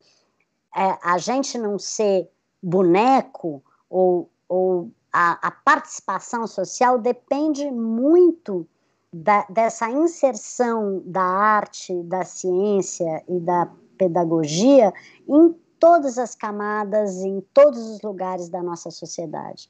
[0.77, 2.31] é, a gente não ser
[2.63, 3.61] boneco
[3.91, 8.69] ou, ou a, a participação social depende muito
[9.13, 14.93] da, dessa inserção da arte, da ciência e da pedagogia
[15.29, 19.69] em todas as camadas, em todos os lugares da nossa sociedade.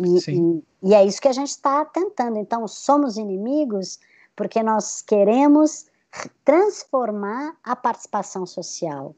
[0.00, 2.36] E, e, e é isso que a gente está tentando.
[2.38, 3.98] Então, somos inimigos
[4.36, 5.86] porque nós queremos
[6.44, 9.14] transformar a participação social.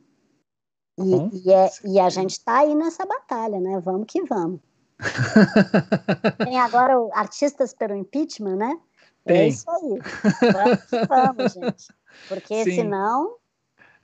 [0.98, 1.30] E, uhum.
[1.32, 3.80] e, é, e a gente está aí nessa batalha, né?
[3.80, 4.60] Vamos que vamos.
[6.44, 8.80] Tem agora o Artistas pelo Impeachment, né?
[9.26, 9.42] É Tem.
[9.42, 9.98] É isso aí.
[11.08, 11.88] Vamos gente.
[12.28, 12.74] Porque Sim.
[12.76, 13.36] senão.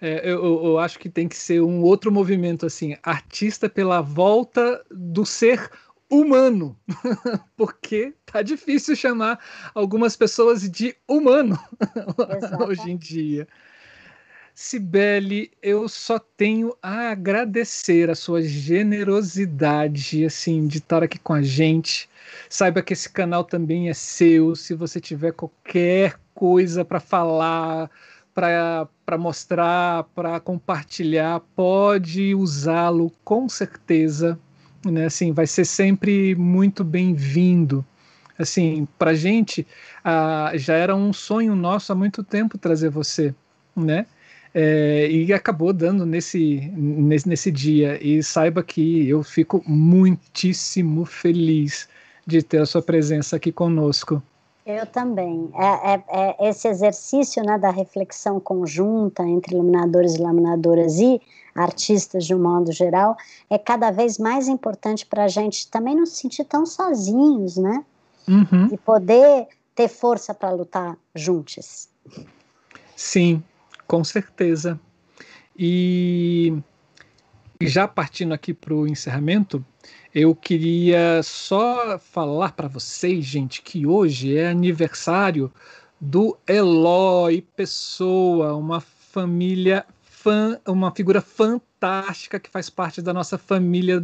[0.01, 4.85] É, eu, eu, acho que tem que ser um outro movimento, assim, artista pela volta
[4.91, 5.71] do ser
[6.11, 6.77] humano,
[7.57, 9.39] porque tá difícil chamar
[9.73, 11.57] algumas pessoas de humano
[12.69, 13.47] hoje em dia.
[14.55, 21.43] Cibele, eu só tenho a agradecer a sua generosidade, assim, de estar aqui com a
[21.43, 22.09] gente.
[22.51, 24.55] Saiba que esse canal também é seu.
[24.55, 27.91] Se você tiver qualquer coisa para falar,
[28.35, 34.39] para mostrar, para compartilhar, pode usá-lo com certeza.
[34.85, 35.07] Né?
[35.07, 37.85] Assim, vai ser sempre muito bem-vindo.
[38.39, 39.67] Assim, para gente
[40.05, 43.35] ah, já era um sonho nosso há muito tempo trazer você,
[43.75, 44.07] né?
[44.55, 47.99] É, e acabou dando nesse, nesse, nesse dia.
[48.05, 51.89] E saiba que eu fico muitíssimo feliz
[52.27, 54.23] de ter a sua presença aqui conosco.
[54.65, 55.51] Eu também.
[55.55, 61.21] É, é, é esse exercício né, da reflexão conjunta entre iluminadores e iluminadoras e
[61.55, 63.17] artistas de um modo geral
[63.51, 67.85] é cada vez mais importante para a gente também não se sentir tão sozinhos, né?
[68.27, 68.69] Uhum.
[68.73, 71.89] E poder ter força para lutar juntos.
[72.97, 73.43] Sim,
[73.93, 74.81] com certeza.
[75.55, 76.57] E
[77.61, 79.63] já partindo aqui para o encerramento,
[80.15, 85.53] eu queria só falar para vocês, gente, que hoje é aniversário
[86.01, 94.03] do Eloy Pessoa, uma família fã, uma figura fantástica que faz parte da nossa família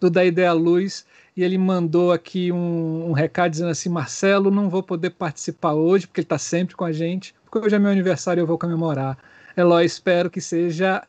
[0.00, 1.06] do Da Ideia Luz.
[1.36, 6.08] E ele mandou aqui um, um recado dizendo assim: Marcelo, não vou poder participar hoje,
[6.08, 8.56] porque ele está sempre com a gente porque hoje é meu aniversário e eu vou
[8.56, 9.18] comemorar.
[9.56, 11.02] Eloy, espero que seja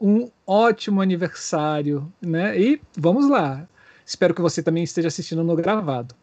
[0.00, 2.58] um ótimo aniversário, né?
[2.58, 3.66] E vamos lá.
[4.06, 6.14] Espero que você também esteja assistindo no gravado.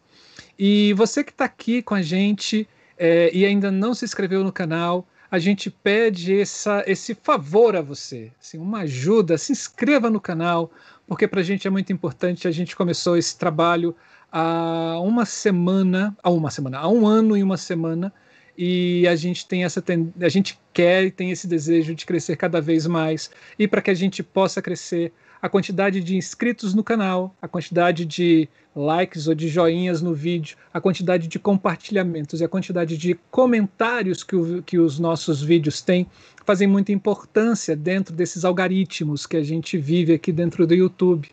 [0.58, 2.66] E você que está aqui com a gente
[2.96, 7.82] é, e ainda não se inscreveu no canal, a gente pede essa, esse favor a
[7.82, 10.70] você, assim, uma ajuda, se inscreva no canal,
[11.06, 12.48] porque para a gente é muito importante.
[12.48, 13.94] A gente começou esse trabalho
[14.32, 18.12] há uma semana, há uma semana, há um ano e uma semana,
[18.56, 19.82] e a gente tem essa
[20.20, 23.90] a gente quer e tem esse desejo de crescer cada vez mais e para que
[23.90, 25.12] a gente possa crescer
[25.42, 30.56] a quantidade de inscritos no canal, a quantidade de likes ou de joinhas no vídeo,
[30.72, 35.80] a quantidade de compartilhamentos e a quantidade de comentários que, o, que os nossos vídeos
[35.80, 36.06] têm
[36.44, 41.28] fazem muita importância dentro desses algoritmos que a gente vive aqui dentro do YouTube.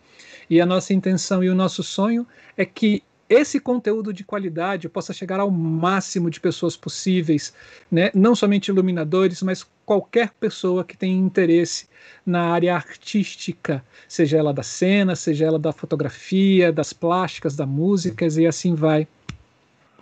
[0.49, 2.25] E a nossa intenção e o nosso sonho
[2.55, 7.53] é que esse conteúdo de qualidade possa chegar ao máximo de pessoas possíveis,
[7.91, 8.09] né?
[8.13, 11.87] não somente iluminadores, mas qualquer pessoa que tenha interesse
[12.25, 18.25] na área artística, seja ela da cena, seja ela da fotografia, das plásticas, da música
[18.27, 19.07] e assim vai.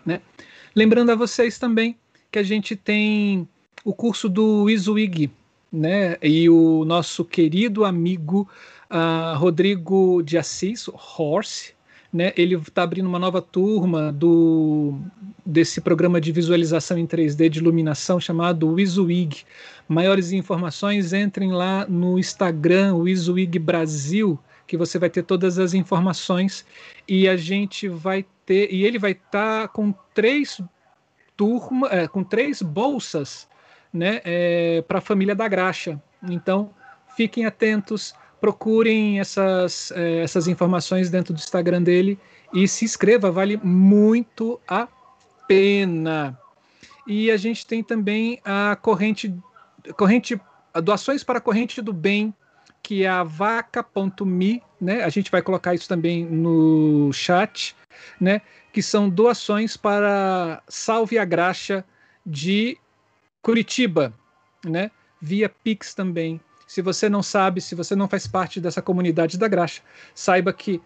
[0.05, 0.21] Né?
[0.75, 1.97] Lembrando a vocês também
[2.31, 3.47] que a gente tem
[3.83, 5.31] o curso do Iswig,
[5.71, 6.17] né?
[6.21, 8.49] E o nosso querido amigo
[8.89, 11.74] uh, Rodrigo de Assis, Horse,
[12.15, 12.31] né?
[12.37, 14.97] Ele está abrindo uma nova turma do
[15.45, 19.43] desse programa de visualização em 3D de iluminação chamado Wizwig.
[19.85, 26.65] Maiores informações entrem lá no Instagram Wizwig Brasil, que você vai ter todas as informações
[27.05, 30.61] e a gente vai ter e ele vai estar tá com três
[31.35, 33.45] turma, é, com três bolsas,
[33.91, 36.01] né, é, para a família da Graxa.
[36.29, 36.69] Então
[37.17, 38.15] fiquem atentos
[38.45, 42.19] procurem essas, é, essas informações dentro do Instagram dele
[42.53, 44.87] e se inscreva, vale muito a
[45.47, 46.39] pena.
[47.07, 49.33] E a gente tem também a corrente,
[49.97, 50.39] corrente
[50.83, 52.31] doações para a corrente do bem,
[52.83, 55.03] que é a vaca.me, né?
[55.03, 57.75] A gente vai colocar isso também no chat,
[58.21, 58.41] né?
[58.71, 61.83] Que são doações para Salve a Graxa
[62.23, 62.77] de
[63.41, 64.13] Curitiba,
[64.63, 64.91] né?
[65.19, 66.39] Via Pix também.
[66.67, 69.81] Se você não sabe, se você não faz parte dessa comunidade da graxa,
[70.13, 70.81] saiba que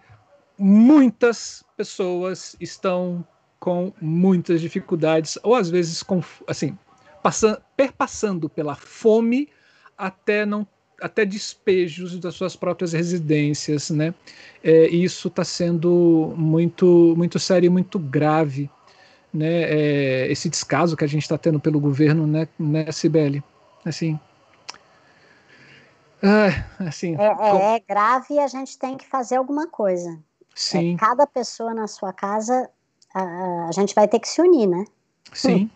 [0.58, 3.26] muitas pessoas estão
[3.60, 6.78] com muitas dificuldades, ou às vezes com, assim,
[7.22, 9.50] passando, perpassando pela fome
[9.98, 10.66] até não
[11.02, 14.14] até despejos das suas próprias residências, né?
[14.62, 18.70] É, isso está sendo muito muito sério e muito grave,
[19.34, 19.64] né?
[19.64, 23.42] É, esse descaso que a gente está tendo pelo governo, né, né, Sibeli?
[23.86, 24.20] Assim,
[26.22, 30.12] ah, assim, é, é, é, grave e a gente tem que fazer alguma coisa.
[30.12, 30.16] É,
[30.54, 30.94] Sim.
[30.96, 32.70] É, cada pessoa na sua casa,
[33.14, 34.86] a, a, gente vai ter que se unir, né?
[35.34, 35.70] Sim.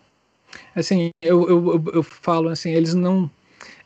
[0.74, 3.30] Assim, eu, eu, eu falo assim, eles não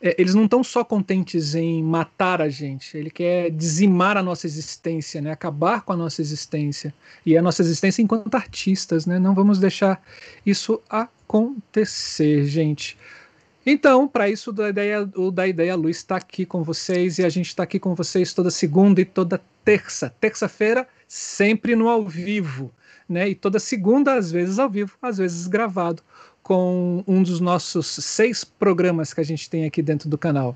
[0.01, 4.47] é, eles não estão só contentes em matar a gente, ele quer dizimar a nossa
[4.47, 5.31] existência, né?
[5.31, 6.93] acabar com a nossa existência
[7.25, 9.19] e a nossa existência enquanto artistas, né?
[9.19, 10.01] Não vamos deixar
[10.45, 12.97] isso acontecer, gente.
[13.71, 17.29] Então, para isso, da ideia, o da Ideia Luz está aqui com vocês e a
[17.29, 20.11] gente está aqui com vocês toda segunda e toda terça.
[20.19, 22.71] Terça-feira, sempre no ao vivo,
[23.07, 23.29] né?
[23.29, 26.01] E toda segunda, às vezes ao vivo, às vezes gravado,
[26.41, 30.55] com um dos nossos seis programas que a gente tem aqui dentro do canal.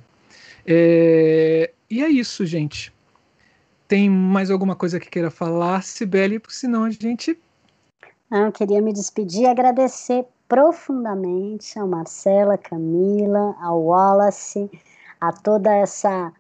[0.66, 1.70] É...
[1.92, 2.92] E é isso, gente.
[3.88, 6.40] Tem mais alguma coisa que queira falar, Sibeli?
[6.40, 7.38] Porque senão a gente.
[8.32, 14.70] Não, eu queria me despedir e agradecer profundamente ao Marcela, Camila, ao Wallace,
[15.20, 16.32] a toda essa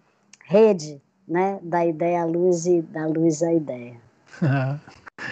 [0.46, 3.96] rede né, da ideia à luz e da luz à ideia.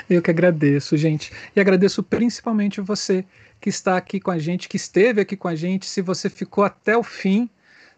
[0.09, 1.31] eu que agradeço, gente.
[1.55, 3.25] E agradeço principalmente você
[3.59, 5.85] que está aqui com a gente, que esteve aqui com a gente.
[5.85, 7.49] Se você ficou até o fim,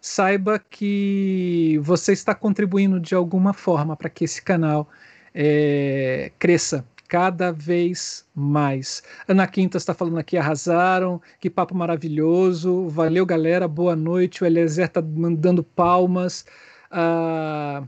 [0.01, 4.89] saiba que você está contribuindo de alguma forma para que esse canal
[5.33, 9.03] é, cresça cada vez mais.
[9.27, 14.87] Ana Quinta está falando aqui, arrasaram, que papo maravilhoso, valeu galera, boa noite, o Eliezer
[14.87, 16.43] está mandando palmas,
[16.91, 17.87] uh,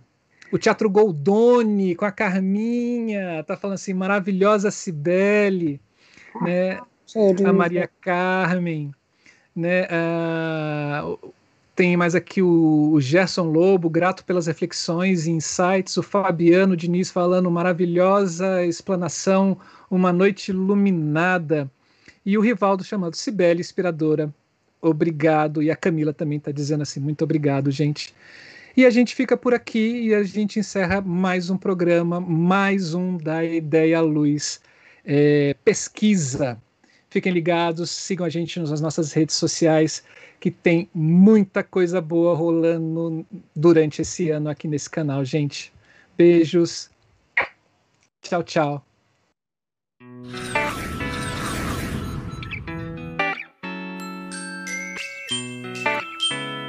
[0.51, 5.81] o Teatro Goldoni com a Carminha, está falando assim, maravilhosa Cibele,
[6.41, 6.79] né?
[7.47, 8.91] a Maria Carmen,
[9.55, 9.87] né?
[11.03, 11.33] Uh,
[11.75, 15.97] tem mais aqui o, o, Gerson Lobo, grato pelas reflexões e insights.
[15.97, 19.57] O Fabiano Diniz falando maravilhosa explanação,
[19.91, 21.69] uma noite iluminada.
[22.25, 24.33] E o Rivaldo chamando Cibele, inspiradora.
[24.81, 25.61] Obrigado.
[25.61, 28.15] E a Camila também está dizendo assim: muito obrigado, gente.
[28.77, 33.17] E a gente fica por aqui e a gente encerra mais um programa, mais um
[33.17, 34.61] da Ideia Luz.
[35.05, 36.57] É, pesquisa.
[37.09, 40.03] Fiquem ligados, sigam a gente nas nossas redes sociais
[40.45, 45.73] que tem muita coisa boa rolando durante esse ano aqui nesse canal, gente.
[46.15, 46.91] Beijos.
[48.21, 48.85] Tchau, tchau.